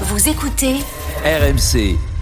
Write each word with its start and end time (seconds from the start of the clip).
Vous 0.00 0.28
écoutez 0.28 0.80
RMC. 1.24 2.13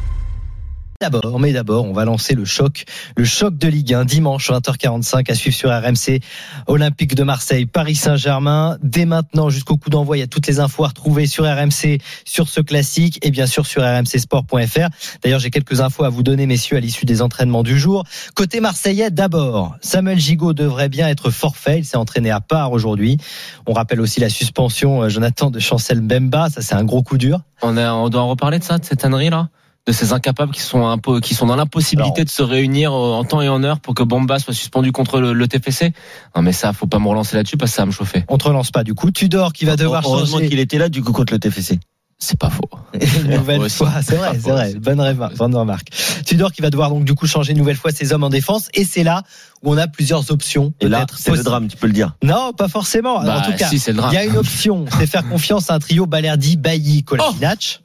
Mais 1.40 1.52
d'abord, 1.52 1.84
on 1.84 1.92
va 1.92 2.04
lancer 2.04 2.34
le 2.34 2.44
choc, 2.44 2.84
le 3.16 3.24
choc 3.24 3.56
de 3.58 3.66
Ligue 3.66 3.92
1 3.92 4.04
dimanche 4.04 4.50
20h45 4.50 5.28
à 5.30 5.34
suivre 5.34 5.56
sur 5.56 5.70
RMC 5.70 6.20
Olympique 6.68 7.16
de 7.16 7.24
Marseille, 7.24 7.66
Paris 7.66 7.96
Saint-Germain. 7.96 8.78
Dès 8.84 9.04
maintenant 9.04 9.50
jusqu'au 9.50 9.76
coup 9.76 9.90
d'envoi, 9.90 10.16
il 10.16 10.20
y 10.20 10.22
a 10.22 10.28
toutes 10.28 10.46
les 10.46 10.60
infos 10.60 10.84
à 10.84 10.88
retrouver 10.88 11.26
sur 11.26 11.44
RMC, 11.44 11.98
sur 12.24 12.48
ce 12.48 12.60
classique 12.60 13.18
et 13.22 13.32
bien 13.32 13.46
sûr 13.46 13.66
sur 13.66 13.82
rmcsport.fr. 13.82 14.88
D'ailleurs, 15.22 15.40
j'ai 15.40 15.50
quelques 15.50 15.80
infos 15.80 16.04
à 16.04 16.08
vous 16.08 16.22
donner, 16.22 16.46
messieurs, 16.46 16.76
à 16.76 16.80
l'issue 16.80 17.04
des 17.04 17.20
entraînements 17.20 17.64
du 17.64 17.76
jour. 17.76 18.04
Côté 18.36 18.60
marseillais, 18.60 19.10
d'abord, 19.10 19.74
Samuel 19.80 20.20
Gigot 20.20 20.52
devrait 20.52 20.88
bien 20.88 21.08
être 21.08 21.30
forfait. 21.30 21.80
Il 21.80 21.84
s'est 21.84 21.96
entraîné 21.96 22.30
à 22.30 22.40
part 22.40 22.70
aujourd'hui. 22.70 23.18
On 23.66 23.72
rappelle 23.72 24.00
aussi 24.00 24.20
la 24.20 24.28
suspension, 24.28 25.02
euh, 25.02 25.08
Jonathan, 25.08 25.50
de 25.50 25.58
Chancel 25.58 26.00
Mbemba. 26.00 26.48
Ça, 26.50 26.62
c'est 26.62 26.74
un 26.74 26.84
gros 26.84 27.02
coup 27.02 27.18
dur. 27.18 27.40
On, 27.60 27.72
doit 28.08 28.22
en 28.22 28.28
reparler 28.28 28.60
de 28.60 28.64
ça, 28.64 28.78
de 28.78 28.84
cette 28.84 29.04
ânerie 29.04 29.30
là 29.30 29.48
de 29.86 29.92
ces 29.92 30.12
incapables 30.12 30.52
qui 30.52 30.60
sont 30.60 30.86
un 30.86 30.98
peu, 30.98 31.20
qui 31.20 31.34
sont 31.34 31.46
dans 31.46 31.56
l'impossibilité 31.56 32.24
de 32.24 32.30
se 32.30 32.42
réunir 32.42 32.92
euh, 32.92 33.14
en 33.14 33.24
temps 33.24 33.42
et 33.42 33.48
en 33.48 33.64
heure 33.64 33.80
pour 33.80 33.94
que 33.94 34.02
Bamba 34.04 34.38
soit 34.38 34.54
suspendu 34.54 34.92
contre 34.92 35.20
le, 35.20 35.32
le 35.32 35.48
TFC. 35.48 35.92
Non 36.36 36.42
mais 36.42 36.52
ça, 36.52 36.72
faut 36.72 36.86
pas 36.86 37.00
me 37.00 37.08
relancer 37.08 37.36
là-dessus 37.36 37.56
parce 37.56 37.72
que 37.72 37.76
ça 37.76 37.82
va 37.82 37.86
me 37.86 37.92
chauffer. 37.92 38.24
On 38.28 38.38
te 38.38 38.44
relance 38.44 38.70
pas 38.70 38.84
du 38.84 38.94
coup. 38.94 39.10
Tudor 39.10 39.52
qui 39.52 39.64
va 39.64 39.76
devoir 39.76 40.02
Heureusement 40.06 40.38
changer 40.38 40.48
qu'il 40.48 40.60
était 40.60 40.78
là 40.78 40.88
du 40.88 41.02
coup 41.02 41.12
contre 41.12 41.32
le 41.32 41.40
TFC. 41.40 41.80
C'est 42.18 42.38
pas 42.38 42.50
faux. 42.50 42.70
une 42.94 43.34
nouvelle 43.34 43.68
fois. 43.68 43.90
C'est 44.00 44.14
vrai, 44.14 44.28
Pas 44.28 44.34
c'est 44.34 44.50
vrai. 44.52 44.74
Bonne, 44.74 45.00
remarque, 45.00 45.36
bonne 45.36 45.56
remarque. 45.56 45.88
Tudor 46.24 46.52
qui 46.52 46.62
va 46.62 46.70
devoir 46.70 46.90
donc 46.90 47.04
du 47.04 47.14
coup 47.14 47.26
changer 47.26 47.50
une 47.50 47.58
nouvelle 47.58 47.74
fois 47.74 47.90
ses 47.90 48.12
hommes 48.12 48.22
en 48.22 48.28
défense 48.28 48.68
et 48.74 48.84
c'est 48.84 49.02
là 49.02 49.24
où 49.64 49.72
on 49.72 49.76
a 49.76 49.88
plusieurs 49.88 50.30
options. 50.30 50.72
Et 50.80 50.86
là, 50.86 51.04
c'est 51.18 51.32
le 51.32 51.42
drame, 51.42 51.66
tu 51.66 51.76
peux 51.76 51.88
le 51.88 51.92
dire. 51.92 52.14
Non, 52.22 52.52
pas 52.52 52.68
forcément. 52.68 53.20
Bah, 53.24 53.38
en 53.38 53.50
tout 53.50 53.56
cas, 53.56 53.66
si, 53.66 53.80
c'est 53.80 53.90
le 53.90 53.96
drame. 53.96 54.12
il 54.12 54.14
y 54.14 54.18
a 54.18 54.24
une 54.24 54.36
option, 54.36 54.84
c'est 54.96 55.08
faire 55.08 55.28
confiance 55.28 55.68
à 55.70 55.74
un 55.74 55.78
trio 55.80 56.06
Balerdi, 56.06 56.56
Bailly, 56.56 57.02
Kolasinac. 57.02 57.82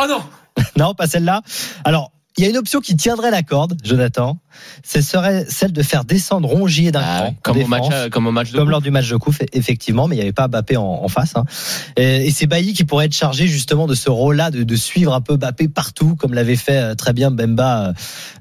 Oh 0.00 0.04
non 0.08 0.22
Non, 0.76 0.94
pas 0.94 1.06
celle-là. 1.06 1.42
Alors, 1.84 2.12
il 2.36 2.44
y 2.44 2.46
a 2.46 2.50
une 2.50 2.56
option 2.56 2.78
qui 2.80 2.94
tiendrait 2.94 3.32
la 3.32 3.42
corde, 3.42 3.76
Jonathan. 3.82 4.38
Ce 4.84 5.00
serait 5.00 5.44
celle 5.48 5.72
de 5.72 5.82
faire 5.82 6.04
descendre 6.04 6.48
Rongier 6.48 6.92
d'un 6.92 7.00
Ah, 7.02 7.30
comme, 7.42 7.58
au 7.60 7.66
match, 7.66 7.86
euh, 7.90 8.08
comme 8.10 8.28
au 8.28 8.30
match 8.30 8.52
de 8.52 8.56
Comme 8.58 8.66
coupe. 8.66 8.70
lors 8.70 8.80
du 8.80 8.92
match 8.92 9.08
de 9.10 9.16
coupe, 9.16 9.34
effectivement, 9.52 10.06
mais 10.06 10.14
il 10.14 10.18
n'y 10.18 10.22
avait 10.22 10.32
pas 10.32 10.46
Mbappé 10.46 10.76
en, 10.76 10.84
en 10.84 11.08
face. 11.08 11.34
hein. 11.34 11.44
Et, 11.96 12.28
et 12.28 12.30
c'est 12.30 12.46
Bailly 12.46 12.74
qui 12.74 12.84
pourrait 12.84 13.06
être 13.06 13.12
chargé 13.14 13.48
justement 13.48 13.88
de 13.88 13.94
ce 13.96 14.08
rôle-là, 14.08 14.52
de, 14.52 14.62
de 14.62 14.76
suivre 14.76 15.14
un 15.14 15.20
peu 15.20 15.36
Mbappé 15.36 15.66
partout, 15.66 16.14
comme 16.14 16.32
l'avait 16.32 16.54
fait 16.54 16.78
euh, 16.78 16.94
très 16.94 17.12
bien 17.12 17.32
Bemba 17.32 17.88
euh, 17.88 17.92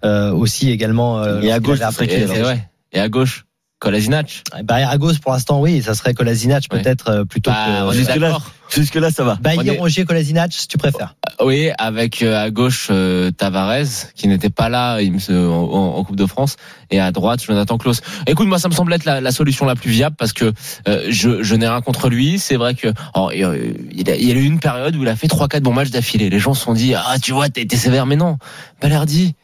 euh, 0.06 0.32
aussi 0.32 0.70
également. 0.70 1.18
euh, 1.24 1.42
Et 1.42 1.52
à 1.52 1.60
gauche, 1.60 1.80
ouais. 1.80 2.68
Et 2.94 3.00
à 3.00 3.10
gauche, 3.10 3.47
Kolasinac. 3.80 4.44
Bah, 4.64 4.88
à 4.90 4.98
gauche, 4.98 5.20
pour 5.20 5.32
l'instant, 5.34 5.62
oui, 5.62 5.82
ça 5.84 5.94
serait 5.94 6.14
Kolasinac 6.16 6.68
peut-être 6.70 7.10
euh, 7.10 7.26
plutôt 7.26 7.52
Bah, 7.52 7.86
que 7.92 7.96
Jusque-là, 7.96 8.20
d'accord. 8.30 8.52
jusque 8.74 8.96
là, 8.96 9.12
ça 9.12 9.24
va. 9.24 9.38
On 9.46 9.62
est- 9.64 9.78
Rongier, 9.78 10.04
Kolasinac, 10.06 10.52
si 10.52 10.68
tu 10.68 10.78
préfères. 10.80 11.16
Oui, 11.44 11.70
avec 11.78 12.24
euh, 12.24 12.44
à 12.44 12.50
gauche 12.50 12.88
euh, 12.90 13.30
Tavares 13.30 13.86
qui 14.16 14.28
n'était 14.28 14.50
pas 14.50 14.70
là 14.70 15.00
il 15.02 15.12
me 15.14 15.48
en, 15.50 15.96
en 15.98 16.04
Coupe 16.04 16.16
de 16.16 16.26
France 16.26 16.56
et 16.90 17.00
à 17.00 17.12
droite 17.12 17.44
Jonathan 17.44 17.78
Klaus. 17.78 18.02
Écoute, 18.26 18.48
moi 18.48 18.58
ça 18.58 18.68
me 18.70 18.74
semble 18.74 18.92
être 18.94 19.06
la, 19.06 19.22
la 19.22 19.32
solution 19.32 19.68
la 19.68 19.76
plus 19.76 19.92
viable 19.92 20.16
parce 20.18 20.34
que 20.34 20.52
euh, 20.88 21.06
je, 21.10 21.44
je 21.44 21.56
n'ai 21.56 21.68
rien 21.68 21.82
contre 21.82 22.10
lui. 22.10 22.40
C'est 22.40 22.56
vrai 22.56 22.74
que 22.74 22.88
oh, 23.14 23.30
il, 23.32 23.76
il 23.92 24.10
a, 24.10 24.16
il 24.16 24.28
y 24.28 24.32
a 24.32 24.36
eu 24.36 24.44
une 24.44 24.60
période 24.60 24.96
où 24.96 25.04
il 25.04 25.08
a 25.08 25.16
fait 25.16 25.28
trois 25.28 25.48
quatre 25.48 25.62
bons 25.62 25.74
matchs 25.74 25.92
d'affilée. 25.92 26.32
Les 26.32 26.40
gens 26.40 26.56
se 26.56 26.64
sont 26.64 26.74
dit 26.74 26.96
ah 26.96 27.18
tu 27.22 27.34
vois 27.34 27.50
t'es 27.50 27.66
t'es 27.66 27.78
sévère 27.78 28.08
mais 28.08 28.16
non. 28.16 28.38
Balerdi, 28.82 29.36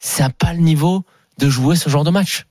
ça 0.00 0.24
a 0.26 0.30
pas 0.30 0.54
le 0.54 0.60
niveau 0.60 1.04
de 1.38 1.50
jouer 1.50 1.76
ce 1.76 1.90
genre 1.90 2.04
de 2.04 2.10
match. 2.10 2.46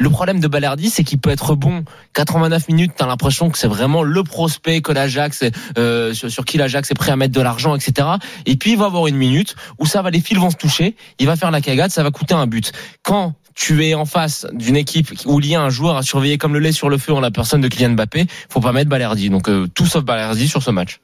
Le 0.00 0.10
problème 0.10 0.38
de 0.38 0.46
Balerdi, 0.46 0.90
c'est 0.90 1.02
qu'il 1.02 1.18
peut 1.18 1.30
être 1.30 1.56
bon 1.56 1.84
89 2.14 2.68
minutes. 2.68 2.92
T'as 2.96 3.06
l'impression 3.06 3.50
que 3.50 3.58
c'est 3.58 3.66
vraiment 3.66 4.04
le 4.04 4.22
prospect 4.22 4.80
que 4.80 4.92
l'Ajax, 4.92 5.42
euh, 5.76 6.14
sur, 6.14 6.30
sur 6.30 6.44
qui 6.44 6.56
l'Ajax 6.56 6.88
est 6.92 6.94
prêt 6.94 7.10
à 7.10 7.16
mettre 7.16 7.34
de 7.34 7.40
l'argent, 7.40 7.74
etc. 7.74 8.08
Et 8.46 8.54
puis 8.54 8.72
il 8.72 8.78
va 8.78 8.86
avoir 8.86 9.08
une 9.08 9.16
minute 9.16 9.56
où 9.80 9.86
ça 9.86 10.00
va, 10.02 10.10
les 10.10 10.20
fils 10.20 10.38
vont 10.38 10.50
se 10.50 10.56
toucher. 10.56 10.94
Il 11.18 11.26
va 11.26 11.34
faire 11.34 11.50
la 11.50 11.60
cagade, 11.60 11.90
ça 11.90 12.04
va 12.04 12.12
coûter 12.12 12.34
un 12.34 12.46
but. 12.46 12.70
Quand 13.02 13.34
tu 13.56 13.84
es 13.84 13.94
en 13.94 14.04
face 14.04 14.46
d'une 14.52 14.76
équipe 14.76 15.12
où 15.26 15.40
il 15.40 15.46
y 15.46 15.56
a 15.56 15.60
un 15.60 15.70
joueur 15.70 15.96
à 15.96 16.02
surveiller 16.02 16.38
comme 16.38 16.54
le 16.54 16.60
lait 16.60 16.70
sur 16.70 16.88
le 16.88 16.96
feu 16.96 17.12
en 17.12 17.20
la 17.20 17.32
personne 17.32 17.60
de 17.60 17.66
Kylian 17.66 17.90
Mbappé, 17.90 18.26
faut 18.48 18.60
pas 18.60 18.70
mettre 18.70 18.88
Balerdi. 18.88 19.30
Donc 19.30 19.48
euh, 19.48 19.66
tout 19.74 19.86
sauf 19.86 20.04
Balerdi 20.04 20.46
sur 20.46 20.62
ce 20.62 20.70
match. 20.70 21.00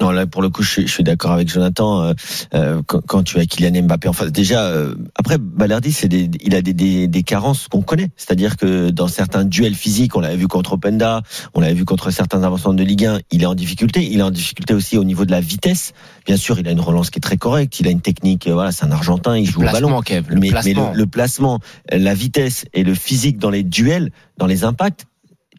Non, 0.00 0.10
là, 0.10 0.26
pour 0.26 0.42
le 0.42 0.50
coup, 0.50 0.62
je 0.62 0.70
suis, 0.70 0.86
je 0.86 0.92
suis 0.92 1.02
d'accord 1.04 1.32
avec 1.32 1.48
Jonathan. 1.48 2.02
euh, 2.02 2.12
euh, 2.54 2.82
quand, 2.86 3.00
quand 3.06 3.22
tu 3.22 3.38
as 3.38 3.46
Kylian 3.46 3.84
Mbappé 3.84 4.08
en 4.08 4.12
face, 4.12 4.30
déjà, 4.30 4.64
euh, 4.66 4.94
après, 5.14 5.38
Balerdi, 5.38 5.90
c'est 5.92 6.08
des, 6.08 6.30
il 6.42 6.54
a 6.54 6.60
des, 6.60 6.74
des, 6.74 7.08
des 7.08 7.22
carences 7.22 7.68
qu'on 7.68 7.80
connaît. 7.82 8.08
C'est-à-dire 8.16 8.56
que 8.58 8.90
dans 8.90 9.08
certains 9.08 9.44
duels 9.44 9.74
physiques, 9.74 10.14
on 10.14 10.20
l'avait 10.20 10.36
vu 10.36 10.48
contre 10.48 10.74
Openda, 10.74 11.22
on 11.54 11.60
l'avait 11.60 11.74
vu 11.74 11.84
contre 11.86 12.10
certains 12.10 12.42
avancements 12.42 12.74
de 12.74 12.82
Ligue 12.84 13.06
1, 13.06 13.20
il 13.30 13.42
est 13.42 13.46
en 13.46 13.54
difficulté. 13.54 14.04
Il 14.04 14.18
est 14.18 14.22
en 14.22 14.30
difficulté 14.30 14.74
aussi 14.74 14.98
au 14.98 15.04
niveau 15.04 15.24
de 15.24 15.30
la 15.30 15.40
vitesse. 15.40 15.92
Bien 16.26 16.36
sûr, 16.36 16.58
il 16.58 16.68
a 16.68 16.72
une 16.72 16.80
relance 16.80 17.08
qui 17.10 17.18
est 17.18 17.20
très 17.22 17.38
correcte. 17.38 17.80
Il 17.80 17.88
a 17.88 17.90
une 17.90 18.02
technique, 18.02 18.48
euh, 18.48 18.52
voilà, 18.52 18.72
c'est 18.72 18.84
un 18.84 18.92
Argentin, 18.92 19.36
il 19.38 19.46
joue 19.46 19.60
au 19.60 19.64
ballon. 19.64 19.88
Placement, 19.88 20.02
Kev. 20.02 20.26
Le 20.28 20.40
mais, 20.40 20.50
mais 20.64 20.74
le, 20.74 20.82
le 20.94 21.06
placement, 21.06 21.60
la 21.90 22.12
vitesse 22.14 22.66
et 22.74 22.84
le 22.84 22.94
physique 22.94 23.38
dans 23.38 23.50
les 23.50 23.62
duels, 23.62 24.10
dans 24.36 24.46
les 24.46 24.64
impacts, 24.64 25.06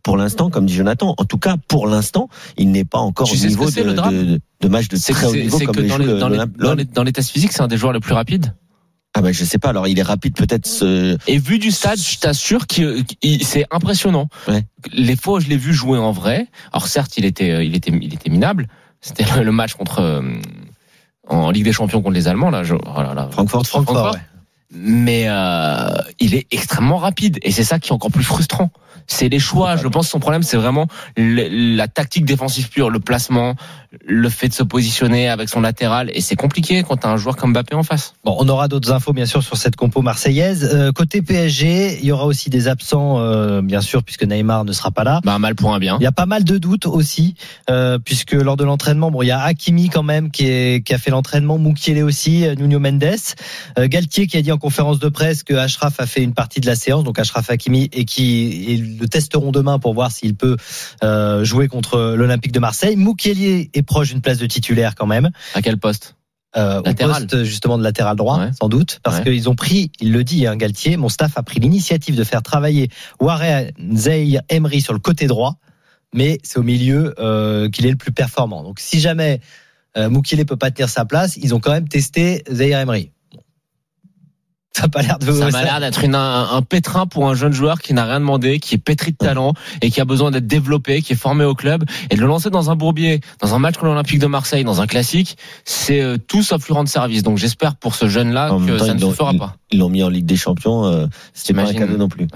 pour 0.07 0.16
l'instant, 0.16 0.50
comme 0.50 0.66
dit 0.66 0.73
Jonathan, 0.73 1.13
en 1.18 1.25
tout 1.25 1.38
cas 1.38 1.57
pour 1.68 1.85
l'instant, 1.85 2.29
il 2.56 2.72
n'est 2.72 2.85
pas 2.85 2.97
encore 3.00 3.28
Tu 3.29 3.35
au 3.35 3.47
niveau 3.50 3.66
de, 3.69 4.68
match 4.69 4.88
de 4.88 4.95
très 4.97 5.25
haut 5.28 5.35
niveau 5.35 5.59
comme 5.59 5.75
les 5.75 5.90
dans, 5.90 5.97
les, 5.97 6.06
le- 6.06 6.18
dans, 6.18 6.29
les, 6.29 6.38
l'Olymp- 6.38 6.57
dans, 6.57 6.73
les, 6.75 6.85
dans 6.85 7.03
les 7.03 7.12
tests 7.12 7.29
physiques, 7.31 7.51
c'est 7.51 7.62
un 7.62 7.68
des 7.68 7.75
joueurs 7.75 7.91
les 7.91 8.00
plus 8.00 8.13
rapides. 8.13 8.53
Ah 9.13 9.22
ben 9.22 9.34
je 9.34 9.44
sais 9.44 9.57
pas. 9.57 9.67
Alors 9.69 9.85
il 9.85 10.00
est 10.00 10.03
rapide 10.03 10.34
peut-être. 10.38 10.66
Ce... 10.66 11.17
Et 11.28 11.38
vu 11.40 11.59
du 11.59 11.72
stade, 11.72 12.00
je 12.00 12.19
t'assure 12.19 12.67
que 12.67 13.03
c'est 13.41 13.66
impressionnant. 13.69 14.29
Ouais. 14.47 14.66
Les 14.94 15.17
fois 15.17 15.35
où 15.35 15.40
je 15.41 15.50
l'ai 15.50 15.57
vu 15.57 15.73
jouer 15.73 15.97
en 15.97 16.13
vrai, 16.13 16.47
alors 16.72 16.88
certes, 16.88 17.17
il 17.17 17.25
était, 17.25 17.51
euh, 17.51 17.63
il 17.66 17.75
était, 17.75 17.91
il 17.91 18.13
était 18.13 18.29
minable. 18.29 18.67
C'était 19.01 19.25
le- 19.44 19.51
match 19.51 19.73
contre 19.73 20.00
euh, 20.00 20.22
en 21.28 21.51
Ligue 21.51 21.66
des 21.66 21.73
Champions 21.73 22.01
contre 22.01 22.16
les 22.16 22.29
Allemands 22.29 22.50
là. 22.50 22.63
Je, 22.63 22.75
oh 22.75 23.01
là 23.01 23.13
là. 23.13 23.28
Francfort. 23.29 23.67
Francfort, 23.67 24.13
ouais. 24.13 24.22
Mais 24.73 25.25
euh, 25.28 25.88
il 26.19 26.35
est 26.35 26.47
extrêmement 26.51 26.97
rapide 26.97 27.39
et 27.41 27.51
c'est 27.51 27.63
ça 27.63 27.79
qui 27.79 27.89
est 27.89 27.94
encore 27.94 28.11
plus 28.11 28.23
frustrant. 28.23 28.69
C'est 29.09 29.29
les 29.29 29.39
choix. 29.39 29.78
Je 29.78 29.88
pense 29.88 30.07
que 30.07 30.11
son 30.11 30.19
problème, 30.19 30.44
c'est 30.44 30.57
vraiment 30.57 30.88
le- 31.16 31.75
la 31.78 31.88
tactique 31.88 32.25
défensive 32.25 32.67
pure, 32.67 32.89
le 32.89 33.00
placement, 33.00 33.55
le 34.05 34.28
fait 34.28 34.50
de 34.50 34.53
se 34.53 34.63
positionner 34.63 35.29
avec 35.29 35.47
son 35.47 35.61
latéral. 35.61 36.11
Et 36.13 36.19
c'est 36.19 36.35
compliqué 36.35 36.83
quand 36.83 36.97
t'as 36.97 37.09
un 37.11 37.16
joueur 37.16 37.38
comme 37.38 37.51
Mbappé 37.53 37.73
en 37.75 37.83
face. 37.83 38.16
Bon, 38.25 38.35
on 38.38 38.50
aura 38.50 38.67
d'autres 38.67 38.91
infos 38.91 39.13
bien 39.13 39.25
sûr 39.25 39.41
sur 39.44 39.55
cette 39.55 39.78
compo 39.78 40.01
marseillaise. 40.01 40.69
Euh, 40.73 40.91
côté 40.91 41.22
PSG, 41.22 41.99
il 42.01 42.05
y 42.05 42.11
aura 42.11 42.25
aussi 42.25 42.49
des 42.49 42.67
absents, 42.67 43.19
euh, 43.22 43.61
bien 43.61 43.79
sûr, 43.79 44.03
puisque 44.03 44.23
Neymar 44.25 44.66
ne 44.66 44.73
sera 44.73 44.91
pas 44.91 45.05
là. 45.05 45.22
Bah, 45.23 45.39
mal 45.39 45.55
pour 45.55 45.73
un 45.73 45.79
bien. 45.79 45.95
Il 46.01 46.03
y 46.03 46.07
a 46.07 46.11
pas 46.11 46.25
mal 46.25 46.44
de 46.44 46.57
doutes 46.57 46.85
aussi, 46.88 47.35
puisque 48.03 48.34
lors 48.34 48.57
de 48.57 48.66
l'entraînement, 48.66 49.09
bon, 49.09 49.22
il 49.22 49.28
y 49.28 49.31
a 49.31 49.39
Hakimi 49.39 49.88
quand 49.88 50.03
même 50.03 50.31
qui, 50.31 50.47
est, 50.49 50.85
qui 50.85 50.94
a 50.94 50.97
fait 50.97 51.11
l'entraînement, 51.11 51.57
Moukielé 51.57 52.01
aussi, 52.01 52.44
Nuno 52.57 52.79
Mendes, 52.79 53.05
Galtier 53.78 54.28
qui 54.28 54.35
a 54.35 54.41
dit 54.41 54.51
en 54.57 54.59
conférence 54.59 54.97
de 54.97 55.07
presse 55.07 55.44
que 55.44 55.53
Ashraf 55.53 56.00
a 56.00 56.07
fait 56.07 56.23
une 56.23 56.34
partie 56.34 56.59
de 56.62 56.66
la 56.66 56.75
séance, 56.75 57.03
donc 57.03 57.19
Ashraf 57.19 57.47
Hakimi, 57.51 57.90
et 57.94 58.06
qui 58.06 58.66
et 58.68 58.78
le 58.78 59.07
testeront 59.07 59.51
demain 59.51 59.78
pour 59.78 59.94
voir 59.94 60.12
s'il 60.12 60.35
peut 60.35 60.57
euh, 61.03 61.44
jouer 61.44 61.68
contre 61.68 62.16
l'Olympique 62.18 62.51
de 62.51 62.59
Marseille. 62.59 62.96
Moukielé 62.96 63.69
est 63.75 63.84
proche 63.84 64.09
d'une 64.09 64.22
place 64.22 64.40
de 64.40 64.47
titulaire 64.47 64.96
quand 64.96 65.06
même. 65.06 65.29
À 65.53 65.62
quel 65.62 65.78
poste? 65.78 66.16
Euh, 66.56 66.79
au 66.79 66.84
Latéral. 66.84 67.28
poste 67.28 67.44
justement 67.44 67.78
de 67.78 67.84
latéral 67.84 68.16
droit, 68.16 68.40
Ouais. 68.40 68.50
sans 68.59 68.67
doute, 68.67 69.00
parce 69.03 69.17
Ouais. 69.19 69.25
qu'ils 69.25 69.47
ont 69.47 69.53
pris, 69.53 69.91
il 70.00 70.12
le 70.12 70.23
dit, 70.23 70.47
hein, 70.47 70.56
Galtier, 70.56 70.97
mon 70.97 71.09
staff 71.09 71.38
a 71.38 71.44
pris 71.44 71.59
l'initiative 71.59 72.16
de 72.16 72.23
faire 72.23 72.41
travailler 72.41 72.90
Warren 73.19 73.69
Zahir 73.94 74.41
Emery 74.50 74.81
sur 74.81 74.94
le 74.94 75.00
côté 75.00 75.28
droit, 75.28 75.57
mais 76.16 76.40
c'est 76.41 76.57
au 76.57 76.63
milieu 76.63 77.13
euh, 77.19 77.69
qu'il 77.69 77.85
est 77.85 77.91
le 77.91 77.97
plus 77.97 78.12
performant. 78.12 78.63
Donc 78.63 78.79
si 78.79 79.00
jamais 79.00 79.40
euh, 79.97 80.09
Moukile 80.09 80.44
peut 80.47 80.57
pas 80.57 80.72
tenir 80.72 80.90
sa 80.90 81.06
place, 81.06 81.38
ils 81.38 81.53
ont 81.53 81.59
quand 81.59 81.72
même 81.72 81.88
testé 81.88 82.44
Zahir 82.51 82.79
Emery. 82.79 83.12
Ça 84.78 84.86
a 84.86 84.88
pas 84.90 85.02
l'air 85.02 85.18
de 85.18 85.32
Ça 85.32 85.50
m'a 85.50 85.64
l'air 85.64 85.80
d'être 85.80 86.04
une- 86.04 86.14
un, 86.16 86.50
un 86.52 86.62
pétrin 86.62 87.08
pour 87.08 87.28
un 87.28 87.34
jeune 87.34 87.52
joueur 87.54 87.82
qui 87.82 87.94
n'a 87.94 88.06
rien 88.06 88.20
demandé, 88.20 88.60
qui 88.60 88.76
est 88.76 88.78
pétri 88.78 89.12
de 89.12 89.18
talent 89.18 89.54
et 89.82 89.90
qui 89.90 90.00
a 90.02 90.06
besoin 90.06 90.30
d'être 90.32 90.46
développé, 90.48 91.02
qui 91.02 91.14
est 91.14 91.18
formé 91.18 91.44
au 91.46 91.56
club 91.56 91.84
et 92.10 92.16
de 92.16 92.22
le 92.22 92.28
lancer 92.28 92.50
dans 92.50 92.70
un 92.70 92.76
bourbier, 92.76 93.22
dans 93.42 93.56
un 93.56 93.60
match 93.60 93.76
contre 93.76 93.88
l'Olympique 93.88 94.20
de 94.20 94.28
Marseille, 94.28 94.64
dans 94.64 94.80
un 94.82 94.88
classique, 94.88 95.38
c'est 95.66 96.02
euh, 96.02 96.18
tout 96.18 96.44
sauf 96.44 96.66
lui 96.68 96.74
rendre 96.74 96.90
service. 96.90 97.24
Donc 97.24 97.38
j'espère 97.38 97.76
pour 97.76 97.96
ce 97.96 98.08
jeune-là 98.08 98.50
que 98.68 98.78
temps, 98.78 98.85
ça 98.85 98.94
ne 98.94 99.00
se 99.00 99.12
fera 99.12 99.34
pas. 99.34 99.56
Ils 99.72 99.79
l'ont 99.79 99.90
mis 99.90 100.03
en 100.03 100.09
Ligue 100.09 100.26
des 100.26 100.38
Champions. 100.38 100.85
Euh, 100.85 101.08
C'était 101.34 101.53
pas 101.53 101.62
un 101.70 101.73
cadeau 101.73 101.97
non 101.97 102.08
plus. 102.09 102.28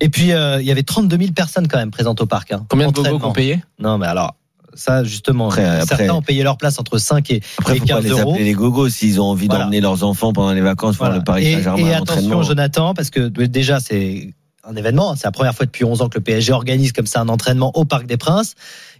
Et 0.00 0.08
puis 0.08 0.32
euh, 0.32 0.60
il 0.60 0.66
y 0.66 0.70
avait 0.70 0.82
32 0.82 1.16
000 1.16 1.32
personnes 1.32 1.68
quand 1.68 1.78
même 1.78 1.90
présentes 1.90 2.20
au 2.20 2.26
parc. 2.26 2.52
Hein, 2.52 2.64
Combien 2.68 2.86
de 2.90 2.98
Entraînement. 2.98 3.18
qu'on 3.18 3.32
payé 3.32 3.62
Non 3.78 3.98
mais 3.98 4.06
alors 4.06 4.34
ça 4.74 5.04
justement, 5.04 5.46
Après, 5.48 5.64
après- 5.64 5.86
certains 5.86 6.14
ont 6.14 6.22
payé 6.22 6.42
leur 6.42 6.56
place 6.56 6.78
entre 6.78 6.98
5 6.98 7.30
et, 7.30 7.40
Après, 7.58 7.76
et 7.76 7.78
faut 7.80 7.86
pas 7.86 7.94
15 7.94 8.04
les 8.04 8.10
euros. 8.10 8.32
appeler 8.32 8.44
les 8.44 8.52
gogos 8.52 8.88
s'ils 8.88 9.20
ont 9.20 9.24
envie 9.26 9.46
Voilà. 9.46 9.64
d'emmener 9.64 9.80
leurs 9.80 10.04
enfants 10.04 10.32
pendant 10.32 10.52
les 10.52 10.60
vacances 10.60 10.96
voir 10.96 11.10
Voilà. 11.10 11.18
le 11.18 11.24
Paris 11.24 11.46
Et- 11.46 11.54
Saint-Germain 11.56 11.86
Et, 11.90 11.94
attention, 11.94 12.42
Jonathan, 12.42 12.94
parce 12.94 13.10
que 13.10 13.20
déjà, 13.28 13.80
c'est 13.80 14.32
un 14.64 14.76
événement. 14.76 15.16
C'est 15.16 15.26
la 15.26 15.32
première 15.32 15.54
fois 15.54 15.66
depuis 15.66 15.84
11 15.84 16.02
ans 16.02 16.08
que 16.08 16.18
le 16.18 16.22
PSG 16.22 16.52
organise 16.52 16.92
comme 16.92 17.06
ça 17.06 17.20
un 17.20 17.28
entraînement 17.28 17.72
au 17.76 17.84
Parc 17.84 18.06
des 18.06 18.16
Princes. 18.16 18.54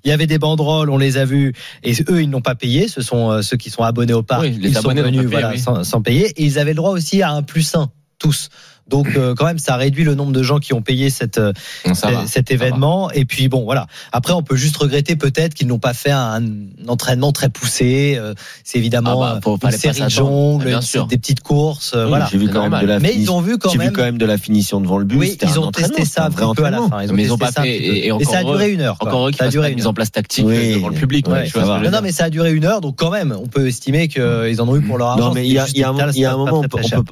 Il 0.04 0.08
y 0.08 0.12
avait 0.12 0.26
des 0.26 0.38
banderoles, 0.38 0.90
on 0.90 0.98
les 0.98 1.16
a 1.18 1.24
vus, 1.24 1.52
et 1.84 1.92
eux, 2.10 2.22
ils 2.22 2.28
n'ont 2.28 2.40
pas 2.40 2.56
payé. 2.56 2.88
Ce 2.88 3.00
sont 3.00 3.30
euh, 3.30 3.42
ceux 3.42 3.56
qui 3.56 3.70
sont 3.70 3.84
abonnés 3.84 4.12
au 4.12 4.24
parc. 4.24 4.42
Oui, 4.42 4.58
les 4.60 4.70
ils 4.70 4.76
abonnés 4.78 5.00
sont 5.02 5.06
venus 5.06 5.26
voilà, 5.30 5.50
oui. 5.50 5.60
sans, 5.60 5.84
sans 5.84 6.02
payer. 6.02 6.30
Et 6.36 6.44
ils 6.44 6.58
avaient 6.58 6.72
le 6.72 6.76
droit 6.76 6.90
aussi 6.90 7.22
à 7.22 7.30
un 7.30 7.42
plus 7.42 7.76
un, 7.76 7.90
tous. 8.18 8.48
Donc 8.88 9.08
euh, 9.16 9.34
quand 9.34 9.46
même, 9.46 9.58
ça 9.58 9.76
réduit 9.76 10.04
le 10.04 10.14
nombre 10.14 10.32
de 10.32 10.42
gens 10.42 10.58
qui 10.58 10.72
ont 10.74 10.82
payé 10.82 11.08
cette, 11.08 11.38
euh, 11.38 11.52
Bon, 11.86 11.94
ça 11.94 12.10
va. 12.10 12.26
cet 12.26 12.50
événement. 12.50 13.10
Et 13.12 13.24
puis 13.24 13.48
bon, 13.48 13.64
voilà. 13.64 13.86
Après, 14.12 14.32
on 14.32 14.42
peut 14.42 14.56
juste 14.56 14.76
regretter 14.76 15.16
peut-être 15.16 15.54
qu'ils 15.54 15.66
n'ont 15.68 15.78
pas 15.78 15.94
fait 15.94 16.10
un, 16.10 16.42
entraînement 16.88 17.32
très 17.32 17.48
poussé. 17.48 18.16
Euh, 18.18 18.34
C'est 18.64 18.78
évidemment 18.78 19.22
Ah 19.22 19.34
bah, 19.34 19.40
faut- 19.42 19.54
une 19.54 19.60
fallait 19.60 19.72
pas 19.76 19.78
série 19.78 20.00
de 20.00 20.64
Bien 20.64 20.76
une- 20.76 20.82
sûr. 20.82 21.06
des 21.06 21.16
petites 21.16 21.40
courses. 21.40 21.92
euh, 21.94 22.02
Oui, 22.04 22.08
voilà. 22.10 22.28
J'ai 22.30 22.38
vu 22.38 22.48
quand 22.48 22.68
même 22.68 22.80
de 22.80 22.86
la 22.86 22.98
Mais 22.98 23.10
finition. 23.12 23.32
ils 23.34 23.36
ont 23.36 23.40
vu 23.40 23.58
quand 23.58 23.70
J'ai 23.70 23.78
vu 23.78 23.84
même. 23.84 23.92
quand 23.94 24.02
même 24.02 24.18
de 24.18 24.26
la 24.26 24.36
finition 24.38 24.80
devant 24.80 24.98
le 24.98 25.04
but. 25.04 25.16
Oui, 25.16 25.30
C'était 25.30 25.46
ils 25.46 25.58
ont 25.58 25.70
testé 25.70 26.04
ça 26.04 26.26
un 26.26 26.28
vrai 26.28 26.46
peu 26.54 26.64
à 26.64 26.70
la 26.70 26.78
fin. 26.78 27.06
Mais 27.12 27.22
ils 27.24 27.32
ont 27.32 27.38
testé 27.38 27.54
pas 27.54 27.62
fait- 27.62 28.06
et- 28.08 28.24
ça 28.24 28.38
a 28.38 28.44
duré 28.44 28.70
une 28.72 28.80
heure. 28.80 28.96
Encore 29.00 29.28
eux 29.28 29.30
qui 29.30 29.38
ça 29.38 29.44
a 29.44 29.48
duré 29.48 29.70
une 29.70 29.76
mise 29.76 29.86
en 29.86 29.94
place 29.94 30.10
tactique 30.12 30.44
devant 30.46 30.88
le 30.88 30.94
public. 30.94 31.26
Non, 31.28 32.00
mais 32.02 32.12
ça 32.12 32.24
a 32.24 32.30
duré 32.30 32.52
une 32.52 32.64
heure, 32.64 32.80
donc 32.80 32.96
quand 32.96 33.10
même, 33.10 33.34
on 33.40 33.46
peut 33.46 33.66
estimer 33.68 34.08
qu'ils 34.08 34.60
en 34.60 34.68
ont 34.68 34.76
eu 34.76 34.82
pour 34.82 34.98
leur 34.98 35.08
argent. 35.08 35.28
Non, 35.28 35.34
mais 35.34 35.46
il 35.46 35.52
y 35.52 35.58
a, 35.58 35.64
un, 35.88 36.36
moment, 36.36 36.62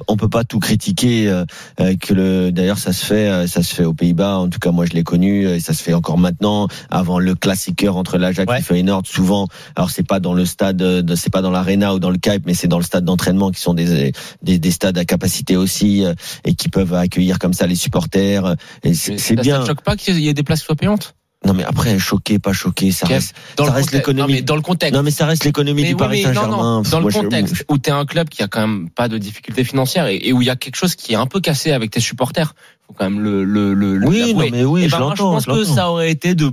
on 0.07 0.17
peut 0.17 0.29
pas 0.29 0.43
tout 0.43 0.59
critiquer. 0.59 1.31
Euh, 1.79 1.95
que 1.95 2.13
le, 2.13 2.51
d'ailleurs, 2.51 2.77
ça 2.77 2.93
se 2.93 3.05
fait, 3.05 3.27
euh, 3.29 3.47
ça 3.47 3.63
se 3.63 3.73
fait 3.75 3.85
aux 3.85 3.93
Pays-Bas. 3.93 4.37
En 4.37 4.49
tout 4.49 4.59
cas, 4.59 4.71
moi, 4.71 4.85
je 4.85 4.93
l'ai 4.93 5.03
connu 5.03 5.45
euh, 5.47 5.55
et 5.55 5.59
ça 5.59 5.73
se 5.73 5.81
fait 5.83 5.93
encore 5.93 6.17
maintenant. 6.17 6.67
Avant 6.89 7.19
le 7.19 7.35
classiqueur 7.35 7.97
entre 7.97 8.17
l'Ajax 8.17 8.51
Ouais. 8.51 8.59
et 8.59 8.61
Feyenoord, 8.63 9.03
souvent. 9.05 9.47
Alors, 9.75 9.89
c'est 9.91 10.03
pas 10.07 10.19
dans 10.19 10.33
le 10.33 10.45
stade, 10.45 10.77
de- 10.77 11.15
c'est 11.15 11.31
pas 11.31 11.41
dans 11.41 11.51
l'arena 11.51 11.93
ou 11.93 11.99
dans 11.99 12.09
le 12.09 12.17
Cape, 12.17 12.43
mais 12.45 12.53
c'est 12.53 12.67
dans 12.67 12.77
le 12.79 12.83
stade 12.83 13.05
d'entraînement 13.05 13.51
qui 13.51 13.61
sont 13.61 13.73
des, 13.73 14.11
des, 14.41 14.59
des 14.59 14.71
stades 14.71 14.97
à 14.97 15.05
capacité 15.05 15.55
aussi 15.57 16.03
et 16.45 16.55
qui 16.55 16.69
peuvent 16.69 16.93
accueillir 16.93 17.39
comme 17.39 17.53
ça 17.53 17.67
les 17.67 17.75
supporters. 17.75 18.55
Et 18.83 18.93
c'est 18.93 19.35
bien. 19.35 19.57
Ça 19.57 19.61
te 19.63 19.67
choque 19.67 19.81
pas 19.83 19.95
qu'il 19.95 20.19
y 20.19 20.27
ait 20.27 20.33
des 20.33 20.43
places 20.43 20.59
qui 20.61 20.65
soient 20.65 20.75
payantes? 20.75 21.15
Non, 21.43 21.53
mais 21.53 21.63
après, 21.63 21.97
choqué, 21.97 22.37
pas 22.37 22.53
choqué, 22.53 22.91
ça 22.91 23.07
reste. 23.07 23.33
dans 23.57 23.65
ça 23.65 23.71
reste 23.71 23.91
l'économie. 23.93 24.33
mais 24.33 24.41
dans 24.43 24.55
le 24.55 24.61
contexte. 24.61 24.93
Non, 24.93 25.01
mais 25.01 25.09
ça 25.09 25.25
reste 25.25 25.43
l'économie 25.43 25.81
du 25.83 25.89
oui, 25.93 25.95
Paris 25.97 26.21
Saint-Germain. 26.21 26.83
Dans 26.91 26.99
le 26.99 27.09
je- 27.09 27.17
contexte 27.19 27.65
où 27.67 27.79
t'es 27.79 27.89
un 27.89 28.05
club 28.05 28.29
qui 28.29 28.43
a 28.43 28.47
quand 28.47 28.61
même 28.67 28.89
pas 28.91 29.07
de 29.07 29.17
difficultés 29.17 29.63
financières 29.63 30.05
et, 30.05 30.17
et 30.21 30.33
où 30.33 30.41
il 30.43 30.45
y 30.45 30.51
a 30.51 30.55
quelque 30.55 30.75
chose 30.75 30.93
qui 30.93 31.13
est 31.13 31.15
un 31.15 31.25
peu 31.25 31.39
cassé 31.39 31.71
avec 31.71 31.89
tes 31.89 31.99
supporters, 31.99 32.53
faut 32.85 32.93
quand 32.93 33.09
même 33.09 33.19
le 33.21 33.43
le 33.43 33.73
le. 33.73 33.97
le- 33.97 34.07
Oui, 34.07 34.33
non, 34.35 34.45
mais 34.51 34.63
oui, 34.63 34.83
Eh 34.85 34.89
je 34.89 34.91
ben, 34.95 34.99
moi, 34.99 35.13
je 35.17 35.21
pense 35.23 35.43
je 35.45 35.51
que 35.51 35.63
ça 35.63 35.89
aurait 35.89 36.11
été 36.11 36.35
de 36.35 36.51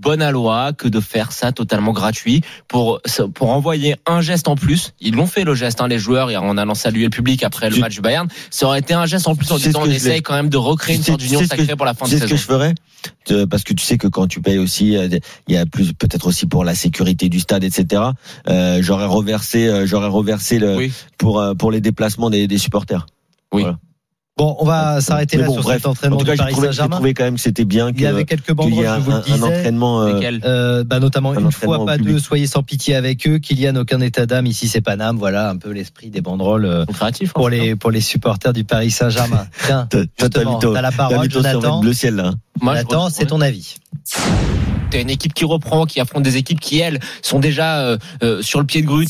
bonne 0.00 0.28
loi 0.30 0.72
que 0.72 0.88
de 0.88 1.00
faire 1.00 1.32
ça 1.32 1.52
totalement 1.52 1.92
gratuit 1.92 2.42
pour 2.68 3.00
pour 3.34 3.50
envoyer 3.50 3.96
un 4.06 4.20
geste 4.20 4.48
en 4.48 4.56
plus. 4.56 4.92
Ils 5.00 5.14
l'ont 5.14 5.26
fait 5.26 5.44
le 5.44 5.54
geste, 5.54 5.80
hein, 5.80 5.88
les 5.88 5.98
joueurs, 5.98 6.30
en 6.42 6.56
allant 6.56 6.74
saluer 6.74 7.04
le 7.04 7.10
public 7.10 7.42
après 7.42 7.70
le 7.70 7.76
match 7.78 7.94
du 7.94 8.00
Bayern. 8.00 8.28
Ça 8.50 8.66
aurait 8.66 8.80
été 8.80 8.94
un 8.94 9.06
geste 9.06 9.28
en 9.28 9.34
plus 9.34 9.50
en 9.52 9.56
disant 9.56 9.82
ce 9.82 9.88
on 9.88 9.90
essaye 9.90 10.22
quand 10.22 10.34
même 10.34 10.48
de 10.48 10.56
recréer 10.56 10.96
une 10.96 11.02
sorte 11.02 11.20
d'union 11.20 11.40
ce 11.40 11.46
sacrée 11.46 11.76
pour 11.76 11.86
la 11.86 11.94
fin 11.94 12.06
de 12.06 12.10
sais 12.10 12.16
ce 12.16 12.22
saison. 12.22 12.34
que 12.34 12.40
je 12.40 12.46
ferais 12.46 13.46
Parce 13.46 13.62
que 13.62 13.74
tu 13.74 13.84
sais 13.84 13.98
que 13.98 14.08
quand 14.08 14.26
tu 14.26 14.40
payes 14.40 14.58
aussi, 14.58 14.96
euh, 14.96 15.08
il 15.48 15.54
y 15.54 15.58
a 15.58 15.66
plus 15.66 15.92
peut-être 15.92 16.26
aussi 16.26 16.46
pour 16.46 16.64
la 16.64 16.74
sécurité 16.74 17.28
du 17.28 17.40
stade, 17.40 17.64
etc. 17.64 18.02
Euh, 18.48 18.78
j'aurais 18.82 19.06
reversé, 19.06 19.66
euh, 19.68 19.86
j'aurais 19.86 20.08
reversé 20.08 20.58
le 20.58 20.76
Oui. 20.76 20.92
pour 21.18 21.40
euh, 21.40 21.54
pour 21.54 21.70
les 21.70 21.80
déplacements 21.80 22.30
des, 22.30 22.46
des 22.46 22.58
supporters. 22.58 23.06
Bon, 24.40 24.56
on 24.58 24.64
va 24.64 25.02
s'arrêter 25.02 25.36
là 25.36 25.44
bon, 25.46 25.52
sur 25.52 25.62
bref, 25.64 25.76
cet 25.82 25.86
entraînement 25.86 26.16
En 26.16 26.18
tout 26.20 26.24
du 26.24 26.30
cas, 26.30 26.34
j'ai 26.34 26.38
Paris 26.38 26.52
trouvé, 26.52 26.68
j'ai 26.68 26.72
Saint-Germain. 26.72 26.96
trouvé 26.96 27.12
quand 27.12 27.24
même 27.24 27.34
que 27.34 27.40
c'était 27.42 27.66
bien 27.66 27.90
Il 27.94 28.00
y 28.00 28.06
avait 28.06 28.24
que 28.24 28.28
quelques 28.30 28.44
qu'il 28.46 28.54
y 28.54 28.56
banderoles, 28.56 28.84
ait 28.84 28.88
un, 28.88 28.96
je 28.96 29.00
vous 29.02 29.10
le 29.10 29.16
un- 29.16 29.20
un 29.20 29.22
disais. 29.22 29.42
entraînement. 29.44 30.00
euh, 30.02 30.20
Euh, 30.44 30.82
bah 30.84 30.98
notamment 30.98 31.32
Un 31.32 31.40
une 31.40 31.46
entraînement 31.46 31.76
fois 31.76 31.84
pas 31.84 31.96
public. 31.98 32.14
deux, 32.14 32.18
soyez 32.20 32.46
sans 32.46 32.62
pitié 32.62 32.94
avec 32.94 33.26
eux. 33.28 33.36
Kylian 33.38 33.76
aucun 33.76 34.00
état 34.00 34.24
d'âme 34.24 34.46
ici 34.46 34.66
c'est 34.66 34.80
Paname. 34.80 35.18
Voilà 35.18 35.50
un 35.50 35.58
peu 35.58 35.72
l'esprit 35.72 36.08
des 36.08 36.22
banderoles 36.22 36.64
euh, 36.64 36.86
créatifs, 36.86 37.28
hein, 37.30 37.32
pour 37.34 37.50
les 37.50 37.76
pour 37.76 37.90
les 37.90 38.00
supporters 38.00 38.54
du 38.54 38.64
Paris 38.64 38.90
Saint-Germain. 38.90 39.46
Tiens, 39.66 39.86
T'as- 39.90 40.04
justement, 40.18 40.58
la 40.72 40.90
parole, 40.90 41.30
Jonathan. 41.30 41.80
bleu 41.80 41.92
ciel 41.92 42.14
là. 42.16 42.28
hein. 42.28 42.34
Jonathan, 42.62 43.10
c'est 43.10 43.26
ton 43.26 43.42
avis. 43.42 43.74
T'as 44.90 45.00
une 45.02 45.10
équipe 45.10 45.34
qui 45.34 45.44
reprend, 45.44 45.84
qui 45.84 46.00
affronte 46.00 46.22
des 46.24 46.36
équipes 46.36 46.60
qui 46.60 46.78
elles 46.80 46.98
sont 47.22 47.38
déjà 47.38 47.80
euh, 47.80 47.98
euh, 48.22 48.42
sur 48.42 48.58
le 48.58 48.66
pied 48.66 48.80
de 48.82 48.86
grue. 48.86 49.06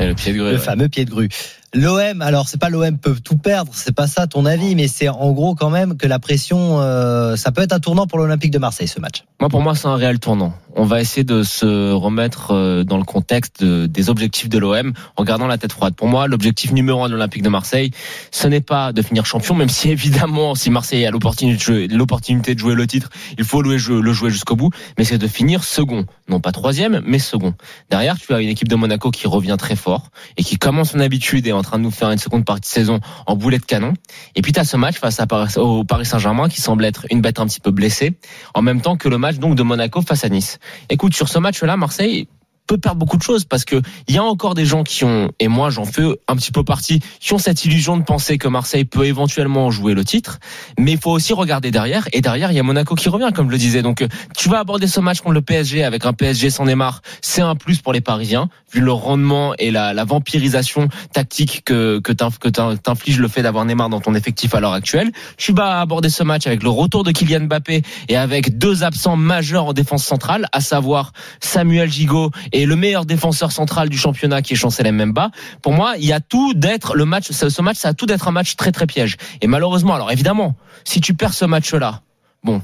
Et 0.00 0.06
le 0.08 0.14
pied 0.14 0.32
de 0.32 0.38
grue. 0.38 0.48
Le 0.50 0.56
ouais. 0.56 0.58
fameux 0.58 0.88
pied 0.88 1.04
de 1.04 1.10
grue. 1.10 1.28
L'OM, 1.74 2.22
alors 2.22 2.48
c'est 2.48 2.58
pas 2.60 2.68
l'OM 2.70 2.96
peut 2.96 3.16
tout 3.22 3.36
perdre, 3.36 3.72
c'est 3.74 3.94
pas 3.94 4.06
ça 4.06 4.26
ton 4.26 4.46
avis, 4.46 4.74
mais 4.74 4.88
c'est 4.88 5.08
en 5.08 5.32
gros 5.32 5.54
quand 5.54 5.68
même 5.70 5.96
que 5.96 6.06
la 6.06 6.18
pression, 6.18 6.80
euh, 6.80 7.36
ça 7.36 7.52
peut 7.52 7.62
être 7.62 7.72
un 7.72 7.80
tournant 7.80 8.06
pour 8.06 8.18
l'Olympique 8.18 8.50
de 8.52 8.58
Marseille 8.58 8.88
ce 8.88 9.00
match. 9.00 9.24
Moi, 9.40 9.48
pour 9.50 9.60
moi, 9.60 9.74
c'est 9.74 9.88
un 9.88 9.96
réel 9.96 10.18
tournant. 10.18 10.54
On 10.74 10.84
va 10.84 11.00
essayer 11.00 11.24
de 11.24 11.42
se 11.42 11.92
remettre 11.92 12.52
euh, 12.52 12.84
dans 12.84 12.98
le 12.98 13.04
contexte 13.04 13.62
de- 13.64 13.86
des 13.86 14.08
objectifs 14.10 14.48
de 14.48 14.58
l'OM 14.58 14.92
en 15.16 15.24
gardant 15.24 15.46
la 15.46 15.58
tête 15.58 15.72
froide. 15.72 15.94
Pour 15.94 16.08
moi, 16.08 16.28
l'objectif 16.28 16.72
numéro 16.72 17.02
un 17.02 17.08
de 17.08 17.12
l'Olympique 17.14 17.42
de 17.42 17.48
Marseille, 17.48 17.90
ce 18.30 18.46
n'est 18.46 18.60
pas 18.60 18.92
de 18.92 19.02
finir 19.02 19.26
champion, 19.26 19.54
même 19.54 19.68
si 19.68 19.90
évidemment, 19.90 20.54
si 20.54 20.70
Marseille 20.70 21.04
a 21.04 21.10
l'opportunité 21.10 22.54
de 22.54 22.58
jouer, 22.58 22.74
le 22.74 22.86
titre, 22.86 23.10
il 23.38 23.44
faut 23.44 23.62
le 23.62 23.76
jouer, 23.76 24.30
jusqu'au 24.30 24.56
bout. 24.56 24.70
Mais 24.98 25.04
c'est 25.04 25.18
de 25.18 25.26
finir 25.26 25.64
second, 25.64 26.06
non 26.28 26.40
pas 26.40 26.52
troisième, 26.52 27.02
mais 27.04 27.18
second. 27.18 27.54
Derrière, 27.90 28.16
tu 28.18 28.32
as 28.32 28.40
une 28.40 28.48
équipe 28.48 28.68
de 28.68 28.76
Monaco 28.76 29.10
qui 29.10 29.26
revient 29.26 29.56
très 29.58 29.76
fort 29.76 30.10
et 30.36 30.44
qui 30.44 30.56
commence 30.58 30.92
son 30.92 31.00
habitude 31.00 31.46
et 31.46 31.52
en 31.52 31.62
train 31.66 31.78
de 31.78 31.82
nous 31.82 31.90
faire 31.90 32.10
une 32.10 32.18
seconde 32.18 32.44
partie 32.44 32.62
de 32.62 32.66
saison 32.66 33.00
en 33.26 33.36
boulet 33.36 33.58
de 33.58 33.64
canon. 33.64 33.94
Et 34.34 34.42
puis 34.42 34.52
tu 34.52 34.60
as 34.60 34.64
ce 34.64 34.76
match 34.76 34.98
face 34.98 35.20
à 35.20 35.26
Paris, 35.26 35.52
au 35.56 35.84
Paris 35.84 36.06
Saint-Germain 36.06 36.48
qui 36.48 36.60
semble 36.60 36.84
être 36.84 37.06
une 37.10 37.20
bête 37.20 37.40
un 37.40 37.46
petit 37.46 37.60
peu 37.60 37.70
blessée, 37.70 38.16
en 38.54 38.62
même 38.62 38.80
temps 38.80 38.96
que 38.96 39.08
le 39.08 39.18
match 39.18 39.36
donc 39.36 39.54
de 39.54 39.62
Monaco 39.62 40.00
face 40.00 40.24
à 40.24 40.28
Nice. 40.28 40.58
Écoute, 40.88 41.14
sur 41.14 41.28
ce 41.28 41.38
match-là, 41.38 41.76
Marseille 41.76 42.28
peut 42.66 42.78
perdre 42.78 42.98
beaucoup 42.98 43.16
de 43.16 43.22
choses 43.22 43.44
parce 43.44 43.64
que 43.64 43.80
il 44.08 44.14
y 44.14 44.18
a 44.18 44.24
encore 44.24 44.54
des 44.54 44.64
gens 44.64 44.82
qui 44.82 45.04
ont 45.04 45.30
et 45.38 45.48
moi 45.48 45.70
j'en 45.70 45.84
fais 45.84 46.04
un 46.28 46.36
petit 46.36 46.52
peu 46.52 46.64
partie 46.64 47.00
qui 47.20 47.32
ont 47.32 47.38
cette 47.38 47.64
illusion 47.64 47.96
de 47.96 48.02
penser 48.02 48.38
que 48.38 48.48
Marseille 48.48 48.84
peut 48.84 49.04
éventuellement 49.06 49.70
jouer 49.70 49.94
le 49.94 50.04
titre. 50.04 50.38
Mais 50.78 50.92
il 50.92 50.98
faut 50.98 51.10
aussi 51.10 51.32
regarder 51.32 51.70
derrière 51.70 52.08
et 52.12 52.20
derrière 52.20 52.50
il 52.52 52.56
y 52.56 52.60
a 52.60 52.62
Monaco 52.62 52.94
qui 52.94 53.08
revient 53.08 53.30
comme 53.34 53.46
je 53.46 53.52
le 53.52 53.58
disais 53.58 53.82
donc 53.82 54.02
euh, 54.02 54.08
tu 54.36 54.48
vas 54.48 54.58
aborder 54.60 54.86
ce 54.86 55.00
match 55.00 55.20
contre 55.20 55.34
le 55.34 55.42
PSG 55.42 55.84
avec 55.84 56.04
un 56.06 56.12
PSG 56.12 56.50
sans 56.50 56.64
Neymar. 56.66 57.02
C'est 57.22 57.42
un 57.42 57.54
plus 57.56 57.78
pour 57.80 57.92
les 57.92 58.00
Parisiens 58.00 58.48
vu 58.72 58.80
le 58.80 58.92
rendement 58.92 59.54
et 59.58 59.70
la, 59.70 59.94
vampirisation 60.04 60.88
tactique 61.12 61.62
que 61.64 61.98
que 62.00 62.12
t'inf- 62.12 62.38
que 62.38 62.48
t'in- 62.48 62.76
t'inflige 62.76 63.18
le 63.18 63.28
fait 63.28 63.42
d'avoir 63.42 63.64
Neymar 63.64 63.88
dans 63.88 64.00
ton 64.00 64.14
effectif 64.14 64.54
à 64.54 64.60
l'heure 64.60 64.72
actuelle. 64.72 65.10
Tu 65.36 65.52
vas 65.52 65.80
aborder 65.80 66.08
ce 66.10 66.22
match 66.22 66.46
avec 66.46 66.62
le 66.62 66.68
retour 66.70 67.04
de 67.04 67.10
Kylian 67.12 67.42
Mbappé 67.46 67.82
et 68.08 68.16
avec 68.16 68.58
deux 68.58 68.82
absents 68.84 69.16
majeurs 69.16 69.66
en 69.66 69.72
défense 69.72 70.04
centrale 70.04 70.48
à 70.52 70.60
savoir 70.60 71.12
Samuel 71.40 71.90
Gigot 71.90 72.30
le 72.64 72.76
meilleur 72.76 73.04
défenseur 73.04 73.52
central 73.52 73.88
du 73.88 73.98
championnat 73.98 74.40
qui 74.40 74.54
est 74.54 74.56
Chancel 74.56 74.90
Mbemba. 74.90 75.30
Pour 75.62 75.72
moi, 75.72 75.94
il 75.98 76.06
y 76.06 76.12
a 76.12 76.20
tout 76.20 76.54
d'être 76.54 76.94
le 76.94 77.04
match. 77.04 77.30
Ce 77.30 77.50
ce 77.50 77.62
match, 77.62 77.76
ça 77.76 77.88
a 77.88 77.94
tout 77.94 78.06
d'être 78.06 78.28
un 78.28 78.32
match 78.32 78.56
très 78.56 78.72
très 78.72 78.86
piège. 78.86 79.16
Et 79.42 79.46
malheureusement, 79.46 79.94
alors 79.94 80.10
évidemment, 80.10 80.56
si 80.84 81.00
tu 81.00 81.14
perds 81.14 81.34
ce 81.34 81.44
match-là, 81.44 82.02
bon. 82.42 82.62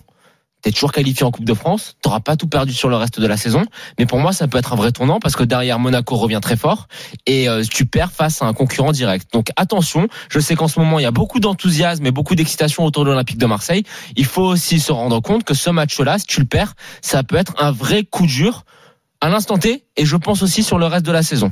T'es 0.62 0.71
toujours 0.71 0.93
qualifié 0.93 1.27
en 1.27 1.33
Coupe 1.33 1.44
de 1.44 1.55
France, 1.55 1.97
t'auras 2.03 2.21
pas 2.21 2.37
tout 2.37 2.47
perdu 2.47 2.73
sur 2.73 2.89
le 2.89 2.94
reste 2.94 3.19
de 3.19 3.27
la 3.27 3.37
saison, 3.37 3.65
mais 3.99 4.06
pour 4.06 4.21
moi 4.21 4.33
ça 4.33 4.47
peut 4.47 4.59
être 4.59 4.73
un 4.73 4.77
vrai 4.77 4.93
tournant 4.93 5.19
parce 5.19 5.35
que 5.35 5.43
derrière 5.43 5.81
Monaco 5.81 6.15
revient 6.15 6.39
très 6.41 6.56
fort 6.56 6.87
et 7.27 7.49
euh, 7.49 7.65
tu 7.69 7.85
perds 7.85 8.12
face 8.12 8.43
à 8.43 8.47
un 8.47 8.53
concurrent 8.53 8.93
direct. 8.93 9.33
Donc 9.33 9.49
attention, 9.56 10.06
je 10.31 10.39
sais 10.39 10.55
qu'en 10.55 10.69
ce 10.69 10.79
moment 10.79 11.00
il 11.00 11.03
y 11.03 11.06
a 11.06 11.11
beaucoup 11.11 11.41
d'enthousiasme 11.41 12.06
et 12.06 12.12
beaucoup 12.12 12.37
d'excitation 12.37 12.85
autour 12.85 13.05
de 13.05 13.11
l'Olympique 13.11 13.39
de 13.39 13.47
Marseille. 13.47 13.83
Il 14.15 14.25
faut 14.25 14.44
aussi 14.44 14.79
se 14.79 14.93
rendre 14.93 15.19
compte 15.19 15.43
que 15.43 15.55
ce 15.55 15.69
match-là, 15.69 16.21
si 16.21 16.27
tu 16.27 16.39
le 16.39 16.47
perds, 16.47 16.75
ça 17.00 17.25
peut 17.25 17.35
être 17.37 17.55
un 17.59 17.73
vrai 17.73 18.05
coup 18.05 18.27
dur 18.27 18.65
à 19.22 19.30
l'instant 19.30 19.56
T 19.56 19.84
et 19.96 20.04
je 20.04 20.16
pense 20.16 20.42
aussi 20.42 20.62
sur 20.62 20.78
le 20.78 20.84
reste 20.86 21.06
de 21.06 21.12
la 21.12 21.22
saison. 21.22 21.50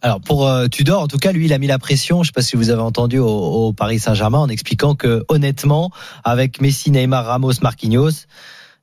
Alors 0.00 0.20
pour 0.20 0.46
euh, 0.46 0.68
Tudor, 0.68 1.02
en 1.02 1.08
tout 1.08 1.18
cas, 1.18 1.32
lui, 1.32 1.46
il 1.46 1.52
a 1.52 1.58
mis 1.58 1.66
la 1.66 1.78
pression. 1.78 2.22
Je 2.22 2.28
sais 2.28 2.32
pas 2.32 2.42
si 2.42 2.54
vous 2.56 2.70
avez 2.70 2.82
entendu 2.82 3.18
au, 3.18 3.26
au 3.26 3.72
Paris 3.72 3.98
Saint-Germain 3.98 4.38
en 4.38 4.48
expliquant 4.48 4.94
que 4.94 5.24
honnêtement, 5.28 5.90
avec 6.22 6.60
Messi, 6.60 6.90
Neymar, 6.92 7.24
Ramos, 7.24 7.54
Marquinhos, 7.62 8.26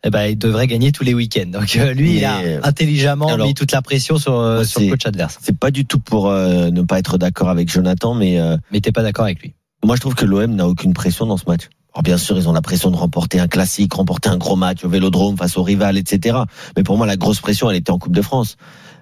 eh 0.04 0.10
ben, 0.10 0.26
il 0.26 0.38
devrait 0.38 0.68
gagner 0.68 0.92
tous 0.92 1.04
les 1.04 1.14
week-ends. 1.14 1.48
Donc 1.50 1.76
euh, 1.78 1.94
lui, 1.94 2.18
il 2.18 2.26
a 2.26 2.42
Mais, 2.42 2.60
intelligemment 2.64 3.28
alors, 3.28 3.48
mis 3.48 3.54
toute 3.54 3.72
la 3.72 3.82
pression 3.82 4.18
sur, 4.18 4.38
euh, 4.38 4.64
sur 4.66 4.82
le 4.82 4.86
c'est- 4.88 4.92
coach 4.92 5.06
adverse. 5.06 5.38
C'est 5.42 5.58
pas 5.58 5.72
du 5.72 5.86
tout 5.86 6.00
pour 6.00 6.28
euh, 6.30 6.70
ne 6.72 6.82
pas 6.82 7.00
être 7.00 7.18
d'accord 7.18 7.50
avec 7.50 7.72
Jonathan, 7.72 8.14
mais 8.14 8.40
euh, 8.40 8.58
Mais 8.72 8.82
t'es 8.82 8.92
pas 8.92 9.04
d'accord 9.04 9.26
avec 9.26 9.42
lui 9.42 9.54
Moi, 9.86 9.96
je 9.96 10.02
trouve 10.02 10.16
que 10.16 10.26
l'OM 10.26 10.54
n'a 10.54 10.68
aucune 10.68 10.94
pression 10.94 11.26
dans 11.28 11.38
ce 11.38 11.46
match. 11.48 11.70
Alors 11.96 12.04
bien 12.04 12.18
sûr, 12.18 12.38
ils 12.38 12.50
ont 12.50 12.52
la 12.52 12.62
pression 12.62 12.92
de 12.92 12.98
remporter 12.98 13.40
un 13.40 13.48
classique, 13.48 13.94
remporter 13.94 14.28
un 14.28 14.36
gros 14.36 14.58
match 14.58 14.84
au 14.84 14.90
Vélodrome 14.90 15.38
face 15.38 15.58
au 15.58 15.64
rival, 15.64 15.98
etc. 15.98 16.40
Mais 16.76 16.84
pour 16.84 16.98
moi, 16.98 17.08
la 17.08 17.16
grosse 17.16 17.40
pression, 17.40 17.70
elle 17.70 17.78
était 17.78 17.92
en 17.92 17.98
Coupe 17.98 18.14
de 18.14 18.22
France. 18.22 18.58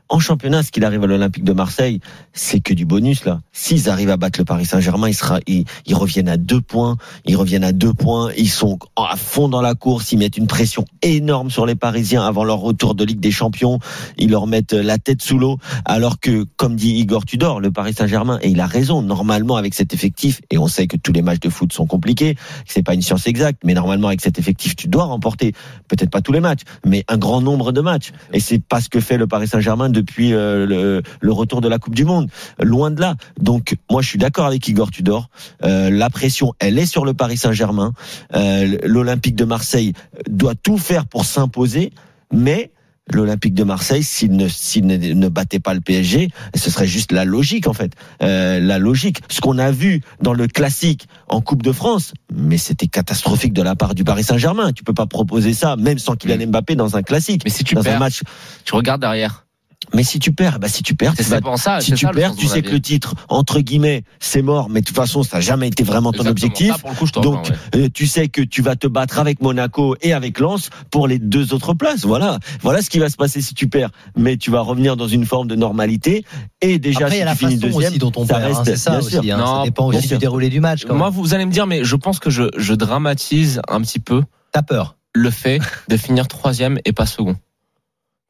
En 0.09 0.19
championnat, 0.19 0.63
ce 0.63 0.71
qu'il 0.71 0.83
arrive 0.85 1.03
à 1.03 1.07
l'Olympique 1.07 1.43
de 1.43 1.53
Marseille, 1.53 1.99
c'est 2.33 2.59
que 2.59 2.73
du 2.73 2.85
bonus 2.85 3.25
là. 3.25 3.41
S'ils 3.51 3.89
arrivent 3.89 4.09
à 4.09 4.17
battre 4.17 4.39
le 4.39 4.45
Paris 4.45 4.65
Saint-Germain, 4.65 5.09
ils, 5.47 5.65
ils, 5.85 5.95
reviennent 5.95 6.29
à 6.29 6.37
deux 6.37 6.61
points. 6.61 6.97
Ils 7.25 7.35
reviennent 7.35 7.63
à 7.63 7.71
deux 7.71 7.93
points. 7.93 8.31
Ils 8.37 8.49
sont 8.49 8.77
à 8.95 9.15
fond 9.15 9.49
dans 9.49 9.61
la 9.61 9.75
course. 9.75 10.11
Ils 10.11 10.17
mettent 10.17 10.37
une 10.37 10.47
pression 10.47 10.85
énorme 11.01 11.49
sur 11.49 11.65
les 11.65 11.75
Parisiens 11.75 12.23
avant 12.23 12.43
leur 12.43 12.59
retour 12.59 12.95
de 12.95 13.03
Ligue 13.03 13.21
des 13.21 13.31
Champions. 13.31 13.79
Ils 14.17 14.29
leur 14.29 14.45
mettent 14.45 14.73
la 14.73 14.97
tête 14.97 15.21
sous 15.21 15.39
l'eau. 15.39 15.57
Alors 15.85 16.19
que, 16.19 16.45
comme 16.57 16.75
dit 16.75 16.95
Igor 16.95 17.25
Tudor, 17.25 17.59
le 17.59 17.71
Paris 17.71 17.93
Saint-Germain, 17.93 18.39
et 18.41 18.49
il 18.49 18.59
a 18.59 18.67
raison, 18.67 19.01
normalement 19.01 19.55
avec 19.55 19.73
cet 19.73 19.93
effectif, 19.93 20.41
et 20.51 20.57
on 20.57 20.67
sait 20.67 20.87
que 20.87 20.97
tous 20.97 21.13
les 21.13 21.21
matchs 21.21 21.39
de 21.39 21.49
foot 21.49 21.71
sont 21.73 21.85
compliqués, 21.87 22.35
c'est 22.65 22.83
pas 22.83 22.93
une 22.93 23.01
science 23.01 23.25
exacte, 23.27 23.61
mais 23.63 23.73
normalement 23.73 24.07
avec 24.07 24.21
cet 24.21 24.37
effectif, 24.37 24.75
tu 24.75 24.87
dois 24.87 25.05
remporter 25.05 25.53
peut-être 25.87 26.09
pas 26.09 26.21
tous 26.21 26.33
les 26.33 26.39
matchs, 26.39 26.61
mais 26.85 27.03
un 27.07 27.17
grand 27.17 27.41
nombre 27.41 27.71
de 27.71 27.81
matchs. 27.81 28.11
Et 28.33 28.39
c'est 28.39 28.59
pas 28.59 28.81
ce 28.81 28.89
que 28.89 28.99
fait 28.99 29.17
le 29.17 29.27
Paris 29.27 29.47
Saint-Germain 29.47 29.89
depuis 29.93 30.33
euh, 30.33 30.65
le, 30.65 31.01
le 31.21 31.31
retour 31.31 31.61
de 31.61 31.69
la 31.69 31.79
Coupe 31.79 31.95
du 31.95 32.03
Monde. 32.03 32.29
Loin 32.59 32.91
de 32.91 32.99
là. 32.99 33.15
Donc 33.39 33.77
moi 33.89 34.01
je 34.01 34.09
suis 34.09 34.19
d'accord 34.19 34.45
avec 34.45 34.67
Igor 34.67 34.91
Tudor. 34.91 35.29
Euh, 35.63 35.89
la 35.89 36.09
pression, 36.09 36.53
elle 36.59 36.77
est 36.77 36.85
sur 36.85 37.05
le 37.05 37.13
Paris 37.13 37.37
Saint-Germain. 37.37 37.93
Euh, 38.35 38.77
L'Olympique 38.83 39.35
de 39.35 39.45
Marseille 39.45 39.93
doit 40.27 40.55
tout 40.55 40.77
faire 40.77 41.05
pour 41.05 41.25
s'imposer, 41.25 41.93
mais 42.31 42.71
l'Olympique 43.11 43.53
de 43.53 43.63
Marseille 43.63 44.03
s'il 44.03 44.31
ne, 44.31 44.47
ne, 44.47 45.13
ne 45.13 45.27
battait 45.27 45.59
pas 45.59 45.73
le 45.73 45.81
PSG. 45.81 46.29
Ce 46.55 46.69
serait 46.69 46.87
juste 46.87 47.11
la 47.11 47.25
logique 47.25 47.67
en 47.67 47.73
fait, 47.73 47.93
euh, 48.21 48.59
la 48.59 48.79
logique. 48.79 49.21
Ce 49.29 49.41
qu'on 49.41 49.57
a 49.57 49.71
vu 49.71 50.01
dans 50.21 50.33
le 50.33 50.47
classique 50.47 51.07
en 51.27 51.41
Coupe 51.41 51.63
de 51.63 51.71
France, 51.71 52.13
mais 52.33 52.57
c'était 52.57 52.87
catastrophique 52.87 53.53
de 53.53 53.61
la 53.61 53.75
part 53.75 53.95
du 53.95 54.03
Paris 54.03 54.23
Saint-Germain. 54.23 54.71
Tu 54.71 54.83
peux 54.83 54.93
pas 54.93 55.05
proposer 55.07 55.53
ça, 55.53 55.75
même 55.75 55.99
sans 55.99 56.15
Kylian 56.15 56.47
Mbappé 56.47 56.75
dans 56.75 56.95
un 56.95 57.03
classique. 57.03 57.41
Mais 57.43 57.51
si 57.51 57.63
tu 57.63 57.75
dans 57.75 57.87
un 57.87 57.99
match. 57.99 58.21
tu 58.63 58.75
regardes 58.75 59.01
derrière. 59.01 59.45
Mais 59.93 60.03
si 60.03 60.17
tu 60.19 60.31
perds, 60.31 60.59
bah 60.59 60.67
si 60.69 60.81
tu 60.81 60.95
perds, 60.95 61.13
C'est 61.17 61.23
tu 61.23 61.29
vas- 61.29 61.41
pas 61.41 61.57
ça. 61.57 61.81
si 61.81 61.91
tu 61.93 62.05
ça, 62.05 62.11
perds, 62.11 62.35
tu 62.35 62.47
sais 62.47 62.61
que 62.61 62.69
le 62.71 62.79
titre 62.79 63.13
entre 63.27 63.59
guillemets 63.59 64.03
c'est 64.19 64.41
mort, 64.41 64.69
mais 64.69 64.81
de 64.81 64.85
toute 64.85 64.95
façon 64.95 65.23
ça 65.23 65.37
n'a 65.37 65.41
jamais 65.41 65.67
été 65.67 65.83
vraiment 65.83 66.11
ton 66.11 66.23
Exactement. 66.23 66.47
objectif. 66.51 66.71
Ça, 66.71 66.77
pour 66.79 66.89
le 66.91 66.95
coup, 66.95 67.05
je 67.05 67.11
te 67.11 67.19
Donc, 67.19 67.45
ouais. 67.47 67.79
euh, 67.81 67.89
tu 67.93 68.07
sais 68.07 68.27
que 68.29 68.41
tu 68.41 68.61
vas 68.61 68.75
te 68.75 68.87
battre 68.87 69.19
avec 69.19 69.41
Monaco 69.41 69.95
et 70.01 70.13
avec 70.13 70.39
Lens 70.39 70.69
pour 70.89 71.07
les 71.07 71.19
deux 71.19 71.53
autres 71.53 71.73
places. 71.73 72.05
Voilà, 72.05 72.39
voilà 72.61 72.81
ce 72.81 72.89
qui 72.89 72.99
va 72.99 73.09
se 73.09 73.17
passer 73.17 73.41
si 73.41 73.53
tu 73.53 73.67
perds. 73.67 73.89
Mais 74.17 74.37
tu 74.37 74.51
vas 74.51 74.61
revenir 74.61 74.95
dans 74.97 75.07
une 75.07 75.25
forme 75.25 75.47
de 75.47 75.55
normalité. 75.55 76.23
Et 76.61 76.79
déjà, 76.79 77.05
Après, 77.05 77.17
il 77.17 77.19
y 77.19 77.21
a 77.21 77.25
la 77.25 77.31
si 77.33 77.39
tu 77.39 77.45
finis 77.47 77.55
façon 77.61 77.67
deuxième, 77.73 77.91
aussi 77.91 77.99
dont 77.99 78.11
on 78.15 78.25
ça 78.25 78.35
perd. 78.39 78.53
hein, 78.55 78.63
reste, 78.63 78.75
ça 78.77 78.91
bien 78.91 78.99
aussi. 78.99 79.09
sûr. 79.11 79.21
hein, 79.33 79.37
Non, 79.37 79.57
ça 79.59 79.63
dépend 79.65 79.87
aussi 79.87 80.07
sûr. 80.07 80.17
du 80.17 80.21
déroulé 80.21 80.49
du 80.49 80.59
match. 80.61 80.85
Quand 80.85 80.95
Moi, 80.95 81.09
même. 81.11 81.19
vous 81.19 81.33
allez 81.33 81.45
me 81.45 81.51
dire, 81.51 81.67
mais 81.67 81.83
je 81.83 81.95
pense 81.97 82.19
que 82.19 82.29
je, 82.29 82.43
je 82.57 82.73
dramatise 82.73 83.61
un 83.67 83.81
petit 83.81 83.99
peu 83.99 84.23
T'as 84.53 84.61
peur. 84.61 84.95
le 85.13 85.29
fait 85.29 85.59
de 85.89 85.97
finir 85.97 86.27
troisième 86.27 86.79
et 86.85 86.93
pas 86.93 87.05
second. 87.05 87.35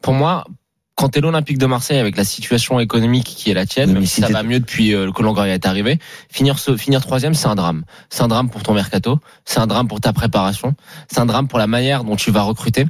Pour 0.01 0.13
moi, 0.13 0.45
quand 0.95 1.09
t'es 1.09 1.21
l'Olympique 1.21 1.57
de 1.57 1.65
Marseille 1.65 1.97
avec 1.97 2.17
la 2.17 2.23
situation 2.23 2.79
économique 2.79 3.25
qui 3.25 3.49
est 3.49 3.53
la 3.53 3.65
tienne, 3.65 3.89
Oui, 3.89 3.95
même 3.95 4.05
si 4.05 4.21
ça 4.21 4.29
va 4.29 4.43
mieux 4.43 4.59
depuis 4.59 4.93
euh, 4.93 5.11
que 5.11 5.23
Longoria 5.23 5.53
est 5.53 5.65
arrivé, 5.65 5.99
finir 6.29 6.59
ce, 6.59 6.77
finir 6.77 7.01
troisième, 7.01 7.33
c'est 7.33 7.47
un 7.47 7.55
drame. 7.55 7.83
C'est 8.09 8.21
un 8.21 8.27
drame 8.27 8.49
pour 8.49 8.63
ton 8.63 8.73
mercato, 8.73 9.19
c'est 9.45 9.59
un 9.59 9.67
drame 9.67 9.87
pour 9.87 10.01
ta 10.01 10.13
préparation, 10.13 10.75
c'est 11.11 11.19
un 11.19 11.25
drame 11.25 11.47
pour 11.47 11.59
la 11.59 11.67
manière 11.67 12.03
dont 12.03 12.15
tu 12.15 12.31
vas 12.31 12.43
recruter. 12.43 12.85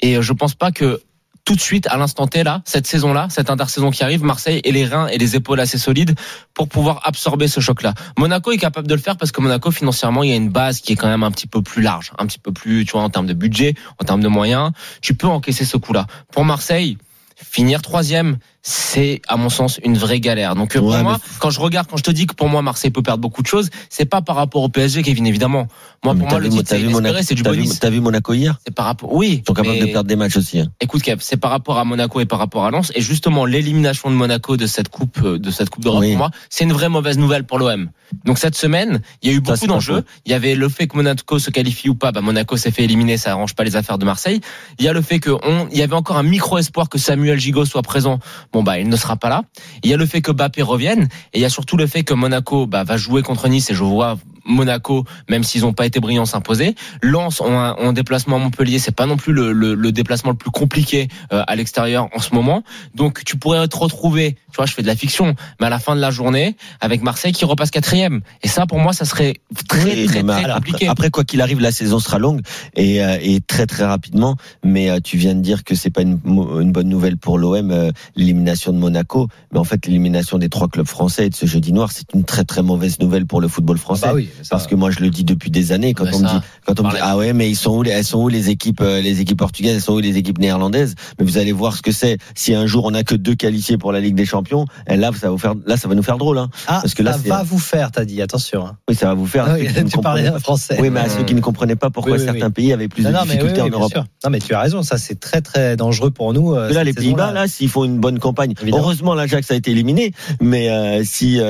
Et 0.00 0.16
euh, 0.16 0.22
je 0.22 0.32
pense 0.32 0.54
pas 0.54 0.70
que 0.70 1.00
tout 1.46 1.54
de 1.54 1.60
suite, 1.60 1.86
à 1.86 1.96
l'instant 1.96 2.26
T, 2.26 2.42
là, 2.42 2.60
cette 2.64 2.88
saison-là, 2.88 3.28
cette 3.30 3.50
intersaison 3.50 3.92
qui 3.92 4.02
arrive, 4.02 4.24
Marseille 4.24 4.60
ait 4.64 4.72
les 4.72 4.84
reins 4.84 5.06
et 5.06 5.16
les 5.16 5.36
épaules 5.36 5.60
assez 5.60 5.78
solides 5.78 6.16
pour 6.54 6.68
pouvoir 6.68 7.00
absorber 7.04 7.46
ce 7.46 7.60
choc-là. 7.60 7.94
Monaco 8.18 8.50
est 8.50 8.58
capable 8.58 8.88
de 8.88 8.94
le 8.94 9.00
faire 9.00 9.16
parce 9.16 9.30
que 9.30 9.40
Monaco, 9.40 9.70
financièrement, 9.70 10.24
il 10.24 10.30
y 10.30 10.32
a 10.32 10.36
une 10.36 10.50
base 10.50 10.80
qui 10.80 10.92
est 10.92 10.96
quand 10.96 11.06
même 11.06 11.22
un 11.22 11.30
petit 11.30 11.46
peu 11.46 11.62
plus 11.62 11.82
large, 11.82 12.12
un 12.18 12.26
petit 12.26 12.40
peu 12.40 12.52
plus, 12.52 12.84
tu 12.84 12.92
vois, 12.92 13.02
en 13.02 13.10
termes 13.10 13.28
de 13.28 13.32
budget, 13.32 13.74
en 14.00 14.04
termes 14.04 14.22
de 14.22 14.28
moyens. 14.28 14.72
Tu 15.02 15.14
peux 15.14 15.28
encaisser 15.28 15.64
ce 15.64 15.76
coup-là. 15.76 16.08
Pour 16.32 16.44
Marseille, 16.44 16.98
finir 17.36 17.82
troisième, 17.82 18.38
c'est 18.68 19.22
à 19.28 19.36
mon 19.36 19.48
sens 19.48 19.78
une 19.84 19.96
vraie 19.96 20.18
galère. 20.18 20.56
Donc 20.56 20.74
euh, 20.74 20.80
pour 20.80 20.88
Ouais, 20.88 21.02
moi, 21.02 21.18
quand 21.38 21.50
je 21.50 21.60
regarde, 21.60 21.86
quand 21.88 21.96
je 21.96 22.02
te 22.02 22.10
dis 22.10 22.26
que 22.26 22.34
pour 22.34 22.48
moi 22.48 22.62
Marseille 22.62 22.90
peut 22.90 23.00
perdre 23.02 23.20
beaucoup 23.20 23.40
de 23.42 23.46
choses, 23.46 23.70
c'est 23.90 24.06
pas 24.06 24.22
par 24.22 24.34
rapport 24.34 24.60
au 24.62 24.68
PSG, 24.68 25.04
Kevin 25.04 25.24
évidemment. 25.24 25.68
Moi 26.04 26.14
pour 26.14 26.22
moi 26.22 26.30
T'as 26.30 26.38
le 26.38 26.44
vu- 26.48 26.50
titre 26.50 26.64
c'est 26.70 26.78
vu 26.78 26.88
Monaco- 26.88 27.18
c'est 27.22 27.34
du 27.36 27.42
vu- 27.44 27.48
bonus. 27.48 27.78
T'as 27.78 27.90
vu 27.90 28.00
Monaco 28.00 28.32
hier? 28.32 28.58
C'est 28.66 28.74
par 28.74 28.86
rapport, 28.86 29.12
oui. 29.12 29.40
Ils 29.42 29.46
sont 29.46 29.54
capables 29.54 29.76
mais- 29.76 29.86
de 29.86 29.92
perdre 29.92 30.08
des 30.08 30.16
matchs 30.16 30.36
aussi. 30.36 30.58
hein. 30.58 30.66
Écoute 30.80 31.02
Kev, 31.02 31.18
c'est 31.20 31.36
par 31.36 31.52
rapport 31.52 31.78
à 31.78 31.84
Monaco 31.84 32.18
et 32.18 32.26
par 32.26 32.40
rapport 32.40 32.64
à 32.64 32.70
Lens 32.72 32.90
et 32.96 33.00
justement 33.02 33.44
l'élimination 33.44 34.10
de 34.10 34.16
Monaco 34.16 34.56
de 34.56 34.66
cette 34.66 34.88
coupe 34.88 35.20
euh, 35.22 35.38
de 35.38 35.50
cette 35.52 35.70
coupe 35.70 35.84
d'Europe 35.84 36.00
Oui. 36.00 36.10
pour 36.10 36.18
moi, 36.18 36.30
c'est 36.50 36.64
une 36.64 36.72
vraie 36.72 36.88
mauvaise 36.88 37.18
nouvelle 37.18 37.44
pour 37.44 37.60
l'OM. 37.60 37.88
Donc 38.24 38.38
cette 38.38 38.56
semaine, 38.56 39.00
il 39.22 39.30
y 39.30 39.32
a 39.32 39.36
eu 39.36 39.40
beaucoup 39.40 39.66
d'enjeux. 39.68 40.02
Il 40.24 40.32
y 40.32 40.34
avait 40.34 40.54
le 40.56 40.68
fait 40.68 40.86
que 40.88 40.96
Monaco 40.96 41.38
se 41.38 41.50
qualifie 41.50 41.88
ou 41.88 41.94
pas, 41.94 42.10
bah 42.10 42.20
Monaco 42.20 42.56
s'est 42.56 42.70
fait 42.72 42.82
éliminer, 42.84 43.16
ça 43.16 43.30
arrange 43.32 43.54
pas 43.54 43.62
les 43.62 43.76
affaires 43.76 43.98
de 43.98 44.04
Marseille. 44.04 44.40
Il 44.80 44.84
y 44.84 44.88
a 44.88 44.92
le 44.92 45.02
fait 45.02 45.20
que 45.20 45.30
on, 45.30 45.68
il 45.70 45.78
y 45.78 45.82
avait 45.82 45.94
encore 45.94 46.16
un 46.16 46.22
micro 46.24 46.58
espoir 46.58 46.88
que 46.88 46.98
Samuel 46.98 47.38
Gigot 47.38 47.64
soit 47.64 47.82
présent. 47.82 48.18
Bon 48.56 48.62
bah 48.62 48.78
il 48.78 48.88
ne 48.88 48.96
sera 48.96 49.16
pas 49.16 49.28
là. 49.28 49.42
Il 49.84 49.90
y 49.90 49.92
a 49.92 49.98
le 49.98 50.06
fait 50.06 50.22
que 50.22 50.32
Bappé 50.32 50.62
revienne 50.62 51.10
et 51.34 51.40
il 51.40 51.42
y 51.42 51.44
a 51.44 51.50
surtout 51.50 51.76
le 51.76 51.86
fait 51.86 52.04
que 52.04 52.14
Monaco 52.14 52.66
bah, 52.66 52.84
va 52.84 52.96
jouer 52.96 53.20
contre 53.20 53.48
Nice 53.48 53.68
et 53.68 53.74
je 53.74 53.84
vois 53.84 54.16
Monaco, 54.46 55.04
même 55.28 55.44
s'ils 55.44 55.62
n'ont 55.62 55.72
pas 55.72 55.86
été 55.86 56.00
brillants, 56.00 56.26
s'imposer. 56.26 56.74
Lens 57.02 57.40
ont 57.40 57.58
un, 57.58 57.74
ont 57.78 57.88
un 57.88 57.92
déplacement 57.92 58.36
à 58.36 58.38
Montpellier, 58.38 58.78
c'est 58.78 58.94
pas 58.94 59.06
non 59.06 59.16
plus 59.16 59.32
le, 59.32 59.52
le- 59.52 59.74
le 59.74 59.92
déplacement 59.92 60.30
le 60.30 60.36
plus 60.36 60.50
compliqué 60.50 61.08
euh, 61.32 61.42
à 61.46 61.56
l'extérieur 61.56 62.08
en 62.14 62.20
ce 62.20 62.34
moment. 62.34 62.62
Donc 62.94 63.24
tu 63.24 63.36
pourrais 63.36 63.66
te 63.68 63.76
retrouver, 63.76 64.32
tu 64.50 64.56
vois, 64.56 64.66
je 64.66 64.72
fais 64.74 64.82
de 64.82 64.86
la 64.86 64.96
fiction, 64.96 65.34
mais 65.60 65.66
à 65.66 65.70
la 65.70 65.78
fin 65.78 65.94
de 65.96 66.00
la 66.00 66.10
journée 66.10 66.56
avec 66.80 67.02
Marseille 67.02 67.32
qui 67.32 67.44
repasse 67.44 67.70
quatrième. 67.70 68.20
Et 68.42 68.48
ça, 68.48 68.66
pour 68.66 68.78
moi, 68.78 68.92
ça 68.92 69.04
serait 69.04 69.34
très 69.68 70.06
très, 70.06 70.06
très 70.06 70.18
après, 70.30 70.52
compliqué. 70.54 70.88
après, 70.88 71.10
quoi 71.10 71.24
qu'il 71.24 71.40
arrive, 71.40 71.60
la 71.60 71.72
saison 71.72 71.98
sera 71.98 72.18
longue 72.18 72.40
et, 72.74 73.02
euh, 73.04 73.18
et 73.20 73.40
très 73.40 73.66
très 73.66 73.84
rapidement. 73.84 74.36
Mais 74.64 74.90
euh, 74.90 75.00
tu 75.02 75.16
viens 75.16 75.34
de 75.34 75.40
dire 75.40 75.64
que 75.64 75.74
c'est 75.74 75.90
pas 75.90 76.02
une, 76.02 76.18
une 76.24 76.72
bonne 76.72 76.88
nouvelle 76.88 77.16
pour 77.16 77.38
l'OM, 77.38 77.70
euh, 77.70 77.90
l'élimination 78.16 78.72
de 78.72 78.78
Monaco. 78.78 79.28
Mais 79.52 79.58
en 79.58 79.64
fait, 79.64 79.86
l'élimination 79.86 80.38
des 80.38 80.48
trois 80.48 80.68
clubs 80.68 80.86
français 80.86 81.26
et 81.26 81.30
de 81.30 81.34
ce 81.34 81.46
jeudi 81.46 81.72
noir, 81.72 81.90
c'est 81.92 82.12
une 82.14 82.24
très 82.24 82.44
très 82.44 82.62
mauvaise 82.62 82.98
nouvelle 83.00 83.26
pour 83.26 83.40
le 83.40 83.48
football 83.48 83.78
français. 83.78 84.06
Bah 84.06 84.14
oui, 84.14 84.28
ça- 84.42 84.50
Parce 84.50 84.66
que 84.66 84.74
moi 84.74 84.90
je 84.90 85.00
le 85.00 85.10
dis 85.10 85.24
depuis 85.24 85.50
des 85.50 85.72
années 85.72 85.94
quand 85.94 86.04
Ouais, 86.04 86.10
on 86.14 86.20
me 86.20 86.26
dit 86.28 86.40
quand 86.66 86.80
on 86.80 86.84
me 86.84 86.90
dit 86.90 86.96
ah 87.00 87.16
ouais 87.16 87.32
mais 87.32 87.48
ils 87.50 87.56
sont 87.56 87.76
où 87.76 87.82
les- 87.82 87.90
elles 87.90 88.04
sont 88.04 88.22
où 88.22 88.28
les 88.28 88.50
équipes 88.50 88.80
euh, 88.80 89.00
les 89.00 89.20
équipes 89.20 89.38
portugaises 89.38 89.76
elles 89.76 89.82
sont 89.82 89.94
où 89.94 89.98
les 90.00 90.16
équipes 90.16 90.38
néerlandaises? 90.38 90.94
Mais 91.18 91.24
vous 91.24 91.38
allez 91.38 91.52
voir 91.52 91.76
ce 91.76 91.82
que 91.82 91.92
c'est 91.92 92.18
si 92.34 92.54
un 92.54 92.66
jour 92.66 92.84
on 92.84 92.94
a 92.94 93.02
que 93.04 93.14
deux 93.14 93.34
qualifiés 93.34 93.78
pour 93.78 93.92
la 93.92 94.00
Ligue 94.00 94.14
des 94.14 94.26
Champions 94.26 94.66
et 94.88 94.96
là 94.96 95.10
ça 95.12 95.26
va 95.26 95.30
vous 95.30 95.38
faire 95.38 95.54
là 95.66 95.76
ça 95.76 95.88
va 95.88 95.94
nous 95.94 96.02
faire 96.02 96.18
drôle 96.18 96.38
hein. 96.38 96.48
ah, 96.66 96.80
parce 96.82 96.94
que 96.94 97.02
là, 97.02 97.12
ça 97.12 97.18
va 97.28 97.42
vous 97.42 97.58
faire, 97.58 97.90
t'as 97.90 98.04
dit. 98.04 98.20
Attention. 98.22 98.66
hein. 98.66 98.76
oui 98.88 98.94
ça 98.94 99.06
va 99.06 99.14
vous 99.14 99.26
faire 99.26 99.46
Ah 99.48 99.54
oui, 99.58 99.68
tu 99.90 99.98
parlais 99.98 100.30
français. 100.40 100.76
oui 100.80 100.90
mais 100.90 101.00
à 101.00 101.08
ceux 101.08 101.24
qui 101.24 101.34
ne 101.34 101.40
comprenaient 101.40 101.76
pas 101.76 101.90
pourquoi 101.90 102.12
Oui, 102.14 102.18
oui, 102.20 102.24
certains 102.24 102.50
pays 102.50 102.72
avaient 102.72 102.88
plus 102.88 103.02
Non, 103.04 103.10
de 103.10 103.14
non, 103.14 103.22
difficultés 103.24 103.60
en 103.62 103.68
Europe 103.68 103.92
sûr. 103.92 104.04
Non, 104.24 104.30
mais 104.30 104.38
tu 104.40 104.52
as 104.54 104.60
raison. 104.60 104.82
Ça, 104.82 104.98
c'est 104.98 105.18
très 105.20 105.40
très 105.40 105.76
dangereux 105.76 106.10
pour 106.10 106.32
nous. 106.32 106.54
euh, 106.54 106.68
Mais 106.68 106.74
là, 106.74 106.84
les 106.84 106.92
Pays-Bas, 106.92 107.32
là, 107.32 107.46
s'ils 107.48 107.68
font 107.68 107.84
une 107.84 107.98
bonne 107.98 108.18
campagne, 108.18 108.54
heureusement, 108.72 109.14
l'Ajax 109.14 109.50
a 109.50 109.54
été 109.54 109.70
éliminé, 109.70 110.12
mais 110.40 110.70
euh, 110.70 111.02
si, 111.04 111.40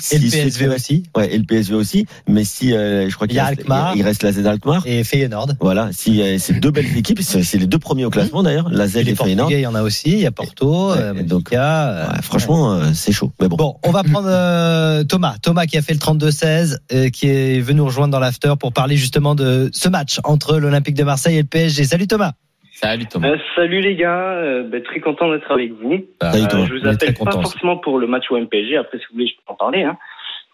si 0.00 0.14
Et 0.14 0.18
le 0.18 0.30
PSV 0.30 0.68
aussi. 0.68 1.02
ouais, 1.16 1.32
et 1.34 1.38
le 1.38 1.44
PSV 1.44 1.74
aussi, 1.74 2.06
mais 2.28 2.44
si, 2.44 2.74
euh, 2.74 3.08
je 3.08 3.14
crois 3.14 3.26
Il 3.26 3.30
qu'il 3.30 3.36
y 3.38 3.40
a 3.40 3.46
reste, 3.46 3.60
Alkmaar. 3.60 3.96
il 3.96 4.02
reste 4.02 4.22
la 4.22 4.32
Z 4.32 4.46
Alkmaar. 4.46 4.82
Et 4.86 5.02
Feyenoord. 5.02 5.48
Voilà, 5.60 5.88
si 5.92 6.22
euh, 6.22 6.36
c'est 6.38 6.60
deux 6.60 6.70
belles 6.70 6.96
équipes, 6.96 7.20
c'est 7.22 7.58
les 7.58 7.66
deux 7.66 7.78
premiers 7.78 8.04
au 8.04 8.10
classement 8.10 8.42
d'ailleurs, 8.42 8.68
la 8.70 8.86
Z 8.86 8.98
Et 8.98 9.10
et, 9.10 9.14
Feyenoord. 9.14 9.50
Il 9.50 9.60
y 9.60 9.66
en 9.66 9.74
a 9.74 9.82
aussi. 9.82 10.10
Il 10.12 10.18
y 10.20 10.26
a 10.26 10.30
Porto, 10.30 10.90
Ouais, 10.92 10.98
euh, 10.98 11.14
et 11.14 11.22
donc, 11.22 11.44
Benfica, 11.50 11.88
euh, 11.90 12.06
Ouais, 12.08 12.22
franchement, 12.22 12.72
euh, 12.74 12.90
c'est 12.92 13.12
chaud. 13.12 13.32
Mais 13.40 13.48
bon. 13.48 13.56
Bon, 13.56 13.76
on 13.84 13.90
va 13.90 14.02
prendre 14.04 14.28
euh, 14.30 15.02
Thomas. 15.04 15.36
Thomas 15.42 15.66
qui 15.66 15.76
a 15.78 15.82
fait 15.82 15.94
le 15.94 15.98
32-16, 15.98 16.76
euh, 16.92 17.08
qui 17.08 17.28
est 17.28 17.60
venu 17.60 17.78
nous 17.78 17.86
rejoindre 17.86 18.12
dans 18.12 18.20
l'after 18.20 18.54
pour 18.60 18.72
parler 18.72 18.96
justement 18.96 19.34
de 19.34 19.70
ce 19.72 19.88
match 19.88 20.18
entre 20.24 20.58
l'Olympique 20.58 20.94
de 20.96 21.04
Marseille 21.04 21.36
et 21.38 21.42
le 21.42 21.46
PSG. 21.48 21.84
Salut 21.84 22.06
Thomas. 22.06 22.32
Salut 22.72 23.06
Thomas. 23.06 23.30
Euh, 23.30 23.36
salut 23.56 23.80
les 23.80 23.96
gars, 23.96 24.18
euh, 24.36 24.62
ben, 24.70 24.80
très 24.84 25.00
content 25.00 25.30
d'être 25.32 25.50
avec 25.50 25.72
vous. 25.72 26.04
Salut, 26.22 26.44
Euh, 26.44 26.46
Thomas. 26.46 26.66
je 26.68 26.74
vous 26.74 26.86
appelle 26.86 27.12
pas 27.14 27.24
contents. 27.24 27.42
forcément 27.42 27.76
pour 27.76 27.98
le 27.98 28.06
match 28.06 28.24
au 28.30 28.36
MPG, 28.36 28.76
après 28.76 28.98
si 28.98 29.04
vous 29.10 29.14
voulez 29.14 29.26
je 29.26 29.32
peux 29.44 29.52
en 29.52 29.56
parler. 29.56 29.82
Hein. 29.82 29.96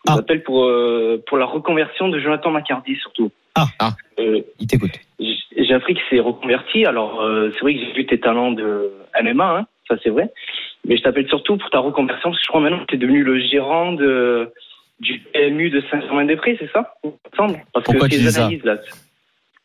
Je 0.06 0.12
vous 0.12 0.18
Ah. 0.28 0.34
pour, 0.44 0.64
euh, 0.64 1.22
pour 1.26 1.38
la 1.38 1.46
reconversion 1.46 2.08
de 2.08 2.18
Jonathan 2.20 2.50
Macardy 2.50 2.96
surtout. 2.96 3.30
Ah. 3.54 3.66
Ah. 3.78 3.92
Euh, 4.18 4.40
Il 4.60 4.66
t'écoute. 4.66 4.98
j'ai 5.18 5.74
appris 5.74 5.94
qu'il 5.94 6.02
s'est 6.10 6.20
reconverti, 6.20 6.84
alors 6.86 7.22
euh, 7.22 7.50
c'est 7.54 7.60
vrai 7.60 7.74
que 7.74 7.80
j'ai 7.80 7.92
vu 7.92 8.06
tes 8.06 8.18
talents 8.20 8.52
de 8.52 8.90
MMA, 9.22 9.58
hein, 9.60 9.66
ça 9.88 9.96
c'est 10.02 10.10
vrai. 10.10 10.30
Mais 10.86 10.96
je 10.98 11.02
t'appelle 11.02 11.28
surtout 11.28 11.56
pour 11.56 11.70
ta 11.70 11.78
reconversion, 11.78 12.30
parce 12.30 12.40
que 12.40 12.44
je 12.44 12.48
crois 12.48 12.60
maintenant 12.60 12.80
que 12.80 12.86
tu 12.86 12.96
es 12.96 12.98
devenu 12.98 13.22
le 13.22 13.38
gérant 13.40 13.92
de, 13.92 14.52
du 15.00 15.20
PMU 15.32 15.70
de 15.70 15.82
Saint-Germain-des-Prés, 15.90 16.56
c'est 16.60 16.70
ça 16.72 16.94
Il 17.04 17.10
me 17.10 17.36
semble? 17.36 17.60
Parce 17.72 17.84
Pourquoi 17.86 18.08
que 18.08 18.14
tes 18.14 18.36
analyses, 18.36 18.64
là, 18.64 18.76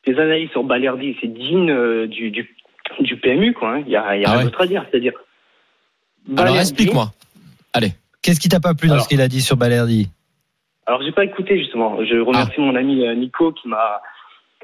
tes 0.06 0.18
analyses 0.18 0.50
sur 0.52 0.64
Balerdi, 0.64 1.18
c'est 1.20 1.28
digne 1.34 1.72
euh, 1.72 2.08
du, 2.08 2.32
du, 2.32 2.56
du 3.02 3.18
PMU, 3.18 3.54
quoi. 3.54 3.74
hein. 3.76 3.84
Il 3.86 3.92
y 3.92 3.98
a, 3.98 4.16
il 4.16 4.22
y 4.22 4.26
a 4.26 4.30
Ah 4.30 4.32
rien 4.32 4.38
ouais 4.40 4.44
d'autre 4.46 4.62
à 4.62 4.68
dire. 4.68 4.86
C'est-à-dire. 4.90 5.14
Alors 6.38 6.58
explique-moi. 6.58 7.12
Allez. 7.74 7.92
Qu'est-ce 8.22 8.40
qui 8.40 8.50
t'a 8.50 8.60
pas 8.60 8.74
plu 8.74 8.88
dans 8.88 8.94
Alors- 8.96 9.04
ce 9.06 9.10
qu'il 9.10 9.22
a 9.22 9.28
dit 9.28 9.42
sur 9.42 9.58
Balerdi? 9.58 10.10
Alors, 10.90 11.04
j'ai 11.04 11.12
pas 11.12 11.24
écouté, 11.24 11.60
justement. 11.60 12.04
Je 12.04 12.18
remercie 12.20 12.60
mon 12.60 12.74
ami 12.76 13.06
euh, 13.06 13.14
Nico 13.14 13.52
qui 13.52 13.68
m'a 13.68 14.02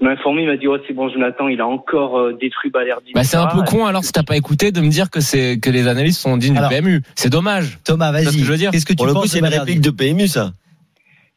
informé. 0.01 0.41
Il 0.41 0.47
m'a 0.47 0.57
dit, 0.57 0.67
oh, 0.67 0.75
c'est 0.87 0.93
bon, 0.93 1.07
Jonathan, 1.09 1.47
il 1.47 1.61
a 1.61 1.67
encore 1.67 2.17
euh, 2.17 2.33
détruit 2.33 2.71
Balerdi. 2.71 3.11
Bah 3.13 3.23
c'est 3.23 3.37
un 3.37 3.45
peu 3.45 3.59
etc. 3.59 3.77
con 3.77 3.85
alors 3.85 4.03
si 4.03 4.11
t'as 4.11 4.23
pas 4.23 4.35
écouté 4.35 4.71
de 4.71 4.81
me 4.81 4.89
dire 4.89 5.11
que 5.11 5.19
c'est 5.19 5.59
que 5.59 5.69
les 5.69 5.87
analystes 5.87 6.19
sont 6.19 6.35
dignes 6.35 6.57
Alors- 6.57 6.71
du 6.71 6.75
PMU. 6.81 7.01
C'est 7.13 7.29
dommage. 7.31 7.77
Thomas, 7.85 8.11
vas-y. 8.11 8.25
que 8.25 8.31
je 8.43 8.51
veux 8.51 8.57
dire. 8.57 8.71
Qu'est-ce 8.71 8.87
que 8.87 8.93
tu 8.93 8.97
Pour 8.97 9.05
le 9.05 9.13
coup, 9.13 9.19
penses 9.19 9.27
c'est 9.27 9.39
de 9.39 9.45
une 9.45 9.51
Balerdi 9.51 9.73
réplique 9.73 9.85
de 9.85 9.91
PMU, 9.91 10.27
ça. 10.27 10.49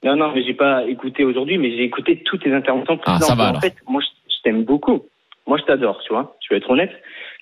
Non, 0.05 0.17
non, 0.17 0.33
mais 0.35 0.43
j'ai 0.43 0.55
pas 0.55 0.85
écouté 0.87 1.23
aujourd'hui, 1.25 1.59
mais 1.59 1.71
j'ai 1.77 1.85
écouté 1.85 2.23
toutes 2.25 2.43
tes 2.45 2.55
interventions 2.55 2.99
Ah, 3.05 3.19
ça 3.21 3.35
va, 3.35 3.45
en 3.45 3.49
alors. 3.49 3.61
fait, 3.61 3.75
moi, 3.89 4.01
je, 4.01 4.35
je 4.35 4.43
t'aime 4.43 4.65
beaucoup. 4.65 5.03
Moi, 5.47 5.59
je 5.59 5.65
t'adore, 5.65 6.01
tu 6.07 6.13
vois. 6.15 6.35
Je 6.41 6.55
vais 6.55 6.59
être 6.59 6.71
honnête. 6.71 6.93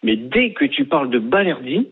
Mais 0.02 0.16
dès 0.16 0.52
que 0.52 0.64
tu 0.64 0.84
parles 0.84 1.10
de 1.10 1.18
Balerdi, 1.20 1.88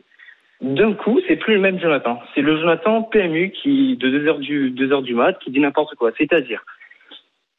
d'un 0.64 0.94
coup, 0.94 1.20
c'est 1.28 1.36
plus 1.36 1.54
le 1.54 1.60
même 1.60 1.78
Jonathan. 1.78 2.20
C'est 2.34 2.40
le 2.40 2.58
Jonathan 2.58 3.02
PMU 3.02 3.50
qui, 3.50 3.96
de 3.96 4.08
2 4.10 4.26
heures 4.26 4.38
du, 4.38 4.70
2 4.70 4.92
heures 4.92 5.02
du 5.02 5.14
mat, 5.14 5.38
qui 5.38 5.50
dit 5.50 5.60
n'importe 5.60 5.94
quoi. 5.94 6.10
C'est-à-dire, 6.16 6.64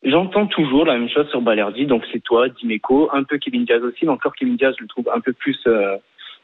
j'entends 0.03 0.47
toujours 0.47 0.85
la 0.85 0.97
même 0.97 1.09
chose 1.09 1.29
sur 1.29 1.41
Balerdi. 1.41 1.85
Donc, 1.85 2.03
c'est 2.11 2.21
toi, 2.23 2.49
Dimeco, 2.49 3.09
un 3.13 3.23
peu 3.23 3.37
Kevin 3.37 3.65
Diaz 3.65 3.83
aussi. 3.83 4.05
Mais 4.05 4.11
encore 4.11 4.35
Kevin 4.35 4.57
Diaz, 4.57 4.73
je 4.77 4.83
le 4.83 4.87
trouve 4.89 5.09
un 5.13 5.19
peu 5.19 5.33
plus, 5.33 5.57
euh, 5.67 5.97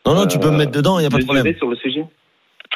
Non, 0.06 0.14
non, 0.14 0.26
tu 0.28 0.40
peux 0.40 0.48
Euh, 0.48 0.52
me 0.52 0.58
mettre 0.58 0.72
dedans, 0.72 1.00
il 1.00 1.02
n'y 1.02 1.08
a 1.08 1.10
pas 1.10 1.18
de 1.18 1.26
problème. 1.26 1.56
sur 1.58 1.70
le 1.70 1.76
sujet. 1.76 2.06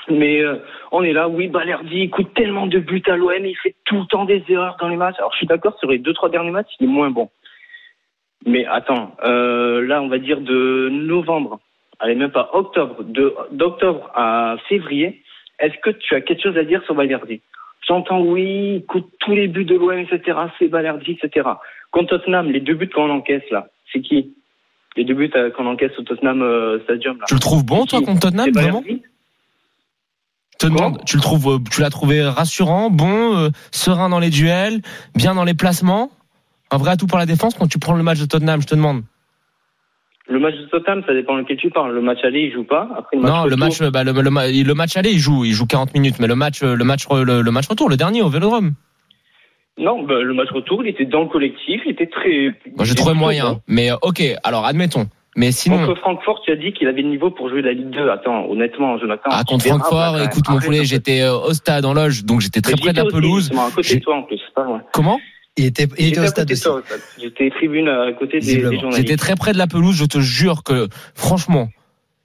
Mais 0.09 0.41
euh, 0.41 0.57
on 0.91 1.03
est 1.03 1.13
là, 1.13 1.29
oui, 1.29 1.47
Balerdi, 1.47 2.01
il 2.01 2.09
coûte 2.09 2.33
tellement 2.35 2.67
de 2.67 2.79
buts 2.79 3.01
à 3.07 3.15
l'OM, 3.15 3.45
il 3.45 3.55
fait 3.55 3.75
tout 3.85 3.99
le 4.01 4.05
temps 4.07 4.25
des 4.25 4.43
erreurs 4.49 4.75
dans 4.79 4.87
les 4.89 4.97
matchs. 4.97 5.15
Alors 5.17 5.31
je 5.31 5.37
suis 5.37 5.47
d'accord, 5.47 5.77
sur 5.79 5.89
les 5.89 5.97
deux, 5.99 6.13
trois 6.13 6.29
derniers 6.29 6.51
matchs, 6.51 6.71
il 6.79 6.85
est 6.85 6.89
moins 6.89 7.09
bon. 7.09 7.29
Mais 8.45 8.65
attends, 8.65 9.15
euh, 9.23 9.81
là, 9.85 10.01
on 10.03 10.07
va 10.07 10.19
dire 10.19 10.41
de 10.41 10.89
novembre, 10.91 11.59
allez, 11.99 12.15
même 12.15 12.31
pas 12.31 12.49
octobre, 12.53 13.03
d'octobre 13.51 14.11
à 14.15 14.55
février, 14.69 15.21
est-ce 15.59 15.75
que 15.81 15.89
tu 15.89 16.15
as 16.15 16.21
quelque 16.21 16.43
chose 16.43 16.57
à 16.57 16.63
dire 16.63 16.83
sur 16.85 16.95
Balerdi? 16.95 17.41
J'entends, 17.87 18.21
oui, 18.21 18.83
coûte 18.87 19.07
tous 19.19 19.33
les 19.33 19.47
buts 19.47 19.65
de 19.65 19.75
l'OM, 19.75 19.97
etc., 19.97 20.37
c'est 20.57 20.67
Balerdi, 20.67 21.17
etc. 21.21 21.47
Contre 21.91 22.17
Tottenham, 22.17 22.51
les 22.51 22.59
deux 22.59 22.73
buts 22.73 22.89
qu'on 22.89 23.09
encaisse 23.09 23.47
là, 23.51 23.67
c'est 23.93 24.01
qui? 24.01 24.33
Les 24.97 25.03
deux 25.03 25.13
buts 25.13 25.31
euh, 25.35 25.51
qu'on 25.51 25.65
encaisse 25.67 25.91
au 25.99 26.03
Tottenham 26.03 26.41
euh, 26.41 26.79
Stadium. 26.83 27.17
Là. 27.19 27.25
Tu 27.27 27.35
le 27.35 27.39
trouves 27.39 27.65
bon, 27.65 27.85
toi, 27.85 28.01
contre 28.01 28.21
Tottenham, 28.21 28.49
vraiment? 28.51 28.83
Te 30.57 30.67
demande, 30.67 31.03
tu 31.05 31.17
le 31.17 31.21
trouves, 31.21 31.55
euh, 31.55 31.59
tu 31.69 31.81
l'as 31.81 31.89
trouvé 31.89 32.23
rassurant, 32.23 32.89
bon, 32.89 33.37
euh, 33.37 33.49
serein 33.71 34.09
dans 34.09 34.19
les 34.19 34.29
duels, 34.29 34.81
bien 35.13 35.35
dans 35.35 35.43
les 35.43 35.53
placements? 35.53 36.11
Un 36.71 36.77
vrai 36.77 36.91
atout 36.91 37.07
pour 37.07 37.17
la 37.17 37.25
défense 37.25 37.55
quand 37.55 37.67
tu 37.67 37.77
prends 37.77 37.93
le 37.93 38.03
match 38.03 38.19
de 38.19 38.25
Tottenham, 38.25 38.61
je 38.61 38.67
te 38.67 38.75
demande. 38.75 39.03
Le 40.27 40.39
match 40.39 40.55
de 40.55 40.65
Tottenham, 40.65 41.03
ça 41.05 41.13
dépend 41.13 41.35
lequel 41.35 41.57
tu 41.57 41.69
parles. 41.69 41.93
Le 41.93 42.01
match 42.01 42.17
aller, 42.23 42.41
il 42.41 42.51
joue 42.51 42.63
pas. 42.63 42.89
Après, 42.97 43.15
le 43.17 43.21
match 43.21 43.31
Non, 43.31 43.45
le 43.45 43.55
match, 43.55 43.81
bah, 43.83 44.03
le, 44.03 44.11
le, 44.11 44.21
le 44.63 44.73
match 44.73 44.97
aller, 44.97 45.11
il 45.11 45.19
joue, 45.19 45.45
il 45.45 45.53
joue 45.53 45.67
40 45.67 45.93
minutes, 45.93 46.15
mais 46.19 46.25
le 46.27 46.35
match, 46.35 46.63
euh, 46.63 46.75
le 46.75 46.83
match, 46.83 47.03
le, 47.11 47.41
le 47.43 47.51
match 47.51 47.67
retour, 47.67 47.89
le 47.89 47.95
dernier 47.97 48.21
au 48.23 48.29
Vélodrome. 48.29 48.73
Non, 49.77 50.03
bah, 50.03 50.21
le 50.21 50.33
match 50.33 50.49
retour, 50.51 50.83
il 50.83 50.89
était 50.89 51.05
dans 51.05 51.21
le 51.23 51.27
collectif, 51.27 51.81
il 51.85 51.91
était 51.91 52.07
très. 52.07 52.55
Moi, 52.75 52.85
j'ai 52.85 52.95
trouvé 52.95 53.13
moyen. 53.13 53.53
bon. 53.53 53.61
Mais 53.67 53.91
euh, 53.91 53.95
ok, 54.01 54.23
alors 54.43 54.65
admettons. 54.65 55.05
Mais 55.37 55.51
sinon, 55.51 55.85
Contre 55.85 55.99
Francfort, 55.99 56.41
tu 56.45 56.51
as 56.51 56.55
dit 56.55 56.71
qu'il 56.71 56.87
avait 56.87 57.01
le 57.01 57.09
niveau 57.09 57.29
pour 57.29 57.49
jouer 57.49 57.61
la 57.61 57.73
Ligue 57.73 57.89
2. 57.89 58.09
Attends, 58.09 58.45
honnêtement, 58.49 58.97
Jonathan. 58.97 59.29
ah, 59.31 59.43
contre 59.45 59.65
Francfort, 59.67 60.21
écoute 60.21 60.47
mon 60.49 60.59
poulet, 60.59 60.85
j'étais 60.85 61.21
euh, 61.23 61.35
au 61.37 61.51
stade 61.53 61.83
en 61.83 61.93
loge, 61.93 62.23
donc 62.23 62.39
j'étais 62.39 62.61
très 62.61 62.75
près 62.77 62.93
de 62.93 62.97
la 62.97 63.03
aussi, 63.03 63.13
pelouse. 63.15 63.39
justement, 63.43 63.65
à 63.65 63.69
côté 63.71 63.87
J'ai- 63.89 63.95
de 63.97 64.03
toi, 64.03 64.15
en 64.15 64.23
plus, 64.23 64.37
c'est 64.37 64.53
pas 64.53 64.63
loin. 64.63 64.81
Comment? 64.93 65.19
Il 65.57 65.65
était, 65.65 65.83
il 65.83 65.87
était 65.87 66.03
J'étais 66.03 66.19
au 66.19 66.27
stade 66.27 66.51
aussi. 66.51 66.67
J'étais 67.17 67.49
tribune 67.49 67.87
à 67.87 68.11
côté 68.13 68.39
des, 68.39 68.55
des 68.55 68.61
journalistes. 68.61 68.97
J'étais 68.97 69.15
très 69.15 69.35
près 69.35 69.53
de 69.53 69.57
la 69.57 69.67
pelouse, 69.67 69.95
je 69.95 70.05
te 70.05 70.19
jure 70.19 70.63
que 70.63 70.89
franchement, 71.13 71.69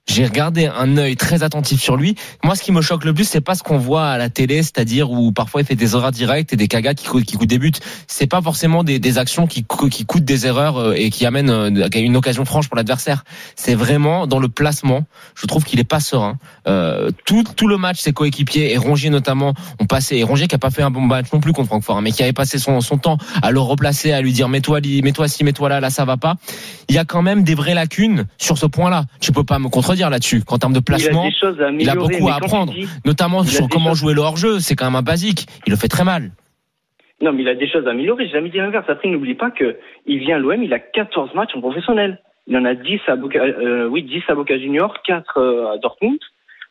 j'ai 0.07 0.25
regardé 0.25 0.65
un 0.65 0.97
œil 0.97 1.15
très 1.15 1.43
attentif 1.43 1.81
sur 1.81 1.95
lui. 1.95 2.15
Moi, 2.43 2.55
ce 2.55 2.63
qui 2.63 2.71
me 2.71 2.81
choque 2.81 3.05
le 3.05 3.13
plus, 3.13 3.23
c'est 3.23 3.39
pas 3.39 3.55
ce 3.55 3.63
qu'on 3.63 3.77
voit 3.77 4.07
à 4.07 4.17
la 4.17 4.29
télé, 4.29 4.63
c'est-à-dire 4.63 5.11
où 5.11 5.31
parfois 5.31 5.61
il 5.61 5.67
fait 5.67 5.75
des 5.75 5.95
erreurs 5.95 6.11
directes 6.11 6.51
et 6.53 6.55
des 6.55 6.67
cagas 6.67 6.95
qui, 6.95 7.05
coûtent- 7.05 7.45
des 7.45 7.59
buts. 7.59 7.71
C'est 8.07 8.27
pas 8.27 8.41
forcément 8.41 8.83
des, 8.83 9.17
actions 9.17 9.45
qui, 9.47 9.63
coûtent 9.63 10.25
des 10.25 10.47
erreurs 10.47 10.77
euh, 10.77 10.93
et 10.97 11.11
qui 11.11 11.25
amènent 11.25 11.49
euh, 11.49 11.87
une 11.95 12.17
occasion 12.17 12.45
franche 12.45 12.67
pour 12.67 12.77
l'adversaire. 12.77 13.23
C'est 13.55 13.75
vraiment 13.75 14.27
dans 14.27 14.39
le 14.39 14.49
placement. 14.49 15.05
Je 15.35 15.45
trouve 15.45 15.63
qu'il 15.63 15.79
est 15.79 15.85
pas 15.85 15.99
serein. 15.99 16.37
Euh, 16.67 17.11
tout, 17.25 17.43
tout 17.55 17.67
le 17.67 17.77
match, 17.77 17.99
ses 17.99 18.11
coéquipiers 18.11 18.73
et 18.73 18.77
Rongier 18.77 19.11
notamment 19.11 19.53
ont 19.79 19.85
passé. 19.85 20.17
Et 20.17 20.23
Rongier 20.23 20.47
qui 20.47 20.55
a 20.55 20.59
pas 20.59 20.71
fait 20.71 20.81
un 20.81 20.91
bon 20.91 21.01
match 21.01 21.27
non 21.31 21.39
plus 21.39 21.53
contre 21.53 21.67
Francfort, 21.67 21.97
hein, 21.97 22.01
mais 22.01 22.11
qui 22.11 22.23
avait 22.23 22.33
passé 22.33 22.57
son, 22.57 22.81
temps 22.97 23.17
à 23.41 23.51
le 23.51 23.59
replacer, 23.59 24.11
à 24.11 24.21
lui 24.21 24.33
dire 24.33 24.49
mets-toi, 24.49 24.81
mets-toi 24.81 25.27
ci, 25.27 25.43
mets-toi 25.43 25.69
là, 25.69 25.79
là 25.79 25.89
ça 25.89 26.05
va 26.05 26.17
pas. 26.17 26.35
Il 26.89 26.95
y 26.95 26.97
a 26.97 27.05
quand 27.05 27.21
même 27.21 27.43
des 27.43 27.55
vraies 27.55 27.75
lacunes 27.75 28.25
sur 28.37 28.57
ce 28.57 28.65
point-là. 28.65 29.05
Tu 29.19 29.31
peux 29.31 29.43
pas 29.43 29.59
me 29.59 29.69
contredire 29.69 29.90
là-dessus. 29.95 30.43
Qu'en 30.43 30.57
termes 30.57 30.73
de 30.73 30.79
Il 30.79 30.81
a 30.81 30.97
placement, 30.97 31.23
à 31.23 31.71
il 31.77 31.89
a 31.89 31.95
beaucoup 31.95 32.29
à 32.29 32.35
apprendre. 32.35 32.73
notamment 33.05 33.43
sur 33.43 33.67
comment 33.69 33.93
jouer 33.93 34.13
le 34.13 34.21
hors-jeu, 34.21 34.59
c'est 34.59 34.75
quand 34.75 34.85
même 34.85 34.95
un 34.95 35.01
basique. 35.01 35.45
Il 35.67 35.71
le 35.71 35.77
fait 35.77 35.87
très 35.87 36.03
mal. 36.03 36.31
Non, 37.21 37.33
mais 37.33 37.43
il 37.43 37.47
a 37.49 37.55
des 37.55 37.69
choses 37.69 37.85
à 37.87 37.91
améliorer. 37.91 38.25
J'ai 38.25 38.31
jamais 38.33 38.49
dit 38.49 38.57
l'inverse. 38.57 38.85
Après, 38.89 39.07
n'oublie 39.07 39.35
pas 39.35 39.51
que 39.51 39.77
il 40.07 40.19
vient 40.19 40.37
à 40.37 40.39
l'OM, 40.39 40.63
il 40.63 40.73
a 40.73 40.79
14 40.79 41.33
matchs 41.35 41.51
en 41.55 41.61
professionnel. 41.61 42.19
Il 42.47 42.57
en 42.57 42.65
a 42.65 42.73
10 42.73 42.99
à 43.07 43.15
Boca, 43.15 43.39
euh, 43.43 43.87
oui, 43.87 44.01
10 44.03 44.23
à 44.27 44.33
Boca 44.35 44.57
Junior, 44.57 45.01
4 45.03 45.37
euh, 45.37 45.73
à 45.73 45.77
Dortmund. 45.77 46.17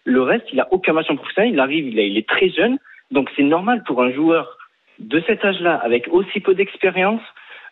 Le 0.04 0.22
reste, 0.22 0.46
il 0.52 0.58
a 0.60 0.66
aucun 0.72 0.92
match 0.92 1.06
en 1.10 1.16
professionnel. 1.16 1.52
Il 1.52 1.60
arrive, 1.60 1.86
il, 1.86 1.98
a- 2.00 2.02
il 2.02 2.18
est 2.18 2.28
très 2.28 2.48
jeune. 2.50 2.78
Donc, 3.12 3.30
c'est 3.36 3.44
normal 3.44 3.84
pour 3.86 4.02
un 4.02 4.10
joueur 4.12 4.56
de 4.98 5.22
cet 5.26 5.44
âge-là, 5.44 5.76
avec 5.84 6.08
aussi 6.10 6.40
peu 6.40 6.54
d'expérience, 6.54 7.20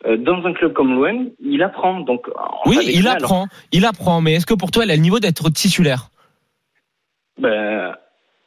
dans 0.07 0.45
un 0.47 0.53
club 0.53 0.73
comme 0.75 0.95
l'OM, 0.95 1.31
il 1.41 1.63
apprend. 1.63 2.01
Donc, 2.01 2.29
Oui, 2.67 2.79
il 2.95 3.07
apprend, 3.09 3.47
il 3.73 3.85
apprend. 3.85 4.21
Mais 4.21 4.35
est-ce 4.35 4.47
que 4.47 4.55
pour 4.55 4.71
toi, 4.71 4.85
il 4.85 4.91
a 4.91 4.97
le 4.97 5.03
niveau 5.03 5.19
d'être 5.21 5.51
titulaire? 5.51 6.11
Ben, 7.41 7.95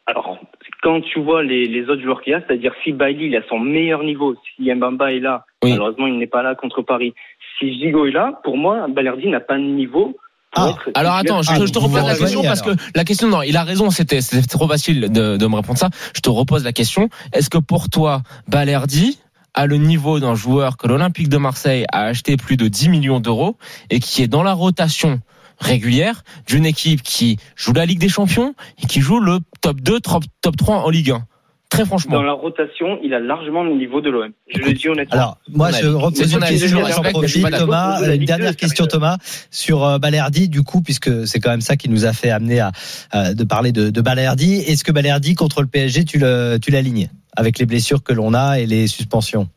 alors, 0.07 0.37
quand 0.83 1.01
tu 1.01 1.21
vois 1.21 1.43
les, 1.43 1.67
les 1.67 1.83
autres 1.89 2.01
joueurs 2.01 2.21
qu'il 2.21 2.31
y 2.31 2.35
a, 2.35 2.41
c'est-à-dire 2.45 2.73
si 2.83 2.91
Bailly 2.91 3.27
il 3.27 3.35
a 3.35 3.41
son 3.47 3.59
meilleur 3.59 4.03
niveau, 4.03 4.35
si 4.55 4.73
Mbamba 4.73 5.13
est 5.13 5.19
là, 5.19 5.45
Oui. 5.63 5.71
malheureusement 5.71 6.07
il 6.07 6.17
n'est 6.17 6.27
pas 6.27 6.41
là 6.43 6.55
contre 6.55 6.81
Paris. 6.81 7.13
Si 7.59 7.73
Gigo 7.79 8.05
est 8.07 8.11
là, 8.11 8.39
pour 8.43 8.57
moi, 8.57 8.87
Balerdi 8.89 9.27
n'a 9.27 9.39
pas 9.39 9.55
de 9.57 9.63
niveau. 9.63 10.17
Pour 10.53 10.63
Ah, 10.63 10.99
Alors 10.99 11.13
attends, 11.15 11.41
je, 11.43 11.51
Ah, 11.53 11.59
te- 11.59 11.65
je 11.67 11.71
te 11.71 11.79
vous 11.79 11.85
repose 11.87 12.05
la 12.05 12.15
question 12.17 12.41
parce 12.43 12.61
que 12.61 12.71
la 12.95 13.03
question, 13.05 13.29
non, 13.29 13.41
il 13.43 13.55
a 13.55 13.63
raison, 13.63 13.89
c'était 13.89 14.19
c'était 14.19 14.45
trop 14.47 14.67
facile 14.67 15.09
de, 15.11 15.37
de 15.37 15.47
me 15.47 15.55
répondre 15.55 15.77
ça. 15.79 15.89
Je 16.13 16.19
te 16.19 16.29
repose 16.29 16.65
la 16.65 16.73
question. 16.73 17.07
Est-ce 17.31 17.49
que 17.49 17.57
pour 17.59 17.89
toi, 17.89 18.21
Balerdi 18.49 19.19
a 19.53 19.65
le 19.65 19.77
niveau 19.77 20.19
d'un 20.19 20.35
joueur 20.35 20.77
que 20.77 20.87
l'Olympique 20.87 21.29
de 21.29 21.37
Marseille 21.37 21.85
a 21.91 22.03
acheté 22.03 22.37
plus 22.37 22.57
de 22.57 22.67
10 22.67 22.89
millions 22.89 23.19
d'euros 23.19 23.57
et 23.89 23.99
qui 23.99 24.21
est 24.21 24.27
dans 24.27 24.43
la 24.43 24.53
rotation 24.53 25.19
régulière 25.59 26.23
d'une 26.47 26.65
équipe 26.65 27.01
qui 27.03 27.37
joue 27.55 27.73
la 27.73 27.85
Ligue 27.85 27.99
des 27.99 28.09
Champions 28.09 28.55
et 28.81 28.87
qui 28.87 29.01
joue 29.01 29.19
le 29.19 29.39
top 29.61 29.79
2, 29.81 29.99
top, 29.99 30.23
top 30.41 30.55
3 30.57 30.77
en 30.77 30.89
Ligue 30.89 31.11
1 31.11 31.25
Très 31.69 31.85
franchement. 31.85 32.15
Dans 32.15 32.23
la 32.23 32.33
rotation, 32.33 32.99
il 33.01 33.13
a 33.13 33.19
largement 33.21 33.63
le 33.63 33.73
niveau 33.77 34.01
de 34.01 34.09
l'OM. 34.09 34.31
Je 34.53 34.59
le 34.59 34.73
dis 34.73 34.89
honnêtement. 34.89 35.13
Alors, 35.17 35.37
moi, 35.47 35.71
je 35.71 35.87
repose 35.87 36.17
d'accord. 37.51 37.67
Thomas. 37.67 38.13
Une 38.13 38.25
dernière 38.25 38.55
question. 38.57 38.87
Thomas, 38.87 39.17
sur 39.51 39.85
euh, 39.85 39.97
Balerdi, 39.97 40.49
du 40.49 40.63
coup, 40.63 40.81
puisque 40.81 41.25
c'est 41.25 41.39
quand 41.39 41.49
même 41.51 41.61
ça 41.61 41.77
qui 41.77 41.87
nous 41.87 42.03
a 42.03 42.11
fait 42.11 42.29
amener 42.29 42.59
à, 42.59 42.73
à- 43.11 43.33
de 43.33 43.43
parler 43.45 43.71
de, 43.71 43.89
de 43.89 44.01
Balerdi. 44.01 44.55
Est-ce 44.55 44.83
que 44.83 44.91
Balerdi, 44.91 45.33
contre 45.33 45.61
le 45.61 45.67
PSG, 45.67 46.03
tu 46.03 46.17
le, 46.19 46.57
tu 46.61 46.71
l'alignes? 46.71 47.09
Avec 47.35 47.59
les 47.59 47.65
blessures 47.65 48.03
que 48.03 48.13
l'on 48.13 48.33
a 48.33 48.59
et 48.59 48.65
les 48.65 48.87
suspensions 48.87 49.47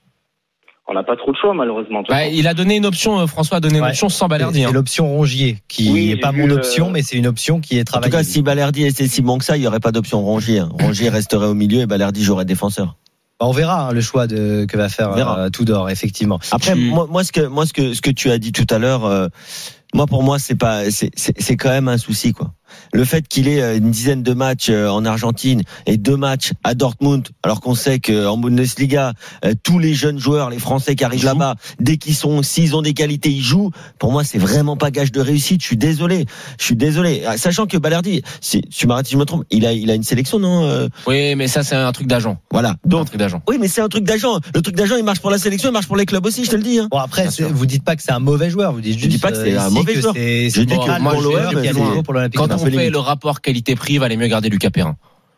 On 0.88 0.94
n'a 0.94 1.02
pas 1.02 1.16
trop 1.16 1.32
de 1.32 1.36
choix, 1.36 1.54
malheureusement. 1.54 2.02
Bah, 2.08 2.26
il 2.26 2.46
a 2.46 2.54
donné 2.54 2.76
une 2.76 2.86
option, 2.86 3.18
euh, 3.20 3.26
François 3.26 3.56
a 3.56 3.60
donné 3.60 3.78
une 3.78 3.84
Ouais. 3.84 3.90
option 3.90 4.08
sans 4.08 4.28
Balerdi. 4.28 4.60
C'est 4.60 4.66
hein. 4.66 4.72
l'option 4.72 5.08
Rongier, 5.08 5.58
qui 5.68 5.90
n'est 6.08 6.16
pas 6.16 6.30
mon 6.32 6.48
euh, 6.50 6.56
option, 6.56 6.90
mais 6.90 7.02
c'est 7.02 7.16
une 7.16 7.26
option 7.26 7.60
qui 7.60 7.76
est 7.78 7.80
En 7.80 7.84
tout 7.84 7.92
travaillée. 7.92 8.12
cas, 8.12 8.22
si 8.22 8.42
Balerdi 8.42 8.84
était 8.84 9.08
si 9.08 9.22
bon 9.22 9.38
que 9.38 9.44
ça, 9.44 9.56
il 9.56 9.60
n'y 9.60 9.66
aurait 9.66 9.80
pas 9.80 9.92
d'option 9.92 10.20
Rongier. 10.22 10.58
hein. 10.60 10.68
Rongier 10.78 11.08
resterait 11.08 11.46
au 11.46 11.54
milieu 11.54 11.80
et 11.80 11.86
Balerdi 11.86 12.22
jouerait 12.22 12.44
défenseur. 12.44 12.96
Bah, 13.40 13.46
on 13.48 13.52
verra 13.52 13.88
hein, 13.88 13.92
le 13.92 14.00
choix 14.00 14.26
de, 14.28 14.64
que 14.66 14.76
va 14.76 14.88
faire 14.88 15.10
euh, 15.16 15.48
Tudor, 15.50 15.90
effectivement. 15.90 16.38
Après, 16.52 16.74
Tu- 16.74 16.78
moi, 16.90 17.08
moi, 17.10 17.24
ce 17.24 17.32
que, 17.32 17.40
moi, 17.46 17.66
ce 17.66 17.72
que, 17.72 17.92
ce 17.94 18.00
que 18.02 18.10
tu 18.10 18.30
as 18.30 18.38
dit 18.38 18.52
tout 18.52 18.66
à 18.72 18.78
l'heure, 18.78 19.04
euh, 19.06 19.26
moi, 19.94 20.06
pour 20.06 20.22
moi, 20.22 20.38
c'est 20.38 20.56
pas, 20.56 20.90
c'est, 20.90 21.10
c'est 21.14 21.40
c'est 21.40 21.56
quand 21.56 21.70
même 21.70 21.88
un 21.88 21.98
souci, 21.98 22.32
quoi. 22.32 22.52
Le 22.92 23.04
fait 23.04 23.28
qu'il 23.28 23.46
ait 23.46 23.62
euh, 23.62 23.76
une 23.76 23.92
dizaine 23.92 24.24
de 24.24 24.32
matchs 24.32 24.68
euh, 24.68 24.88
en 24.88 25.04
Argentine 25.04 25.62
et 25.86 25.96
deux 25.96 26.16
matchs 26.16 26.52
à 26.64 26.74
Dortmund, 26.74 27.28
alors 27.44 27.60
qu'on 27.60 27.76
sait 27.76 28.00
qu'en 28.00 28.36
Bundesliga, 28.36 29.12
euh, 29.44 29.54
tous 29.62 29.78
les 29.78 29.94
jeunes 29.94 30.18
joueurs, 30.18 30.50
les 30.50 30.58
Français 30.58 30.96
qui 30.96 31.04
arrivent 31.04 31.24
là-bas, 31.24 31.54
dès 31.78 31.98
qu'ils 31.98 32.16
sont, 32.16 32.42
s'ils 32.42 32.74
ont 32.74 32.82
des 32.82 32.94
qualités, 32.94 33.30
ils 33.30 33.42
jouent. 33.42 33.70
Pour 34.00 34.10
moi, 34.10 34.24
c'est 34.24 34.38
vraiment 34.38 34.76
pas 34.76 34.90
gage 34.90 35.12
de 35.12 35.20
réussite. 35.20 35.60
Je 35.62 35.66
suis 35.66 35.76
désolé. 35.76 36.26
Je 36.58 36.64
suis 36.64 36.74
désolé. 36.74 37.22
Ah, 37.26 37.36
Sachant 37.36 37.66
que 37.66 37.76
Balerdi, 37.76 38.22
si, 38.40 38.60
tu 38.62 38.88
m'arrêtes 38.88 39.06
si 39.06 39.12
je 39.12 39.18
me 39.18 39.24
trompe, 39.24 39.44
il 39.50 39.66
a, 39.66 39.72
il 39.72 39.88
a 39.90 39.94
une 39.94 40.02
sélection, 40.02 40.40
non 40.40 40.88
Oui, 41.06 41.36
mais 41.36 41.46
ça, 41.46 41.62
c'est 41.62 41.76
un 41.76 41.92
truc 41.92 42.08
d'agent. 42.08 42.38
Voilà. 42.50 42.70
Un 42.70 42.88
Donc, 42.88 43.06
truc 43.06 43.18
d'agent. 43.18 43.40
oui, 43.48 43.58
mais 43.60 43.68
c'est 43.68 43.82
un 43.82 43.88
truc 43.88 44.02
d'agent. 44.04 44.40
Le 44.54 44.62
truc 44.62 44.74
d'agent, 44.74 44.96
il 44.96 45.04
marche 45.04 45.20
pour 45.20 45.30
la 45.30 45.38
sélection, 45.38 45.68
il 45.68 45.72
marche 45.72 45.86
pour 45.86 45.96
les 45.96 46.06
clubs 46.06 46.24
aussi, 46.26 46.44
je 46.44 46.50
te 46.50 46.56
le 46.56 46.62
dis. 46.62 46.78
Hein. 46.78 46.88
Bon 46.90 46.98
après, 46.98 47.28
vous 47.50 47.66
dites 47.66 47.84
pas 47.84 47.94
que 47.94 48.02
c'est 48.02 48.12
un 48.12 48.18
mauvais 48.18 48.50
joueur, 48.50 48.72
vous 48.72 48.80
dites 48.80 48.94
Je 48.94 49.04
juste 49.04 49.10
dis 49.10 49.18
pas 49.18 49.30
que 49.30 49.36
c'est 49.36 49.54
euh, 49.54 49.60
un 49.60 49.68
ici 49.68 49.83
mauvais 49.84 49.94
que 49.94 51.72
joueur. 51.72 52.02
pour 52.02 52.14
l'Olympique 52.14 52.38
Quand 52.38 52.52
on 52.52 52.58
fait 52.58 52.90
le 52.90 52.98
rapport 52.98 53.40
qualité-prix, 53.40 53.94
il 53.94 54.00
valait 54.00 54.16
mieux 54.16 54.28
garder 54.28 54.48
Lucas 54.48 54.70
Perrin. 54.70 54.96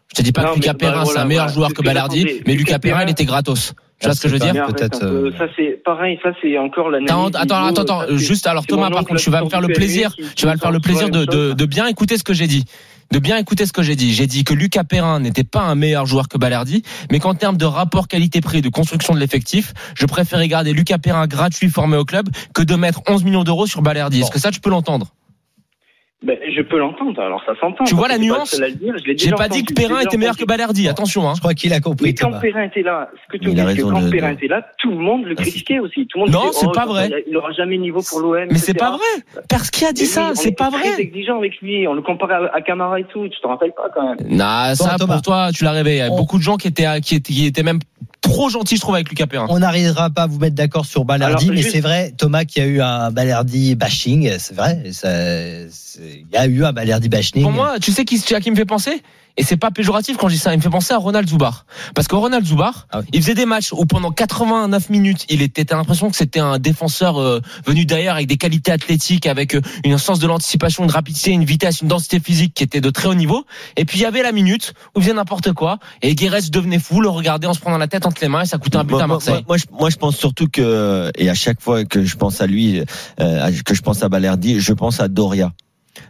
Je 0.08 0.14
te 0.14 0.22
dis 0.22 0.32
pas 0.32 0.42
Non, 0.42 0.50
que 0.50 0.56
Lucas 0.56 0.74
Perrin, 0.74 1.04
c'est 1.04 1.18
un 1.18 1.24
meilleur 1.24 1.48
joueur 1.48 1.70
c'est 1.70 1.82
que 1.82 1.84
j'attendais. 1.84 2.42
mais 2.46 2.54
Lucas 2.54 2.78
Perrin, 2.78 3.02
il 3.04 3.10
était 3.10 3.24
gratos. 3.24 3.74
Tu 3.98 4.06
vois 4.06 4.14
ce 4.14 4.20
que 4.20 4.28
je 4.28 4.34
veux 4.34 4.40
c'est 4.40 4.52
dire 4.52 4.66
peut-être, 4.66 5.02
euh, 5.02 5.32
Ça 5.38 5.46
c'est 5.56 5.82
pareil, 5.82 6.18
ça 6.22 6.28
c'est 6.42 6.58
encore 6.58 6.90
l'analyse. 6.90 7.10
Attends, 7.10 7.26
attends, 7.28 7.66
niveau, 7.66 7.80
attends, 7.80 8.00
attends, 8.00 8.16
juste 8.18 8.46
alors 8.46 8.62
c'est 8.62 8.68
Thomas, 8.68 8.90
par 8.90 9.04
contre, 9.04 9.20
tu 9.22 9.30
vas 9.30 9.42
me 9.42 9.48
faire 9.48 9.62
le 9.62 9.68
plaisir, 9.68 10.14
tu 10.36 10.44
vas 10.44 10.52
me 10.52 10.58
faire 10.58 10.70
le 10.70 10.80
plaisir 10.80 11.08
de, 11.08 11.20
la 11.20 11.24
de, 11.24 11.52
de 11.54 11.64
bien 11.66 11.86
écouter 11.86 12.18
ce 12.18 12.22
que 12.22 12.34
j'ai 12.34 12.46
dit. 12.46 12.64
De 13.12 13.18
bien 13.18 13.36
écouter 13.36 13.66
ce 13.66 13.72
que 13.72 13.82
j'ai 13.82 13.96
dit. 13.96 14.14
J'ai 14.14 14.26
dit 14.26 14.44
que 14.44 14.54
Lucas 14.54 14.84
Perrin 14.84 15.20
n'était 15.20 15.44
pas 15.44 15.62
un 15.62 15.74
meilleur 15.74 16.06
joueur 16.06 16.28
que 16.28 16.38
Balardi, 16.38 16.82
mais 17.10 17.20
qu'en 17.20 17.34
termes 17.34 17.56
de 17.56 17.64
rapport 17.64 18.08
qualité-prix, 18.08 18.62
de 18.62 18.68
construction 18.68 19.14
de 19.14 19.20
l'effectif, 19.20 19.74
je 19.94 20.06
préférais 20.06 20.48
garder 20.48 20.72
Lucas 20.72 20.98
Perrin 20.98 21.26
gratuit 21.26 21.70
formé 21.70 21.96
au 21.96 22.04
club 22.04 22.28
que 22.54 22.62
de 22.62 22.74
mettre 22.74 23.02
11 23.08 23.24
millions 23.24 23.44
d'euros 23.44 23.66
sur 23.66 23.82
Balardi. 23.82 24.20
Est-ce 24.20 24.30
que 24.30 24.40
ça, 24.40 24.50
tu 24.50 24.60
peux 24.60 24.70
l'entendre? 24.70 25.12
Ben, 26.24 26.38
je 26.56 26.62
peux 26.62 26.78
l'entendre, 26.78 27.20
alors 27.20 27.42
ça 27.44 27.52
s'entend. 27.60 27.84
Tu 27.84 27.94
vois 27.94 28.08
la 28.08 28.14
pas 28.14 28.20
nuance 28.20 28.58
J'ai 29.04 29.14
déjà 29.14 29.36
pas 29.36 29.50
dit 29.50 29.64
que 29.64 29.74
Perrin 29.74 30.00
était 30.00 30.16
meilleur 30.16 30.36
que. 30.36 30.46
Balardi. 30.46 30.88
Attention, 30.88 31.28
hein. 31.28 31.34
Je 31.34 31.40
crois 31.40 31.52
qu'il 31.52 31.74
a 31.74 31.80
compris 31.80 32.06
Mais 32.06 32.14
quand 32.14 32.28
Thomas. 32.28 32.40
Perrin 32.40 32.62
était 32.62 32.82
là, 32.82 33.10
ce 33.22 33.32
que 33.32 33.36
tu 33.42 33.50
dis, 33.50 33.56
c'est 33.60 33.76
que 33.76 33.82
quand 33.82 34.00
de- 34.00 34.08
Perrin 34.10 34.30
était 34.32 34.48
là, 34.48 34.66
tout 34.78 34.90
le 34.90 34.96
monde 34.96 35.24
le 35.26 35.34
critiquait 35.34 35.78
aussi. 35.78 36.06
Tout 36.06 36.18
le 36.18 36.24
monde 36.24 36.30
Non, 36.32 36.52
c'est 36.52 36.66
oh, 36.66 36.72
pas 36.72 36.86
vrai. 36.86 37.10
Il 37.28 37.36
aura 37.36 37.52
jamais 37.52 37.76
niveau 37.76 38.00
pour 38.08 38.20
l'OM. 38.20 38.46
Mais 38.50 38.56
c'est 38.58 38.72
pas 38.72 38.92
vrai. 38.92 39.42
Parce 39.50 39.70
qui 39.70 39.84
a 39.84 39.92
dit 39.92 40.02
Mais 40.02 40.06
ça 40.08 40.28
on 40.32 40.34
C'est 40.34 40.52
pas 40.52 40.70
très 40.70 40.90
vrai. 40.92 41.00
exigeant 41.02 41.36
avec 41.36 41.60
lui, 41.60 41.86
on 41.86 41.92
le 41.92 42.00
comparait 42.00 42.48
à, 42.50 42.62
Camara 42.62 42.98
et 42.98 43.04
tout, 43.04 43.28
tu 43.28 43.38
te 43.38 43.46
rappelles 43.46 43.74
pas 43.76 43.90
quand 43.94 44.08
même. 44.08 44.16
Nah, 44.36 44.74
ça 44.74 44.96
Thomas. 44.98 45.14
pour 45.14 45.22
toi, 45.22 45.50
tu 45.54 45.64
l'as 45.64 45.72
rêvé. 45.72 45.96
Il 45.96 45.98
y 45.98 46.00
a 46.00 46.10
On- 46.10 46.16
beaucoup 46.16 46.38
de 46.38 46.42
gens 46.42 46.56
qui 46.56 46.68
étaient, 46.68 46.86
qui 47.02 47.16
étaient, 47.16 47.32
qui 47.32 47.44
étaient 47.46 47.62
même 47.62 47.80
trop 48.22 48.48
gentils, 48.48 48.76
je 48.76 48.80
trouve, 48.80 48.94
avec 48.94 49.10
Lucas 49.10 49.26
Perrin. 49.26 49.46
On 49.50 49.58
n'arrivera 49.58 50.08
pas 50.10 50.22
à 50.22 50.26
vous 50.26 50.38
mettre 50.38 50.54
d'accord 50.56 50.86
sur 50.86 51.04
Balerdi, 51.04 51.44
Alors, 51.44 51.54
mais 51.54 51.60
juste- 51.62 51.72
c'est 51.74 51.80
vrai, 51.80 52.12
Thomas, 52.16 52.44
qui 52.44 52.60
a 52.60 52.66
eu 52.66 52.80
un 52.80 53.10
Balerdi 53.10 53.74
bashing, 53.74 54.30
c'est 54.38 54.56
vrai. 54.56 54.82
ça- 54.92 55.68
il 56.00 56.26
y 56.32 56.36
a 56.36 56.46
eu 56.46 56.64
un 56.64 56.72
Balerdi 56.72 57.08
Bachning. 57.08 57.42
Pour 57.42 57.52
moi, 57.52 57.78
tu 57.80 57.92
sais 57.92 58.04
qui, 58.04 58.22
à 58.34 58.40
qui 58.40 58.50
me 58.50 58.56
fait 58.56 58.64
penser? 58.64 59.02
Et 59.38 59.42
c'est 59.44 59.58
pas 59.58 59.70
péjoratif 59.70 60.16
quand 60.16 60.28
je 60.30 60.34
dis 60.34 60.40
ça. 60.40 60.54
Il 60.54 60.56
me 60.56 60.62
fait 60.62 60.70
penser 60.70 60.94
à 60.94 60.96
Ronald 60.96 61.28
Zubar. 61.28 61.66
Parce 61.94 62.08
que 62.08 62.14
Ronald 62.16 62.46
Zubar, 62.46 62.86
Ah 62.90 63.00
oui. 63.00 63.06
il 63.12 63.20
faisait 63.20 63.34
des 63.34 63.44
matchs 63.44 63.70
où 63.70 63.84
pendant 63.84 64.10
89 64.10 64.88
minutes, 64.88 65.26
il 65.28 65.42
était, 65.42 65.66
t'as 65.66 65.76
l'impression 65.76 66.08
que 66.08 66.16
c'était 66.16 66.40
un 66.40 66.58
défenseur 66.58 67.20
euh, 67.20 67.42
venu 67.66 67.84
d'ailleurs 67.84 68.14
avec 68.14 68.28
des 68.28 68.38
qualités 68.38 68.72
athlétiques, 68.72 69.26
avec 69.26 69.54
euh, 69.54 69.60
une 69.84 69.98
sens 69.98 70.20
de 70.20 70.26
l'anticipation, 70.26 70.84
une 70.84 70.90
rapidité, 70.90 71.32
une 71.32 71.44
vitesse, 71.44 71.82
une 71.82 71.88
densité 71.88 72.18
physique 72.18 72.54
qui 72.54 72.62
était 72.64 72.80
de 72.80 72.88
très 72.88 73.08
haut 73.08 73.14
niveau. 73.14 73.44
Et 73.76 73.84
puis 73.84 73.98
il 73.98 74.02
y 74.02 74.06
avait 74.06 74.22
la 74.22 74.32
minute 74.32 74.72
où 74.94 75.00
il 75.00 75.02
faisait 75.02 75.14
n'importe 75.14 75.52
quoi 75.52 75.80
et 76.00 76.14
Guérez 76.14 76.48
devenait 76.50 76.78
fou, 76.78 77.02
le 77.02 77.10
regardait 77.10 77.46
en 77.46 77.52
se 77.52 77.60
prenant 77.60 77.76
la 77.76 77.88
tête 77.88 78.06
entre 78.06 78.22
les 78.22 78.28
mains 78.28 78.40
et 78.40 78.46
ça 78.46 78.56
coûtait 78.56 78.78
un 78.78 78.84
but 78.84 78.92
Moi, 78.94 79.02
à 79.02 79.06
moi, 79.06 79.16
Marseille. 79.16 79.44
moi, 79.46 79.58
je, 79.58 79.64
moi, 79.70 79.90
je 79.90 79.96
pense 79.96 80.16
surtout 80.16 80.48
que, 80.48 81.10
et 81.14 81.28
à 81.28 81.34
chaque 81.34 81.60
fois 81.60 81.84
que 81.84 82.02
je 82.04 82.16
pense 82.16 82.40
à 82.40 82.46
lui, 82.46 82.80
euh, 83.20 83.50
que 83.66 83.74
je 83.74 83.82
pense 83.82 84.02
à 84.02 84.08
Balerdi, 84.08 84.60
je 84.60 84.72
pense 84.72 84.98
à 85.00 85.08
Doria. 85.08 85.52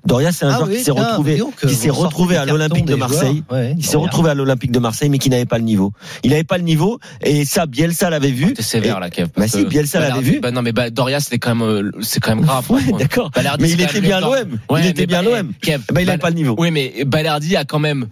Doria, 0.04 0.32
c'est 0.32 0.44
un 0.44 0.50
Ah 0.50 0.56
joueur 0.58 0.68
oui, 0.68 0.76
qui 0.76 0.84
s'est 0.84 0.90
retrouvé, 0.90 1.42
qui 1.66 1.74
s'est 1.74 1.90
retrouvé 1.90 2.36
à 2.36 2.44
l'Olympique 2.44 2.84
de 2.84 2.94
Marseille. 2.94 3.42
Ouais, 3.50 3.74
Il 3.78 3.84
s'est 3.84 3.96
retrouvé 3.96 4.30
à 4.30 4.34
l'Olympique 4.34 4.72
de 4.72 4.78
Marseille, 4.78 5.08
mais 5.10 5.18
qui 5.18 5.30
n'avait 5.30 5.44
pas 5.46 5.58
le 5.58 5.64
niveau. 5.64 5.92
Il 6.22 6.30
n'avait 6.30 6.44
pas 6.44 6.58
le 6.58 6.64
niveau, 6.64 6.98
et 7.22 7.44
ça, 7.44 7.66
Bielsa 7.66 8.10
l'avait 8.10 8.30
vu. 8.30 8.52
T'es 8.54 8.62
sévère 8.62 9.00
là, 9.00 9.10
Kev. 9.10 9.28
Bah 9.36 9.48
si, 9.48 9.64
Bielsa 9.64 10.00
l'avait 10.00 10.20
vu. 10.20 10.40
Bah 10.40 10.50
non, 10.50 10.62
mais 10.62 10.72
bah, 10.72 10.90
Doria, 10.90 11.20
c'était 11.20 11.38
quand 11.38 11.54
même, 11.54 11.66
euh, 11.68 11.90
c'est 12.00 12.20
quand 12.20 12.34
même 12.34 12.44
grave. 12.44 12.70
Ouais, 12.70 12.82
d'accord. 12.98 13.30
Mais 13.36 13.68
c'est 13.68 13.74
il 13.74 13.80
était 13.82 14.00
bien 14.00 14.18
à 14.18 14.20
l'OM. 14.20 14.58
Il 14.78 14.86
était 14.86 15.06
bien 15.06 15.20
à 15.20 15.22
l'OM. 15.22 15.52
Bah, 15.90 16.00
il 16.00 16.06
n'avait 16.06 16.18
pas 16.18 16.30
le 16.30 16.36
niveau. 16.36 16.54
Oui, 16.58 16.70
mais 16.70 17.04
Balerdi 17.04 17.56
a 17.56 17.64
quand 17.64 17.78
même 17.78 18.06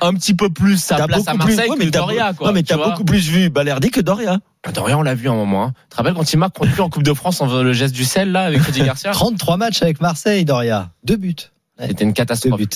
un 0.00 0.14
petit 0.14 0.34
peu 0.34 0.50
plus 0.50 0.76
sa 0.78 1.06
place 1.06 1.26
à 1.26 1.32
plus- 1.32 1.54
Marseille 1.54 1.70
ouais, 1.70 1.78
que 1.78 1.90
Doria, 1.90 2.32
quoi. 2.34 2.48
ouais, 2.48 2.52
mais 2.52 2.62
tu 2.62 2.68
t'as 2.68 2.76
beaucoup 2.76 3.04
plus 3.04 3.28
vu 3.28 3.48
Balerdi 3.50 3.90
que 3.90 4.00
Doria. 4.00 4.38
Doria, 4.72 4.96
on 4.98 5.02
l'a 5.02 5.14
vu 5.14 5.28
un 5.28 5.34
moment. 5.34 5.64
Hein. 5.64 5.72
Tu 5.84 5.88
te 5.90 5.96
rappelles 5.96 6.14
quand 6.14 6.32
il 6.32 6.36
marque 6.38 6.56
contre 6.56 6.72
lui 6.72 6.80
en 6.80 6.88
Coupe 6.90 7.02
de 7.02 7.12
France, 7.14 7.40
on 7.40 7.46
veut 7.46 7.62
le 7.62 7.72
geste 7.72 7.94
du 7.94 8.04
sel, 8.04 8.32
là, 8.32 8.44
avec 8.44 8.60
Rudy 8.62 8.82
Garcia 8.82 9.10
33 9.12 9.56
matchs 9.56 9.82
avec 9.82 10.00
Marseille, 10.00 10.44
Doria. 10.44 10.90
Deux 11.04 11.16
buts. 11.16 11.34
C'était 11.78 12.04
une 12.04 12.10
Deux 12.10 12.14
catastrophe. 12.14 12.56
buts. 12.60 12.68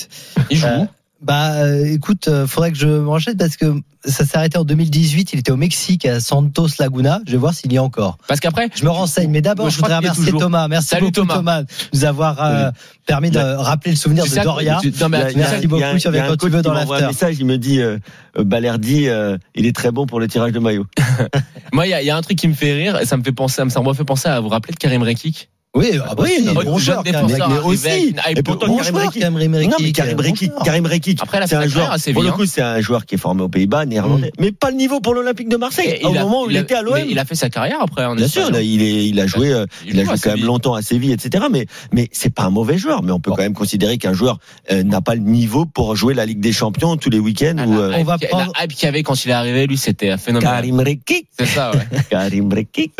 Il 0.49 0.57
joue. 0.57 0.67
Euh, 0.67 0.85
Bah, 1.21 1.51
euh, 1.55 1.85
écoute, 1.85 2.29
euh, 2.29 2.47
faudrait 2.47 2.71
que 2.71 2.77
je 2.77 2.87
m'enchaîne 2.87 3.35
parce 3.35 3.57
que 3.57 3.65
ça 4.05 4.25
s'est 4.25 4.37
arrêté 4.37 4.57
en 4.57 4.63
2018. 4.63 5.33
Il 5.33 5.39
était 5.39 5.51
au 5.51 5.57
Mexique 5.57 6.05
à 6.05 6.21
Santos 6.21 6.67
Laguna. 6.79 7.19
Je 7.27 7.33
vais 7.33 7.37
voir 7.37 7.53
s'il 7.53 7.73
y 7.73 7.75
est 7.75 7.79
encore. 7.79 8.17
Parce 8.27 8.39
qu'après, 8.39 8.69
Je 8.73 8.85
me 8.85 8.89
renseigne, 8.89 9.29
mais 9.29 9.41
d'abord, 9.41 9.69
je, 9.69 9.75
voudrais 9.77 9.97
remercier 9.97 10.23
toujours. 10.25 10.39
Thomas. 10.39 10.69
Merci 10.69 10.87
Salut, 10.87 11.01
beaucoup, 11.07 11.15
Thomas. 11.15 11.33
Thomas, 11.35 11.61
de 11.63 11.67
nous 11.93 12.05
avoir 12.05 12.41
euh, 12.41 12.71
permis 13.05 13.31
de 13.31 13.37
rappeler 13.39 13.91
le 13.91 13.97
souvenir 13.97 14.23
tu 14.23 14.29
de 14.31 14.43
Doria. 14.43 14.79
tu- 14.81 14.93
non, 15.01 15.09
mais 15.09 15.17
a- 15.17 15.25
a- 15.27 15.31
Merci 15.33 15.67
beaucoup, 15.67 15.83
a- 15.83 15.87
a 15.87 15.91
un 15.91 16.27
quand 16.29 16.37
tu 16.37 16.49
veux 16.49 16.61
dans 16.61 16.71
un 16.71 16.85
l'after. 16.85 17.07
message, 17.07 17.35
il 17.39 17.45
me 17.45 17.57
dit 17.57 17.81
euh, 17.81 17.97
euh, 18.37 18.43
Balerdi, 18.45 19.09
euh, 19.09 19.37
il 19.55 19.65
est 19.65 19.75
très 19.75 19.91
bon 19.91 20.05
pour 20.05 20.21
le 20.21 20.29
tirage 20.29 20.53
de 20.53 20.59
maillot. 20.59 20.85
moi, 21.73 21.85
il 21.85 21.89
y, 21.89 21.93
a- 21.93 22.01
il 22.01 22.05
y 22.05 22.09
a 22.11 22.15
un 22.15 22.21
truc 22.21 22.37
qui 22.37 22.47
me 22.47 22.53
fait 22.53 22.71
rire, 22.73 22.97
et 22.97 23.05
ça 23.05 23.17
me 23.17 23.23
fait 23.23 23.33
penser, 23.33 23.61
ça 23.69 23.81
me 23.81 23.93
fait 23.93 24.05
penser 24.05 24.29
à 24.29 24.39
vous 24.39 24.47
rappeler 24.49 24.73
de 24.73 24.79
Karim 24.79 25.03
Rekik. 25.03 25.49
Oui, 25.75 25.91
ah 26.03 26.15
bah 26.15 26.23
Oui, 26.23 26.49
bon 26.51 26.79
jeune 26.79 26.79
joueur, 26.79 27.03
mais 27.05 27.59
aussi. 27.63 28.15
Et. 28.35 28.41
Bon 28.41 28.81
joueur. 28.81 29.11
Karim 29.13 29.35
Rekik, 29.35 29.69
Non, 29.69 29.77
mais 29.79 29.91
Karim 29.91 30.19
Rekik. 30.19 30.51
Karim 30.65 30.85
Rekik, 30.87 31.19
c'est 31.45 31.55
un 31.55 31.67
joueur, 31.67 31.95
pour 32.13 32.23
le 32.23 32.31
coup, 32.31 32.45
c'est 32.47 32.61
un 32.61 32.81
joueur 32.81 33.05
qui 33.05 33.15
est 33.15 33.19
formé 33.19 33.43
aux 33.43 33.49
Pays-Bas, 33.49 33.85
néerlandais, 33.85 34.31
mais 34.39 34.51
pas 34.51 34.71
le 34.71 34.77
niveau 34.77 34.99
pour 34.99 35.13
l'Olympique 35.13 35.47
de 35.47 35.57
Marseille. 35.57 35.99
Au 36.03 36.11
moment 36.11 36.43
où 36.43 36.49
il, 36.49 36.57
était 36.57 36.75
à 36.75 36.81
l'OM. 36.81 36.97
Il 37.07 37.19
a 37.19 37.25
fait 37.25 37.35
sa 37.35 37.49
carrière 37.49 37.81
après 37.81 38.05
en 38.05 38.15
Bien 38.15 38.27
sûr, 38.27 38.49
il, 38.59 39.19
a 39.19 39.27
joué, 39.27 39.53
euh, 39.53 39.65
il 39.87 39.99
a 39.99 40.05
joué 40.05 40.15
quand 40.21 40.35
même 40.35 40.45
longtemps 40.45 40.73
à 40.73 40.81
Séville, 40.81 41.11
etc. 41.11 41.45
Mais, 41.51 41.67
mais 41.93 42.09
c'est 42.11 42.33
pas 42.33 42.43
un 42.43 42.49
mauvais 42.49 42.77
joueur. 42.77 43.03
Mais 43.03 43.11
on 43.11 43.19
peut 43.19 43.31
quand 43.31 43.37
même 43.43 43.53
considérer 43.53 43.97
qu'un 43.97 44.13
joueur 44.13 44.39
euh, 44.71 44.83
n'a 44.83 45.01
pas 45.01 45.15
le 45.15 45.21
niveau 45.21 45.65
pour 45.65 45.95
jouer 45.95 46.13
la 46.13 46.25
Ligue 46.25 46.39
des 46.39 46.51
Champions 46.51 46.97
tous 46.97 47.09
les 47.09 47.19
week-ends. 47.19 47.55
Ah, 47.57 47.63
euh, 47.67 47.93
On 47.97 48.03
va 48.03 48.17
prendre- 48.17 48.51
la 48.57 48.63
hype 48.63 48.73
qu'il 48.73 48.85
y 48.85 48.89
avait 48.89 49.03
quand 49.03 49.23
il 49.23 49.29
est 49.29 49.33
arrivé, 49.33 49.67
lui, 49.67 49.77
c'était 49.77 50.17
phénoménal. 50.17 50.55
Karim 50.55 50.79
Rekik, 50.79 51.27
C'est 51.37 51.45
ça, 51.45 51.71
ouais. 51.71 51.87
Karim 52.09 52.51
Rekik. 52.51 52.93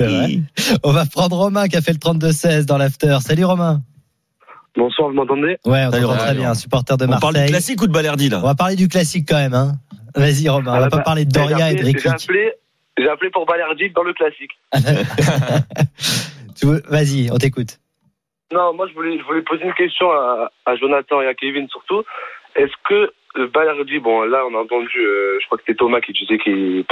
On 0.83 0.91
va 0.91 1.05
prendre 1.05 1.35
Romain 1.35 1.67
qui 1.67 1.75
a 1.75 1.81
fait 1.81 1.93
le 1.93 1.97
32-16 1.97 2.58
dans 2.65 2.77
l'after. 2.77 3.17
Salut 3.21 3.45
Romain. 3.45 3.81
Bonsoir, 4.77 5.09
vous 5.09 5.15
m'entendez? 5.15 5.57
Ouais, 5.65 5.85
on 5.87 5.91
t'entend 5.91 6.17
très 6.17 6.35
bien, 6.35 6.53
supporter 6.53 6.95
de 6.97 7.05
On 7.05 7.09
parle 7.09 7.19
du 7.33 7.39
Marseille. 7.39 7.49
classique 7.49 7.81
ou 7.81 7.87
de 7.87 7.91
Balerdi 7.91 8.27
On 8.31 8.37
là 8.37 8.39
va 8.39 8.55
parler 8.55 8.75
du 8.75 8.87
classique 8.87 9.25
quand 9.27 9.37
même. 9.37 9.53
Hein. 9.53 9.73
Vas-y 10.15 10.47
Romain, 10.47 10.71
on 10.71 10.75
Ah, 10.75 10.79
va 10.81 10.89
bah, 10.89 10.97
pas 10.97 11.03
parler 11.03 11.25
de 11.25 11.31
J'ai 11.33 11.39
Doria 11.47 11.71
et 11.71 11.75
de 11.75 11.79
appelé- 11.81 11.99
J'ai 11.99 12.09
appelé, 12.09 12.53
j'ai 12.97 13.09
appelé 13.09 13.29
pour 13.31 13.45
Balerdi 13.45 13.89
dans 13.91 14.03
le 14.03 14.13
classique. 14.13 14.51
Vas-y, 16.89 17.29
on 17.31 17.37
t'écoute. 17.37 17.79
Non, 18.51 18.73
moi 18.73 18.87
je 18.87 18.93
voulais, 18.93 19.17
je 19.17 19.23
voulais 19.23 19.41
poser 19.43 19.63
une 19.63 19.73
question 19.73 20.09
à, 20.11 20.49
à 20.65 20.75
Jonathan 20.75 21.21
et 21.21 21.27
à 21.27 21.33
Kevin 21.33 21.67
surtout. 21.69 22.03
Est-ce 22.55 22.73
que 22.87 23.11
euh, 23.37 23.47
Balerdi, 23.53 23.99
bon 23.99 24.21
là 24.23 24.43
on 24.49 24.55
a 24.57 24.61
entendu, 24.61 24.97
euh, 24.99 25.37
je 25.39 25.45
crois 25.45 25.57
que 25.57 25.63
c'était 25.67 25.77
Thomas 25.77 26.01
qui 26.01 26.13
disait 26.13 26.39
qu'il, 26.39 26.83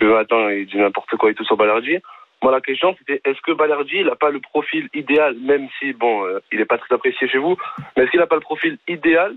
Jonathan 0.00 0.48
il 0.50 0.66
dit 0.66 0.76
n'importe 0.76 1.10
quoi 1.18 1.30
et 1.30 1.34
tout 1.34 1.44
sur 1.44 1.56
Balerdi. 1.56 1.96
Moi 2.42 2.52
la 2.52 2.60
question 2.60 2.96
c'était 2.98 3.20
est-ce 3.24 3.40
que 3.42 3.52
Balerdi 3.52 3.98
il 3.98 4.08
a 4.08 4.16
pas 4.16 4.30
le 4.30 4.40
profil 4.40 4.88
idéal, 4.94 5.36
même 5.40 5.68
si 5.78 5.92
bon 5.92 6.24
euh, 6.24 6.40
il 6.52 6.60
est 6.60 6.64
pas 6.66 6.78
très 6.78 6.94
apprécié 6.94 7.28
chez 7.28 7.38
vous, 7.38 7.56
mais 7.96 8.04
est-ce 8.04 8.10
qu'il 8.10 8.20
a 8.20 8.26
pas 8.26 8.36
le 8.36 8.40
profil 8.40 8.78
idéal 8.88 9.36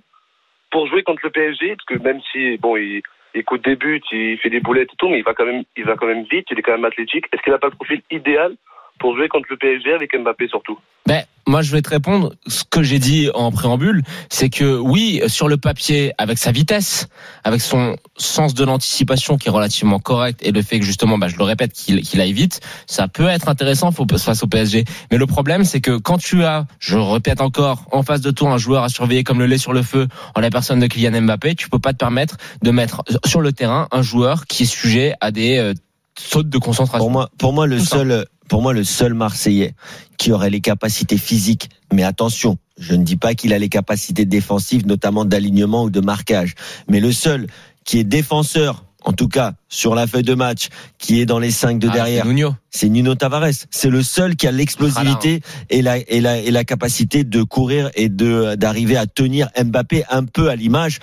pour 0.72 0.88
jouer 0.88 1.04
contre 1.04 1.22
le 1.24 1.30
PSG 1.32 1.76
Parce 1.76 1.86
que 1.86 2.04
même 2.04 2.22
si 2.32 2.58
bon 2.58 2.78
il, 2.78 3.02
il 3.36 3.44
coûte 3.44 3.64
des 3.64 3.76
buts, 3.76 4.02
il 4.12 4.38
fait 4.38 4.50
des 4.50 4.60
boulettes 4.60 4.94
et 4.94 4.96
tout, 4.98 5.10
mais 5.10 5.20
il 5.20 5.24
va 5.24 5.34
quand 5.34 5.46
même, 5.46 5.64
il 5.76 5.86
va 5.86 5.96
quand 5.96 6.06
même 6.06 6.24
vite, 6.24 6.48
il 6.52 6.60
est 6.60 6.62
quand 6.62 6.74
même 6.74 6.86
athlétique. 6.86 7.26
Est-ce 7.32 7.42
qu'il 7.42 7.54
a 7.54 7.58
pas 7.58 7.70
le 7.70 7.76
profil 7.76 8.02
idéal 8.12 8.56
pour 9.00 9.16
jouer 9.16 9.28
contre 9.28 9.48
le 9.50 9.58
PSG 9.58 9.94
avec 9.94 10.16
Mbappé 10.18 10.48
surtout 10.48 10.78
Ben, 11.08 11.24
moi, 11.46 11.62
je 11.62 11.74
vais 11.74 11.82
te 11.82 11.90
répondre. 11.90 12.34
Ce 12.48 12.64
que 12.64 12.84
j'ai 12.84 13.00
dit 13.00 13.30
en 13.34 13.52
préambule, 13.52 14.02
c'est 14.30 14.50
que 14.50 14.78
oui, 14.78 15.22
sur 15.28 15.50
le 15.50 15.58
papier, 15.58 16.14
avec 16.18 16.38
sa 16.38 16.54
vitesse, 16.54 17.10
avec 17.44 17.60
son 17.60 17.98
sens 18.16 18.54
de 18.54 18.64
l'anticipation 18.64 19.38
qui 19.38 19.50
est 19.50 19.52
relativement 19.52 20.00
correct 20.00 20.40
et 20.42 20.52
le 20.52 20.62
fait 20.62 20.80
que 20.80 20.86
justement, 20.86 21.18
bah, 21.18 21.28
je 21.28 21.36
le 21.36 21.44
répète, 21.44 21.74
qu'il 21.74 22.02
qu'il 22.02 22.22
aille 22.22 22.32
vite, 22.32 22.62
ça 22.88 23.10
peut 23.10 23.28
être 23.28 23.50
intéressant 23.50 23.92
face 23.92 24.44
au 24.44 24.48
PSG. 24.48 24.86
Mais 25.12 25.18
le 25.18 25.26
problème, 25.26 25.66
c'est 25.66 25.82
que 25.82 25.98
quand 25.98 26.18
tu 26.18 26.46
as, 26.46 26.66
je 26.80 26.98
répète 26.98 27.42
encore, 27.42 27.88
en 27.92 28.04
face 28.04 28.22
de 28.22 28.32
toi 28.32 28.52
un 28.52 28.58
joueur 28.58 28.84
à 28.84 28.90
surveiller 28.90 29.26
comme 29.26 29.40
le 29.40 29.46
lait 29.46 29.58
sur 29.58 29.74
le 29.74 29.82
feu, 29.82 30.08
en 30.36 30.40
la 30.40 30.50
personne 30.50 30.80
de 30.80 30.88
Kylian 30.88 31.24
Mbappé, 31.24 31.56
tu 31.56 31.70
peux 31.70 31.80
pas 31.80 31.92
te 31.92 31.98
permettre 31.98 32.38
de 32.62 32.72
mettre 32.72 33.04
sur 33.26 33.42
le 33.42 33.52
terrain 33.52 33.90
un 33.92 34.02
joueur 34.02 34.46
qui 34.46 34.64
est 34.64 34.66
sujet 34.66 35.14
à 35.20 35.32
des 35.32 35.74
sautes 36.18 36.50
de 36.50 36.58
concentration. 36.58 37.00
Pour 37.00 37.12
moi, 37.12 37.30
pour 37.38 37.54
moi 37.54 37.68
le 37.68 37.78
Tout 37.80 37.86
ça. 37.86 37.98
seul, 37.98 38.26
pour 38.48 38.62
moi 38.62 38.74
le 38.74 38.84
seul 38.84 39.14
Marseillais 39.14 39.74
qui 40.18 40.32
aurait 40.32 40.50
les 40.50 40.62
capacités 40.62 41.18
physiques, 41.18 41.70
mais 41.92 42.04
attention, 42.04 42.58
je 42.78 42.96
ne 42.96 43.04
dis 43.04 43.18
pas 43.18 43.34
qu'il 43.36 43.54
a 43.54 43.60
les 43.60 43.70
capacités 43.70 44.26
défensives, 44.26 44.86
notamment 44.88 45.26
d'alignement 45.26 45.84
ou 45.84 45.90
de 45.90 46.00
marquage, 46.00 46.56
mais 46.88 47.00
le 47.00 47.12
seul 47.12 47.48
qui 47.86 48.00
est 48.00 48.04
défenseur, 48.04 48.86
en 49.04 49.12
tout 49.12 49.28
cas 49.28 49.54
sur 49.68 49.96
la 49.96 50.08
feuille 50.08 50.24
de 50.24 50.34
match, 50.34 50.70
qui 50.98 51.20
est 51.20 51.26
dans 51.26 51.40
les 51.40 51.52
cinq 51.52 51.78
de 51.80 51.90
Ah, 51.90 51.94
derrière, 51.94 52.24
c'est 52.24 52.30
Nuno. 52.30 52.56
c'est 52.70 52.90
Nuno 52.90 53.16
Tavares. 53.16 53.66
C'est 53.70 53.90
le 53.90 54.02
seul 54.02 54.36
qui 54.38 54.48
a 54.48 54.52
l'explosivité 54.52 55.42
et 55.70 55.82
la, 55.82 55.98
et 55.98 56.22
la, 56.22 56.38
et 56.38 56.52
la 56.52 56.64
capacité 56.64 57.26
de 57.26 57.44
courir 57.44 57.90
et 57.96 58.08
de, 58.08 58.56
d'arriver 58.56 58.96
à 58.96 59.06
tenir 59.06 59.50
Mbappé 59.62 60.06
un 60.10 60.24
peu 60.24 60.50
à 60.50 60.56
l'image 60.56 61.00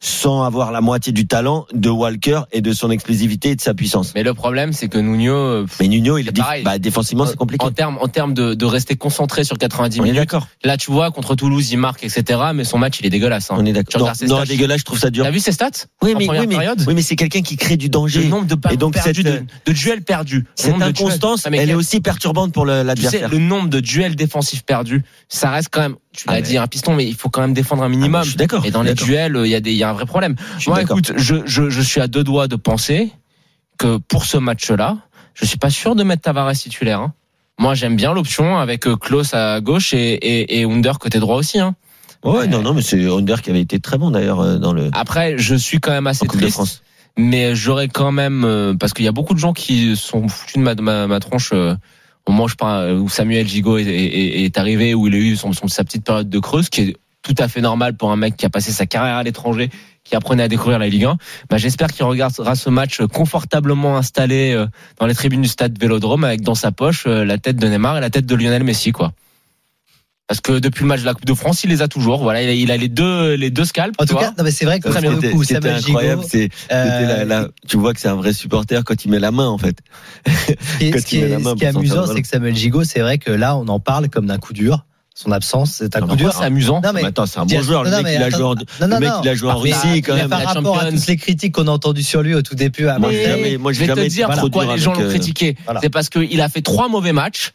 sans 0.00 0.42
avoir 0.42 0.70
la 0.72 0.80
moitié 0.80 1.12
du 1.12 1.26
talent 1.26 1.66
de 1.72 1.88
Walker 1.88 2.42
et 2.52 2.60
de 2.60 2.72
son 2.72 2.90
explosivité 2.90 3.50
et 3.50 3.56
de 3.56 3.60
sa 3.60 3.72
puissance. 3.74 4.12
Mais 4.14 4.22
le 4.22 4.34
problème, 4.34 4.72
c'est 4.72 4.88
que 4.88 4.98
Nuno, 4.98 5.64
Mais 5.80 5.88
Nuno, 5.88 6.18
il 6.18 6.28
est 6.28 6.36
pareil. 6.36 6.62
bah, 6.62 6.78
défensivement, 6.78 7.24
c'est 7.26 7.36
compliqué. 7.36 7.64
en 7.64 7.70
termes 7.70 7.98
en 8.00 8.08
termes 8.08 8.34
de, 8.34 8.54
de 8.54 8.64
rester 8.66 8.96
concentré 8.96 9.44
sur 9.44 9.56
90 9.58 10.00
On 10.00 10.02
minutes. 10.02 10.18
d'accord. 10.18 10.46
Là, 10.62 10.76
tu 10.76 10.90
vois, 10.92 11.10
contre 11.10 11.34
Toulouse, 11.34 11.70
il 11.72 11.78
marque, 11.78 12.04
etc. 12.04 12.40
Mais 12.54 12.64
son 12.64 12.78
match, 12.78 12.98
il 13.00 13.06
est 13.06 13.10
dégueulasse. 13.10 13.50
hein. 13.50 13.56
On 13.58 13.64
est 13.64 13.72
d'accord. 13.72 14.00
Non, 14.26 14.38
non, 14.38 14.44
dégueulasse, 14.44 14.80
je 14.80 14.84
trouve 14.84 14.98
ça 14.98 15.10
dur. 15.10 15.24
T'as 15.24 15.30
vu 15.30 15.40
ses 15.40 15.52
stats 15.52 15.70
Oui, 16.02 16.14
mais, 16.18 16.28
oui, 16.28 16.46
mais, 16.48 16.56
oui, 16.86 16.94
mais 16.94 17.02
c'est 17.02 17.16
quelqu'un 17.16 17.42
qui 17.42 17.56
crée 17.56 17.76
du 17.76 17.88
danger. 17.88 18.22
Le 18.24 18.28
nombre 18.28 18.46
de 18.46 18.54
ballons 18.54 18.74
Et 18.74 18.76
donc, 18.76 18.94
perdus, 18.94 19.22
cette, 19.22 19.26
de, 19.26 19.46
de 19.66 19.72
duels 19.72 20.02
perdus. 20.02 20.44
Cette 20.54 20.80
inconstance, 20.82 21.46
elle 21.50 21.70
est 21.70 21.74
aussi 21.74 22.00
perturbante 22.00 22.52
pour 22.52 22.66
le- 22.66 22.72
Tu 22.74 22.78
sais, 22.78 22.84
l'adversaire. 22.84 23.28
le 23.30 23.38
nombre 23.38 23.68
de 23.68 23.80
duels 23.80 24.16
défensifs 24.16 24.64
perdus, 24.64 25.02
ça 25.28 25.50
reste 25.50 25.68
quand 25.70 25.80
même. 25.80 25.96
Tu 26.16 26.28
l'as 26.28 26.34
Ah, 26.34 26.40
dit, 26.40 26.56
un 26.58 26.66
piston, 26.66 26.94
mais 26.94 27.04
il 27.06 27.14
faut 27.14 27.28
quand 27.28 27.40
même 27.40 27.54
défendre 27.54 27.82
un 27.82 27.86
Ah, 27.86 27.88
minimum. 27.88 28.22
suis 28.24 28.36
d'accord. 28.36 28.64
Et 28.64 28.70
dans 28.70 28.82
les 28.82 28.94
duels, 28.94 29.40
il 29.44 29.48
y 29.50 29.54
a 29.54 29.60
des, 29.60 29.72
il 29.72 29.76
y 29.76 29.82
a 29.82 29.90
un 29.90 29.94
vrai 29.94 30.06
problème. 30.06 30.36
Je 30.58 30.70
Moi, 30.70 30.82
écoute, 30.82 31.12
je, 31.16 31.36
je, 31.44 31.68
je 31.70 31.80
suis 31.82 32.00
à 32.00 32.06
deux 32.06 32.22
doigts 32.24 32.46
de 32.48 32.56
penser 32.56 33.10
que 33.78 33.96
pour 33.98 34.24
ce 34.24 34.36
match-là, 34.36 34.98
je 35.34 35.44
suis 35.44 35.58
pas 35.58 35.70
sûr 35.70 35.96
de 35.96 36.04
mettre 36.04 36.22
Tavares 36.22 36.52
titulaire. 36.52 37.00
hein. 37.00 37.12
Moi, 37.58 37.74
j'aime 37.74 37.96
bien 37.96 38.12
l'option 38.14 38.58
avec 38.58 38.86
euh, 38.86 38.96
Klaus 38.96 39.34
à 39.34 39.60
gauche 39.60 39.92
et, 39.94 40.12
et, 40.14 40.60
et 40.60 40.64
Under 40.64 40.98
côté 40.98 41.18
droit 41.18 41.36
aussi. 41.36 41.58
Hein. 41.60 41.74
Ouais, 42.24 42.46
non, 42.46 42.62
non, 42.62 42.74
mais 42.74 42.82
c'est 42.82 43.04
Under 43.06 43.42
qui 43.42 43.50
avait 43.50 43.60
été 43.60 43.80
très 43.80 43.98
bon 43.98 44.10
d'ailleurs 44.10 44.40
euh, 44.40 44.56
dans 44.58 44.72
le 44.72 44.90
Après, 44.92 45.36
je 45.38 45.54
suis 45.54 45.78
quand 45.80 45.90
même 45.92 46.06
assez 46.06 46.26
de 46.26 46.30
triste, 46.32 46.52
France. 46.54 46.82
mais 47.18 47.54
j'aurais 47.54 47.88
quand 47.88 48.12
même 48.12 48.44
euh, 48.44 48.74
parce 48.74 48.92
qu'il 48.94 49.04
y 49.04 49.08
a 49.08 49.12
beaucoup 49.12 49.34
de 49.34 49.38
gens 49.40 49.52
qui 49.52 49.96
sont 49.96 50.26
foutus 50.28 50.56
de 50.56 50.62
ma, 50.62 50.74
ma, 50.76 51.06
ma 51.06 51.20
tronche. 51.20 51.52
Où, 52.28 52.48
je 52.48 52.54
parle, 52.54 52.92
où 52.92 53.08
Samuel 53.08 53.46
Gigot 53.46 53.78
est, 53.78 53.84
est, 53.84 54.44
est 54.44 54.58
arrivé, 54.58 54.94
où 54.94 55.06
il 55.08 55.14
a 55.14 55.18
eu 55.18 55.36
son, 55.36 55.52
son- 55.52 55.68
sa 55.68 55.84
petite 55.84 56.04
période 56.04 56.28
de 56.28 56.38
creuse, 56.38 56.68
qui 56.68 56.80
est 56.82 56.96
tout 57.22 57.34
à 57.38 57.48
fait 57.48 57.60
normal 57.62 57.96
pour 57.96 58.12
un 58.12 58.16
mec 58.16 58.36
qui 58.36 58.44
a 58.44 58.50
passé 58.50 58.70
sa 58.70 58.84
carrière 58.86 59.16
à 59.16 59.22
l'étranger, 59.22 59.70
qui 60.04 60.14
apprenait 60.14 60.42
à 60.42 60.48
découvrir 60.48 60.78
la 60.78 60.88
Ligue 60.88 61.04
1. 61.06 61.16
Bah, 61.48 61.56
j'espère 61.56 61.88
qu'il 61.90 62.04
regardera 62.04 62.54
ce 62.54 62.68
match 62.68 63.00
confortablement 63.12 63.96
installé 63.96 64.52
euh, 64.52 64.66
dans 64.98 65.06
les 65.06 65.14
tribunes 65.14 65.40
du 65.40 65.48
stade 65.48 65.78
Vélodrome 65.80 66.24
avec 66.24 66.42
dans 66.42 66.54
sa 66.54 66.70
poche 66.72 67.04
euh, 67.06 67.24
la 67.24 67.38
tête 67.38 67.56
de 67.56 67.66
Neymar 67.66 67.96
et 67.96 68.00
la 68.00 68.10
tête 68.10 68.26
de 68.26 68.34
Lionel 68.34 68.62
Messi, 68.64 68.92
quoi. 68.92 69.12
Parce 70.34 70.40
que 70.40 70.58
depuis 70.58 70.82
le 70.82 70.88
match 70.88 71.00
de 71.00 71.06
la 71.06 71.14
Coupe 71.14 71.26
de 71.26 71.34
France, 71.34 71.62
il 71.62 71.70
les 71.70 71.80
a 71.80 71.86
toujours. 71.86 72.20
Voilà, 72.22 72.42
il 72.42 72.48
a, 72.48 72.52
il 72.54 72.70
a 72.72 72.76
les 72.76 72.88
deux, 72.88 73.34
les 73.34 73.50
deux 73.50 73.64
scalps. 73.64 73.94
En 74.00 74.04
tout 74.04 74.14
vois. 74.14 74.22
cas, 74.22 74.34
non, 74.36 74.42
mais 74.42 74.50
c'est 74.50 74.64
vrai 74.64 74.80
que 74.80 74.88
le 74.88 75.30
coup, 75.32 75.44
Samuel 75.44 75.76
incroyable. 75.76 76.22
C'est, 76.28 76.48
euh, 76.72 76.84
c'était 77.00 77.24
la- 77.24 77.24
la- 77.24 77.48
tu 77.68 77.76
vois 77.76 77.94
que 77.94 78.00
c'est 78.00 78.08
un 78.08 78.16
vrai 78.16 78.32
supporter 78.32 78.82
quand 78.84 79.04
il 79.04 79.12
met 79.12 79.20
la 79.20 79.30
main 79.30 79.46
en 79.46 79.58
fait. 79.58 79.76
Ce 80.26 80.32
qui 80.78 80.86
est, 80.86 80.90
Quand 80.90 80.98
ce 81.00 81.06
qui 81.06 81.16
il 81.18 81.20
met 81.22 81.26
est- 81.26 81.30
la 81.30 81.38
main 81.38 81.50
ce 81.50 81.54
qui 81.56 81.64
est 81.64 81.72
pour 81.72 81.74
sortir 81.82 81.94
le 81.94 82.00
amusant, 82.00 82.14
c'est 82.16 82.22
que 82.22 82.28
Samuel 82.28 82.56
Gigot, 82.56 82.82
c'est 82.84 82.98
vrai 83.00 83.18
que 83.18 83.30
là, 83.30 83.56
on 83.56 83.68
en 83.68 83.78
parle 83.78 84.08
comme 84.08 84.26
d'un 84.26 84.38
coup 84.38 84.52
dur. 84.52 84.84
son 85.16 85.30
absence. 85.30 85.74
C'est 85.78 85.94
un 85.94 86.00
Non, 86.00 86.06
coup 86.08 86.12
mais 86.14 86.22
dur. 86.22 86.32
C'est 86.36 86.42
amusant. 86.44 86.80
Non, 86.82 86.90
mais- 86.92 87.02
Mais 87.02 87.08
attends, 87.08 87.26
c'est 87.26 87.38
un 87.38 87.46
bon 87.46 87.62
joueur. 87.62 87.84
Le 87.84 87.90
non, 87.90 88.02
mec, 88.02 88.16
il 88.18 88.22
a 88.24 88.30
joué 88.30 88.42
en, 88.42 88.54
non, 88.56 88.62
non, 88.80 88.86
le 88.88 88.98
mec, 88.98 89.08
non. 89.10 89.20
il 89.22 89.28
a 89.28 89.34
joué 89.36 89.48
en 89.52 89.62
Mais- 89.62 89.72
Russie 89.72 90.02
quand 90.02 90.14
mais 90.14 90.22
même. 90.22 90.28
par 90.30 90.40
la 90.40 90.46
rapport 90.46 90.80
à 90.80 90.90
toutes 90.90 91.06
les 91.06 91.16
critiques 91.16 91.54
qu'on 91.54 91.68
a 91.68 91.70
entendues 91.70 92.02
sur 92.02 92.20
lui 92.22 92.34
au 92.34 92.42
tout 92.42 92.56
début 92.56 92.88
à 92.88 92.98
Moi, 92.98 93.12
jamais- 93.12 93.56
moi, 93.56 93.72
je 93.72 93.78
vais 93.84 93.94
te 93.94 94.08
dire 94.08 94.28
pourquoi 94.40 94.64
les 94.74 94.76
gens 94.82 94.92
l'ont 94.92 95.02
euh, 95.02 95.10
critiqué. 95.10 95.56
Voilà. 95.66 95.78
C'est 95.84 95.88
parce 95.88 96.08
qu'il 96.08 96.40
a 96.40 96.48
fait 96.48 96.62
trois 96.62 96.88
mauvais 96.88 97.12
matchs, 97.12 97.52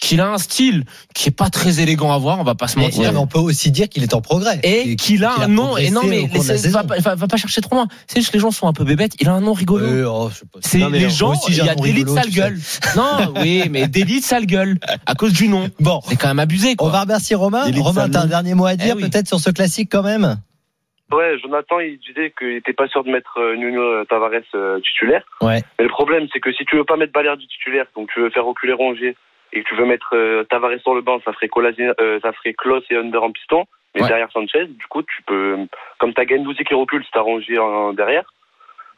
qu'il 0.00 0.20
a 0.20 0.28
un 0.28 0.38
style 0.38 0.84
qui 1.14 1.28
est 1.28 1.32
pas 1.36 1.50
très 1.50 1.80
élégant 1.80 2.12
à 2.12 2.18
voir, 2.18 2.38
on 2.38 2.44
va 2.44 2.54
pas 2.54 2.68
se 2.68 2.78
mentir. 2.78 3.12
mais 3.12 3.18
on 3.18 3.26
peut 3.26 3.38
aussi 3.38 3.70
dire 3.70 3.88
qu'il 3.88 4.02
est 4.04 4.14
en 4.14 4.20
progrès. 4.20 4.60
Et 4.62 4.94
qu'il 4.96 5.24
a 5.24 5.40
un 5.40 5.48
nom, 5.48 5.76
et 5.76 5.90
non, 5.90 6.02
mais 6.04 6.26
va, 6.70 6.84
pas- 6.84 6.98
va- 6.98 7.14
va 7.16 7.26
pas 7.26 7.36
chercher 7.36 7.60
trop 7.60 7.74
loin. 7.74 7.88
C'est 8.06 8.20
juste 8.20 8.30
que 8.30 8.36
les 8.36 8.40
gens 8.40 8.50
sont 8.52 8.68
un 8.68 8.72
peu 8.72 8.84
bébêtes. 8.84 9.12
Il 9.20 9.28
a 9.28 9.32
un 9.32 9.40
nom 9.40 9.52
rigolo. 9.52 9.84
Euh, 9.84 10.04
oh. 10.08 10.30
C'est 10.60 10.78
Non, 10.78 10.88
les 10.90 11.00
moi 11.00 11.08
gens, 11.08 11.32
il 11.48 11.56
y 11.56 11.60
a 11.68 11.74
lits 11.74 12.04
de 12.04 12.08
sale 12.10 12.30
gueule. 12.30 12.58
Non, 12.96 13.32
oui, 13.40 13.64
mais 13.70 13.88
des 13.88 14.04
lits 14.04 14.20
de 14.20 14.24
sale 14.24 14.46
gueule 14.46 14.78
à 15.06 15.14
cause 15.14 15.32
du 15.32 15.48
nom. 15.48 15.68
Bon, 15.80 16.00
C'est 16.08 16.16
quand 16.16 16.28
même 16.28 16.38
abusé, 16.38 16.72
on 16.72 16.84
quoi. 16.84 16.90
va 16.90 17.00
remercier 17.02 17.34
Romain. 17.36 17.64
Romain, 17.80 18.08
t'as 18.08 18.22
un 18.22 18.26
dernier 18.26 18.54
mot 18.54 18.66
à 18.66 18.76
dire 18.76 18.94
Eh 18.98 19.02
oui. 19.02 19.08
peut-être 19.10 19.26
sur 19.28 19.40
ce 19.40 19.50
classique 19.50 19.88
quand 19.90 20.02
même? 20.02 20.36
Ouais, 21.10 21.36
Jonathan, 21.42 21.80
il 21.80 21.98
disait 22.06 22.32
qu'il 22.38 22.48
n'était 22.54 22.74
pas 22.74 22.86
sûr 22.86 23.02
de 23.02 23.10
mettre 23.10 23.38
euh, 23.38 23.56
Nuno 23.56 24.04
Tavares 24.04 24.30
euh, 24.54 24.78
titulaire. 24.80 25.22
Ouais. 25.40 25.62
Mais 25.78 25.84
le 25.86 25.90
problème, 25.90 26.26
c'est 26.32 26.38
que 26.38 26.52
si 26.52 26.64
tu 26.66 26.76
veux 26.76 26.84
pas 26.84 26.96
mettre 26.98 27.12
Balerdi 27.14 27.46
titulaire, 27.48 27.86
donc 27.96 28.10
tu 28.12 28.20
veux 28.20 28.28
faire 28.30 28.44
reculer 28.44 28.74
Rongier, 28.74 29.16
et 29.52 29.62
que 29.62 29.68
tu 29.68 29.74
veux 29.76 29.86
mettre 29.86 30.10
euh, 30.14 30.44
Tavares 30.44 30.80
sur 30.82 30.94
le 30.94 31.00
banc, 31.02 31.20
ça 31.24 31.32
ferait, 31.32 31.48
Colasina- 31.48 31.94
euh, 32.00 32.18
ça 32.22 32.32
ferait 32.32 32.54
Klos 32.54 32.80
et 32.90 32.96
Under 32.96 33.22
en 33.22 33.30
piston, 33.32 33.64
mais 33.94 34.02
Ouais. 34.02 34.08
derrière 34.08 34.30
Sanchez, 34.32 34.66
du 34.66 34.86
coup, 34.88 35.02
tu 35.02 35.22
peux, 35.26 35.56
comme 35.98 36.12
t'as 36.14 36.26
Gendouzi 36.26 36.64
qui 36.64 36.74
recule, 36.74 37.04
c'est 37.12 37.18
Rongier 37.18 37.58
en, 37.58 37.92
derrière. 37.92 38.24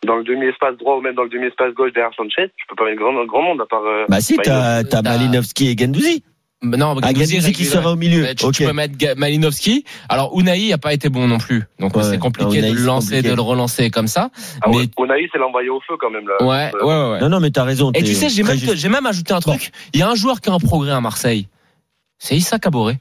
Dans 0.03 0.17
le 0.17 0.25
demi-espace 0.25 0.77
droit 0.79 0.97
ou 0.97 1.03
même 1.03 1.15
dans 1.15 1.25
le 1.25 1.29
demi-espace 1.29 1.75
gauche 1.75 1.93
derrière 1.93 2.15
Sanchez, 2.15 2.51
tu 2.57 2.67
peux 2.67 2.75
pas 2.75 2.87
mettre 2.87 2.97
grand, 2.99 3.13
grand 3.27 3.43
monde 3.43 3.61
à 3.61 3.67
part. 3.67 3.85
euh, 3.85 4.07
Bah 4.09 4.21
si, 4.21 4.37
t'as 4.39 4.51
Malinowski. 4.83 4.89
t'as 4.91 5.03
T'as- 5.03 5.11
Malinowski 5.19 5.69
et 5.71 5.77
Gendouzi. 5.79 6.25
Non, 6.63 6.95
Ah, 7.03 7.09
Gendouzi 7.09 7.37
qui 7.39 7.41
régulier. 7.41 7.65
sera 7.71 7.93
au 7.93 7.97
milieu. 7.97 8.35
Tu, 8.35 8.65
peux 8.65 8.73
mettre 8.75 8.95
Malinowski. 9.17 9.85
Alors 10.11 10.39
Unai 10.39 10.73
a 10.75 10.79
pas 10.79 10.93
été 10.93 11.09
bon 11.09 11.27
non 11.27 11.39
plus, 11.39 11.65
donc 11.79 11.97
Ouais, 11.97 12.03
c'est 12.03 12.19
compliqué 12.19 12.59
Unai, 12.59 12.69
de 12.71 12.75
le 12.75 12.83
lancer, 12.83 13.07
compliqué. 13.17 13.31
de 13.31 13.35
le 13.35 13.41
relancer 13.41 13.91
comme 13.91 14.07
ça. 14.09 14.31
Ah 14.61 14.69
mais- 14.69 14.77
Unai, 14.99 15.29
c'est 15.33 15.39
l'envoyé 15.39 15.71
au 15.71 15.81
feu 15.81 15.95
quand 15.99 16.11
même 16.11 16.29
là. 16.29 16.37
Ouais, 16.47 16.71
ouais, 16.75 16.87
ouais. 16.87 17.11
ouais. 17.13 17.21
Non, 17.21 17.31
non, 17.31 17.41
mais 17.41 17.51
t'as 17.51 17.65
raison. 17.65 17.93
Et 17.93 18.03
tu 18.03 18.15
sais, 18.15 18.29
j'ai 18.29 18.43
même, 18.43 18.59
j'ai 18.59 18.89
même 18.91 19.07
ajouté 19.07 19.33
un 19.33 19.41
truc. 19.41 19.71
Il 19.95 20.01
y 20.01 20.03
a 20.03 20.11
un 20.11 20.15
joueur 20.15 20.43
qui 20.43 20.51
a 20.51 20.53
un 20.53 20.59
progrès 20.59 20.93
à 20.93 21.01
Marseille. 21.01 21.49
C'est 22.19 22.37
Issa 22.37 22.59
Kaboré. 22.59 22.99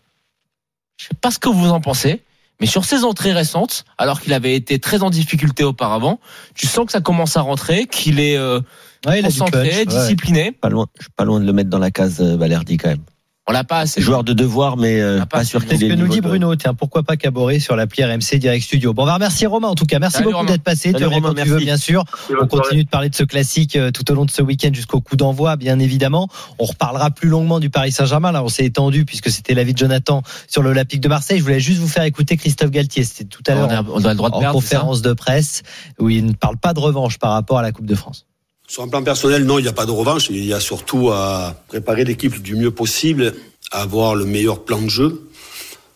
Je 0.98 1.06
sais 1.08 1.16
pas 1.20 1.30
ce 1.32 1.40
que 1.40 1.50
vous 1.50 1.70
en 1.70 1.82
pensez, 1.82 2.22
mais 2.62 2.66
sur 2.68 2.86
ses 2.86 3.04
entrées 3.04 3.34
récentes, 3.34 3.84
alors 3.98 4.22
qu'il 4.22 4.32
avait 4.34 4.56
été 4.56 4.80
très 4.80 5.04
en 5.04 5.10
difficulté 5.10 5.66
auparavant, 5.66 6.22
tu 6.56 6.66
sens 6.68 6.86
que 6.86 6.94
ça 6.94 7.02
commence 7.02 7.36
à 7.36 7.42
rentrer, 7.42 7.88
qu'il 7.88 8.22
est 8.22 8.38
euh, 8.38 8.60
Ouais, 9.06 9.20
il 9.20 9.26
a 9.26 9.30
du 9.30 9.38
concentré, 9.40 9.70
punch, 9.70 9.76
ouais. 9.78 9.86
discipliné. 9.86 10.52
Pas 10.54 10.70
loin, 10.70 10.88
je 10.98 11.04
suis 11.04 11.12
pas 11.12 11.26
loin 11.26 11.42
de 11.42 11.46
le 11.46 11.52
mettre 11.54 11.70
dans 11.70 11.80
la 11.80 11.92
case 11.92 12.22
euh, 12.22 12.38
Balerdi 12.38 12.78
quand 12.78 12.90
même. 12.90 13.04
On 13.50 13.52
l'a 13.52 13.64
pas 13.64 13.80
assez. 13.80 14.00
Joueur 14.00 14.24
de 14.24 14.34
devoir, 14.34 14.78
mais 14.78 15.02
euh, 15.02 15.22
pas 15.22 15.40
pas 15.40 15.44
sûr 15.44 15.60
C'est 15.62 15.70
qu'il 15.70 15.80
ce 15.80 15.86
ait 15.86 15.90
que 15.90 15.94
nous 15.96 16.08
dit 16.08 16.22
Bruno. 16.22 16.56
Tiens, 16.56 16.76
pourquoi 16.76 17.02
pas 17.02 17.18
Caboret 17.18 17.58
sur 17.58 17.76
l'appli 17.76 18.04
RMC 18.04 18.38
Direct 18.38 18.64
Studio. 18.64 18.94
Bon, 18.94 19.02
on 19.02 19.06
va 19.08 19.16
remercier 19.16 19.48
Romain 19.48 19.70
en 19.70 19.74
tout 19.74 19.88
cas. 19.88 19.98
Merci 19.98 20.18
Salut, 20.18 20.32
beaucoup 20.32 20.46
d'être 20.46 20.62
passé. 20.62 20.92
Salut, 20.92 21.04
tu 21.04 21.06
Romain, 21.06 21.34
quand 21.34 21.42
tu 21.42 21.50
veux, 21.50 21.58
bien 21.58 21.78
sûr. 21.78 22.04
On 22.40 22.46
continue 22.46 22.84
de 22.84 22.90
parler 22.90 23.10
de 23.10 23.16
ce 23.16 23.24
classique 23.24 23.76
euh, 23.76 23.90
tout 23.90 24.12
au 24.12 24.14
long 24.14 24.26
de 24.26 24.30
ce 24.30 24.44
week-end 24.44 24.70
jusqu'au 24.72 25.02
coup 25.02 25.16
d'envoi, 25.16 25.56
bien 25.56 25.80
évidemment. 25.80 26.28
On 26.60 26.66
reparlera 26.66 27.10
plus 27.10 27.28
longuement 27.28 27.60
du 27.60 27.72
Paris 27.72 27.92
Saint-Germain. 27.92 28.32
Là, 28.32 28.44
on 28.44 28.50
s'est 28.50 28.66
étendu 28.66 29.04
puisque 29.04 29.32
c'était 29.32 29.56
l'avis 29.56 29.74
de 29.74 29.80
Jonathan 29.80 30.22
sur 30.48 30.62
l'Olympique 30.62 31.02
de 31.02 31.10
Marseille. 31.10 31.40
Je 31.40 31.44
voulais 31.44 31.60
juste 31.60 31.80
vous 31.80 31.88
faire 31.88 32.04
écouter 32.04 32.38
Christophe 32.38 32.70
Galtier. 32.70 33.04
C'était 33.04 33.24
tout 33.24 33.42
à 33.48 33.56
l'heure 33.56 33.72
a, 33.72 33.84
on 33.92 34.06
a 34.06 34.10
le 34.10 34.16
droit 34.16 34.30
de 34.30 34.36
en 34.36 34.40
perdre. 34.42 34.54
conférence 34.54 35.02
de 35.02 35.14
presse 35.14 35.64
où 35.98 36.12
il 36.12 36.24
ne 36.24 36.34
parle 36.34 36.58
pas 36.58 36.76
de 36.76 36.80
revanche 36.80 37.18
par 37.18 37.32
rapport 37.32 37.58
à 37.58 37.64
la 37.64 37.72
Coupe 37.72 37.88
de 37.88 37.96
France. 37.96 38.28
Sur 38.70 38.84
un 38.84 38.88
plan 38.88 39.02
personnel, 39.02 39.46
non, 39.46 39.58
il 39.58 39.64
n'y 39.64 39.68
a 39.68 39.74
pas 39.74 39.88
de 39.88 39.92
revanche. 39.92 40.30
Il 40.30 40.46
y 40.46 40.54
a 40.54 40.60
surtout 40.60 41.10
à 41.10 41.56
préparer 41.70 42.06
l'équipe 42.06 42.40
du 42.40 42.56
mieux 42.56 42.70
possible, 42.70 43.34
à 43.72 43.82
avoir 43.82 44.14
le 44.14 44.26
meilleur 44.26 44.64
plan 44.64 44.80
de 44.80 44.90
jeu 44.90 45.28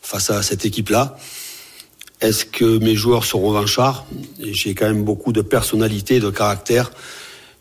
face 0.01 0.31
à 0.31 0.41
cette 0.41 0.65
équipe-là. 0.65 1.15
Est-ce 2.19 2.45
que 2.45 2.79
mes 2.79 2.95
joueurs 2.95 3.25
sont 3.25 3.41
revanchards? 3.41 4.07
J'ai 4.41 4.73
quand 4.73 4.87
même 4.87 5.03
beaucoup 5.03 5.31
de 5.33 5.43
personnalité, 5.43 6.19
de 6.19 6.31
caractère 6.31 6.91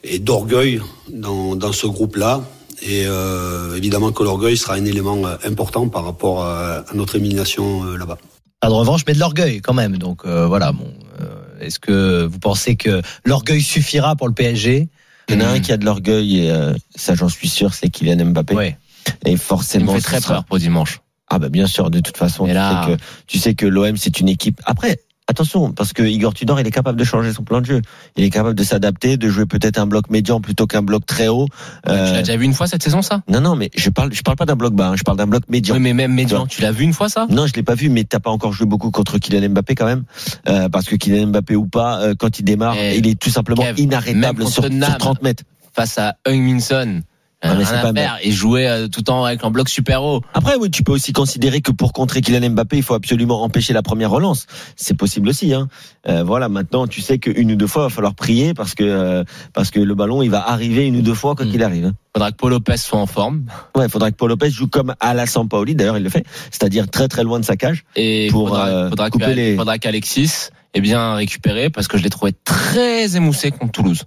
et 0.03 0.19
d'orgueil 0.19 0.81
dans, 1.11 1.73
ce 1.73 1.87
groupe-là. 1.87 2.41
Et 2.81 3.05
euh, 3.07 3.77
évidemment 3.77 4.13
que 4.13 4.23
l'orgueil 4.23 4.57
sera 4.57 4.75
un 4.77 4.85
élément 4.87 5.27
euh, 5.27 5.37
important 5.45 5.89
par 5.89 6.07
rapport 6.07 6.43
à, 6.43 6.85
à 6.89 6.95
notre 6.95 7.17
élimination 7.17 7.85
euh, 7.85 7.99
là-bas. 7.99 8.17
Pas 8.63 8.69
de 8.69 8.75
revanche, 8.75 9.03
mais 9.09 9.15
de 9.15 9.19
l'orgueil 9.19 9.61
quand 9.61 9.75
même. 9.75 9.99
Donc 9.99 10.25
euh, 10.25 10.47
voilà. 10.47 10.73
Euh, 11.21 11.25
est-ce 11.61 11.81
que 11.81 12.25
vous 12.25 12.39
pensez 12.39 12.77
que 12.77 13.03
l'orgueil 13.25 13.61
suffira 13.61 14.15
pour 14.15 14.29
le 14.29 14.35
PSG 14.35 14.89
Il 15.29 15.35
y 15.35 15.39
en 15.39 15.41
a 15.47 15.49
un 15.49 15.59
Hmm. 15.59 15.61
qui 15.63 15.73
a 15.73 15.77
de 15.77 15.85
l'orgueil, 15.85 16.41
et 16.47 16.51
euh, 16.51 16.75
ça 16.95 17.15
j'en 17.15 17.29
suis 17.29 17.49
sûr, 17.49 17.75
c'est 17.75 17.89
Kylian 17.89 18.25
Mbappé. 18.27 18.55
Ouais. 18.55 18.79
Et 19.25 19.31
Il 19.31 19.33
me 19.33 19.37
forcément, 19.39 19.95
fait 19.95 20.01
très 20.01 20.21
sera- 20.21 20.35
peur 20.35 20.45
pour 20.45 20.59
dimanche. 20.59 21.01
Ah 21.29 21.39
bah 21.39 21.49
bien 21.49 21.67
sûr, 21.67 21.91
de 21.91 22.01
toute 22.01 22.17
façon, 22.17 22.47
tu, 22.47 22.53
là- 22.53 22.85
sais 22.87 22.93
que, 22.97 23.03
tu 23.27 23.39
sais 23.39 23.55
que 23.55 23.67
l'OM 23.67 23.97
c'est 23.97 24.21
une 24.21 24.29
équipe. 24.29 24.61
Après, 24.65 25.01
attention, 25.29 25.73
parce 25.73 25.93
que 25.93 26.03
Igor 26.03 26.35
Tudor, 26.35 26.61
il 26.61 26.67
est 26.67 26.71
capable 26.71 26.99
de 26.99 27.05
changer 27.05 27.33
son 27.33 27.43
plan 27.43 27.61
de 27.61 27.67
jeu. 27.67 27.83
Il 28.17 28.25
est 28.25 28.31
capable 28.31 28.55
de 28.55 28.65
s'adapter, 28.65 29.17
de 29.17 29.29
jouer 29.29 29.47
peut-être 29.47 29.79
un 29.79 29.87
bloc 29.87 30.11
médian 30.11 30.41
plutôt 30.41 30.67
qu'un 30.67 30.83
bloc 30.83 31.07
très 31.07 31.29
haut. 31.29 31.47
Tu 31.85 31.91
Euh, 31.93 32.13
l'as 32.13 32.19
déjà 32.23 32.37
vu 32.37 32.45
une 32.45 32.55
fois 32.55 32.67
cette 32.67 32.83
saison, 32.83 33.03
ça? 33.03 33.23
Non, 33.29 33.41
non, 33.41 33.57
mais 33.57 33.71
je 33.75 33.89
parle, 33.91 34.13
je 34.13 34.23
parle 34.23 34.37
pas 34.37 34.47
d'un 34.47 34.57
bloc 34.57 34.75
bas, 34.75 34.89
hein, 34.89 34.97
je 34.97 35.03
parle 35.03 35.17
d'un 35.19 35.27
bloc 35.27 35.45
médian. 35.49 35.75
Oui, 35.75 35.81
mais 35.81 35.95
même 35.95 36.13
médian, 36.13 36.47
tu 36.47 36.61
l'as 36.63 36.73
vu 36.73 36.85
une 36.85 36.93
fois, 36.93 37.09
ça? 37.09 37.27
Non, 37.31 37.47
je 37.47 37.55
l'ai 37.55 37.63
pas 37.63 37.75
vu, 37.75 37.89
mais 37.89 38.05
t'as 38.05 38.21
pas 38.21 38.31
encore 38.31 38.53
joué 38.53 38.67
beaucoup 38.67 38.91
contre 38.91 39.19
Kylian 39.19 39.49
Mbappé 39.51 39.75
quand 39.75 39.87
même, 39.87 40.05
Euh, 40.49 40.69
parce 40.69 40.87
que 40.87 40.97
Kylian 40.97 41.29
Mbappé 41.29 41.57
ou 41.57 41.67
pas, 41.67 42.01
euh, 42.01 42.15
quand 42.19 42.39
il 42.39 42.45
démarre, 42.45 42.75
Eh, 42.79 42.99
il 42.99 43.07
est 43.07 43.19
tout 43.19 43.31
simplement 43.31 43.63
Kev, 43.63 43.81
inarrêtable 43.81 44.43
sur, 44.43 44.53
sur 44.53 44.63
Tottenham. 44.65 44.97
30 44.99 45.23
mètres. 45.23 45.45
Face 45.75 45.97
à 45.99 46.17
Heung-Min-Son. 46.27 47.03
Ah, 47.45 47.49
mais 47.55 47.65
Rien 47.65 47.67
c'est 47.67 47.75
à 47.75 47.83
pas 47.83 47.93
faire. 47.93 48.19
Et 48.23 48.31
jouer 48.31 48.69
euh, 48.69 48.87
tout 48.87 49.01
le 49.01 49.05
temps 49.05 49.25
avec 49.25 49.43
un 49.43 49.51
bloc 49.51 49.69
super 49.69 50.05
haut. 50.05 50.23
Après, 50.33 50.55
oui, 50.61 50.71
tu 50.71 50.85
peux 50.85 50.93
aussi 50.93 51.13
considérer 51.13 51.61
que 51.61 51.73
pour 51.73 51.93
contrer 51.93 52.21
Kylian 52.21 52.51
Mbappé, 52.51 52.77
il 52.77 52.83
faut 52.85 52.95
absolument 52.95 53.43
empêcher 53.43 53.73
la 53.73 53.83
première 53.83 54.11
relance. 54.11 54.47
C'est 54.77 54.97
possible 54.97 55.29
aussi. 55.29 55.53
Hein. 55.53 55.67
Euh, 56.09 56.23
voilà, 56.23 56.49
maintenant, 56.49 56.87
tu 56.87 57.01
sais 57.01 57.19
qu'une 57.19 57.51
ou 57.51 57.57
deux 57.57 57.67
fois, 57.67 57.83
il 57.83 57.87
va 57.87 57.91
falloir 57.91 58.15
prier 58.15 58.55
parce 58.55 58.75
que 58.77 58.85
euh, 58.85 59.25
parce 59.55 59.71
que 59.73 59.81
le 59.81 59.95
ballon, 59.97 60.23
il 60.23 60.31
va 60.31 60.49
arriver 60.49 60.87
une 60.87 60.97
ou 60.97 61.03
deux 61.03 61.15
fois 61.15 61.35
quand 61.35 61.45
Mm. 61.45 61.51
il 61.55 61.63
arrive. 61.65 61.85
hein. 61.87 61.93
Faudra 62.15 62.31
que 62.31 62.37
Paul 62.37 62.51
Lopez 62.51 62.77
soit 62.77 62.99
en 63.01 63.07
forme. 63.07 63.45
Ouais, 63.75 63.87
il 63.87 63.91
faudra 63.91 64.11
que 64.13 64.17
Paul 64.17 64.29
Lopez 64.29 64.51
joue 64.51 64.69
comme 64.69 64.95
à 65.01 65.13
la 65.15 65.27
Sampaoli. 65.27 65.75
D'ailleurs, 65.75 65.97
il 65.97 66.05
le 66.05 66.11
fait, 66.11 66.25
c'est-à-dire 66.53 66.89
très 66.91 67.09
très 67.09 67.25
loin 67.25 67.41
de 67.41 67.45
sa 67.45 67.57
cage. 67.57 67.85
Et 67.97 68.29
Pour, 68.31 68.49
faudra, 68.51 68.67
euh, 68.69 68.89
faudra 68.91 69.11
couper 69.11 69.35
les- 69.35 69.57
faudra 69.57 69.79
qu'Alexis 69.79 70.51
ait 70.75 70.81
bien 70.81 71.15
récupéré 71.17 71.71
parce 71.71 71.89
que 71.89 71.99
je 71.99 72.03
l'ai 72.05 72.11
trouvé 72.11 72.33
très 72.45 73.17
émoussé 73.17 73.51
contre 73.51 73.73
Toulouse. 73.73 74.05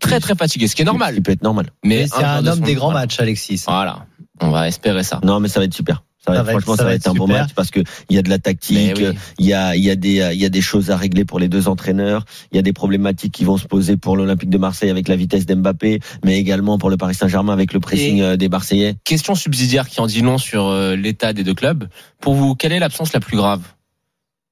Très 0.00 0.20
très 0.20 0.34
fatigué, 0.34 0.68
ce 0.68 0.76
qui 0.76 0.82
est 0.82 0.84
normal. 0.84 1.14
Il 1.16 1.22
peut 1.22 1.32
être 1.32 1.42
normal. 1.42 1.66
Mais 1.84 2.00
Mais 2.02 2.06
c'est 2.08 2.22
un 2.24 2.46
homme 2.46 2.60
des 2.60 2.74
grands 2.74 2.92
matchs, 2.92 3.18
Alexis. 3.20 3.64
Voilà. 3.66 4.06
On 4.40 4.50
va 4.50 4.68
espérer 4.68 5.02
ça. 5.02 5.20
Non, 5.24 5.40
mais 5.40 5.48
ça 5.48 5.58
va 5.60 5.64
être 5.64 5.74
super. 5.74 6.04
Ça 6.24 6.32
va 6.32 6.36
Ça 6.36 6.40
être- 6.42 6.46
va 6.46 6.52
être- 6.52 6.60
franchement, 6.60 6.72
ça 6.74 6.78
ça 6.82 6.84
va 6.84 6.94
être 6.94 7.06
être 7.06 7.10
un 7.10 7.14
bon 7.14 7.26
match 7.26 7.50
parce 7.54 7.70
que 7.70 7.80
il 8.10 8.16
y 8.16 8.18
a 8.18 8.22
de 8.22 8.28
la 8.28 8.38
tactique, 8.38 8.94
oui. 8.98 9.06
il 9.38 9.46
y 9.46 9.52
a 9.54 9.74
il 9.76 9.82
y 9.82 9.90
a 9.90 9.96
des 9.96 10.30
il 10.34 10.38
y 10.40 10.44
a 10.44 10.48
des 10.48 10.60
choses 10.60 10.90
à 10.90 10.96
régler 10.96 11.24
pour 11.24 11.38
les 11.40 11.48
deux 11.48 11.68
entraîneurs, 11.68 12.24
il 12.52 12.56
y 12.56 12.58
a 12.58 12.62
des 12.62 12.72
problématiques 12.72 13.32
qui 13.32 13.44
vont 13.44 13.56
se 13.56 13.66
poser 13.66 13.96
pour 13.96 14.16
l'Olympique 14.16 14.50
de 14.50 14.58
Marseille 14.58 14.90
avec 14.90 15.08
la 15.08 15.16
vitesse 15.16 15.46
d'Mbappé, 15.46 16.00
mais 16.24 16.38
également 16.38 16.76
pour 16.78 16.90
le 16.90 16.96
Paris 16.96 17.14
Saint-Germain 17.14 17.52
avec 17.52 17.72
le 17.72 17.80
pressing 17.80 18.18
Et- 18.18 18.22
euh, 18.22 18.36
des 18.36 18.48
Marseillais. 18.48 18.96
Question 19.04 19.34
subsidiaire 19.34 19.88
qui 19.88 20.00
en 20.00 20.06
dit 20.06 20.20
long 20.20 20.38
sur 20.38 20.66
euh, 20.66 20.96
l'état 20.96 21.32
des 21.32 21.44
deux 21.44 21.54
clubs. 21.54 21.88
Pour 22.20 22.34
vous, 22.34 22.54
quelle 22.54 22.72
est 22.72 22.78
l'absence 22.80 23.12
la 23.12 23.20
plus 23.20 23.36
grave? 23.36 23.62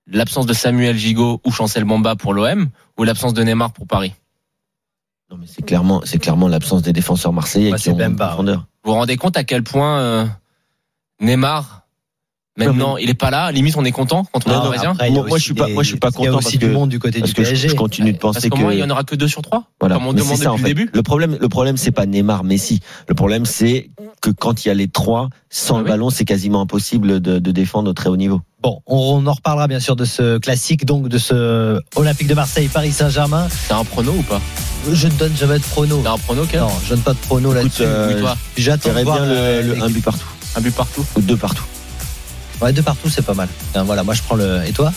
L'absence 0.08 0.46
de 0.46 0.52
Samuel 0.54 0.96
Gigot 0.96 1.40
ou 1.44 1.50
Chancel 1.52 1.84
Bamba 1.84 2.14
pour 2.16 2.32
l'OM 2.32 2.68
ou 2.96 3.04
l'absence 3.04 3.34
de 3.34 3.42
Neymar 3.42 3.72
pour 3.72 3.86
Paris? 3.86 4.12
Non, 5.30 5.38
mais 5.38 5.46
c'est 5.46 5.62
clairement, 5.62 6.02
c'est 6.04 6.18
clairement 6.18 6.48
l'absence 6.48 6.82
des 6.82 6.92
défenseurs 6.92 7.32
marseillais 7.32 7.72
Ouais, 7.72 7.78
qui 7.78 7.90
ont 7.90 7.98
une 7.98 8.16
profondeur. 8.16 8.66
Vous 8.84 8.92
vous 8.92 8.96
rendez 8.96 9.16
compte 9.16 9.36
à 9.36 9.44
quel 9.44 9.64
point 9.64 9.98
euh, 9.98 10.26
Neymar, 11.20 11.85
maintenant, 12.56 12.96
il 12.96 13.10
est 13.10 13.14
pas 13.14 13.30
là 13.30 13.50
Limite, 13.52 13.76
on 13.76 13.84
est 13.84 13.92
content 13.92 14.26
quand 14.32 14.46
on 14.46 14.50
est 14.50 14.54
Non, 14.54 14.90
Après, 14.92 15.10
Moi- 15.10 15.24
moi, 15.28 15.38
je 15.38 15.42
suis 15.42 15.54
pas- 15.54 15.68
moi, 15.68 15.82
je 15.82 15.88
suis 15.88 15.98
pas 15.98 16.08
Il 16.18 16.24
y 16.24 16.26
a 16.26 16.30
content 16.30 16.38
aussi 16.38 16.44
parce 16.56 16.58
du 16.58 16.66
que- 16.68 16.72
monde 16.72 16.88
du 16.90 16.98
côté 16.98 17.20
Parce 17.20 17.30
du 17.30 17.34
que 17.36 17.44
je, 17.44 17.50
PSG. 17.50 17.68
je 17.68 17.74
continue 17.74 18.12
de 18.12 18.18
Parce 18.18 18.36
penser 18.36 18.48
qu'au 18.50 18.56
que 18.56 18.62
moins, 18.62 18.72
il 18.72 18.78
y 18.78 18.82
en 18.82 18.90
aura 18.90 19.04
que 19.04 19.14
deux 19.14 19.28
sur 19.28 19.42
trois. 19.42 19.64
voilà. 19.80 19.96
Comme 19.96 20.06
on 20.06 20.12
demande 20.12 20.28
c'est 20.28 20.36
ça, 20.36 20.44
depuis 20.44 20.48
en 20.48 20.56
le 20.56 20.58
fait. 20.62 20.68
début. 20.74 20.90
Le 20.92 21.02
problème, 21.02 21.36
le 21.40 21.48
problème, 21.48 21.76
c'est 21.76 21.90
pas 21.90 22.06
Neymar, 22.06 22.44
Messi. 22.44 22.80
Le 23.08 23.14
problème, 23.14 23.44
c'est 23.46 23.90
que 24.22 24.30
quand 24.30 24.64
il 24.64 24.68
y 24.68 24.70
a 24.70 24.74
les 24.74 24.88
trois 24.88 25.28
sans 25.50 25.74
Ah 25.76 25.78
le 25.78 25.84
oui. 25.84 25.90
ballon, 25.90 26.10
c'est 26.10 26.24
quasiment 26.24 26.60
impossible 26.62 27.20
de, 27.20 27.38
de 27.38 27.50
défendre 27.52 27.90
au 27.90 27.92
très 27.94 28.08
haut 28.08 28.16
niveau. 28.16 28.40
Bon, 28.62 28.80
on 28.86 29.24
en 29.26 29.32
reparlera 29.32 29.68
bien 29.68 29.78
sûr 29.80 29.94
de 29.96 30.04
ce 30.04 30.38
classique, 30.38 30.84
donc 30.86 31.08
de 31.08 31.18
ce 31.18 31.78
Olympique 31.94 32.26
de 32.26 32.34
Marseille, 32.34 32.68
Paris 32.68 32.90
Saint-Germain. 32.92 33.46
T'as 33.68 33.78
un 33.78 33.84
prono 33.84 34.12
ou 34.12 34.22
pas? 34.22 34.40
Je 34.92 35.06
ne 35.08 35.12
donne 35.12 35.36
jamais 35.36 35.58
de 35.58 35.64
prono. 35.64 36.00
T'as 36.02 36.12
un 36.14 36.18
prono, 36.18 36.44
Kev? 36.44 36.60
Non, 36.62 36.68
je 36.84 36.90
donne 36.90 37.00
pas 37.02 37.12
de 37.12 37.18
prono 37.18 37.52
là-dessus. 37.52 37.82
euh, 37.84 38.22
J'attends 38.56 38.94
de 38.94 39.02
voir 39.02 39.20
bien 39.22 39.26
le, 39.62 39.74
le 39.74 39.82
un 39.82 39.88
but 39.90 40.02
partout 40.04 40.26
un 40.56 40.60
but 40.62 40.74
partout 40.74 41.04
ou 41.16 41.20
deux 41.20 41.36
partout. 41.36 41.64
Ouais, 42.60 42.72
deux 42.72 42.82
partout, 42.82 43.08
c'est 43.10 43.24
pas 43.24 43.34
mal. 43.34 43.48
Voilà, 43.74 44.02
moi 44.02 44.14
je 44.14 44.22
prends 44.22 44.36
le. 44.36 44.60
Et 44.66 44.72
toi? 44.72 44.92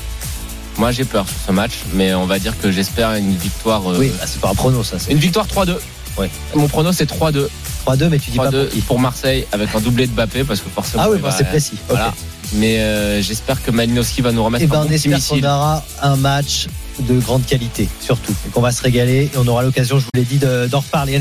Moi, 0.77 0.91
j'ai 0.91 1.03
peur 1.03 1.27
sur 1.27 1.37
ce 1.47 1.51
match, 1.51 1.73
mais 1.93 2.13
on 2.13 2.25
va 2.25 2.39
dire 2.39 2.53
que 2.57 2.71
j'espère 2.71 3.13
une 3.15 3.35
victoire. 3.35 3.85
euh, 3.91 3.97
Oui, 3.99 4.11
bah, 4.17 4.25
c'est 4.25 4.39
pas 4.39 4.49
un 4.49 4.55
prono 4.55 4.81
ça. 4.83 4.97
c'est 4.97 5.11
Une 5.11 5.17
victoire 5.17 5.45
3-2. 5.45 5.75
Ouais. 6.17 6.29
Mon 6.55 6.67
prono, 6.69 6.91
c'est 6.93 7.09
3-2. 7.09 7.49
3-2, 7.85 8.07
mais 8.09 8.17
tu 8.19 8.31
dis 8.31 8.37
pas 8.37 8.49
3-2 8.49 8.61
pour 8.63 8.69
qui. 8.69 8.81
pour 8.81 8.99
Marseille 8.99 9.45
avec 9.51 9.75
un 9.75 9.81
doublé 9.81 10.07
de 10.07 10.13
Mbappé 10.13 10.45
parce 10.45 10.61
que 10.61 10.69
forcément. 10.69 11.03
Ah 11.05 11.09
oui, 11.09 11.17
il 11.17 11.21
bah, 11.21 11.29
va- 11.29 11.37
c'est 11.37 11.43
précis. 11.45 11.73
Ok. 11.73 11.79
Voilà. 11.97 12.13
Mais 12.53 12.79
euh, 12.79 13.21
j'espère 13.21 13.61
que 13.61 13.71
Malinowski 13.71 14.21
va 14.21 14.31
nous 14.31 14.43
remettre 14.43 14.63
Et 14.63 14.67
un 14.67 14.69
ben 14.69 14.77
bon 14.79 14.83
on 14.83 14.87
petit 14.87 14.95
espère 14.95 15.15
missile. 15.17 15.41
qu'on 15.41 15.47
aura 15.49 15.83
un 16.01 16.15
match 16.15 16.67
de 16.99 17.19
grande 17.19 17.45
qualité, 17.45 17.87
surtout, 18.01 18.33
et 18.45 18.49
qu'on 18.49 18.59
va 18.61 18.71
se 18.71 18.81
régaler. 18.81 19.29
Et 19.33 19.37
on 19.37 19.47
aura 19.47 19.63
l'occasion, 19.63 19.99
je 19.99 20.03
vous 20.05 20.09
l'ai 20.15 20.23
dit, 20.23 20.37
de- 20.37 20.67
d'en 20.67 20.79
reparler. 20.79 21.13
Allez, 21.13 21.17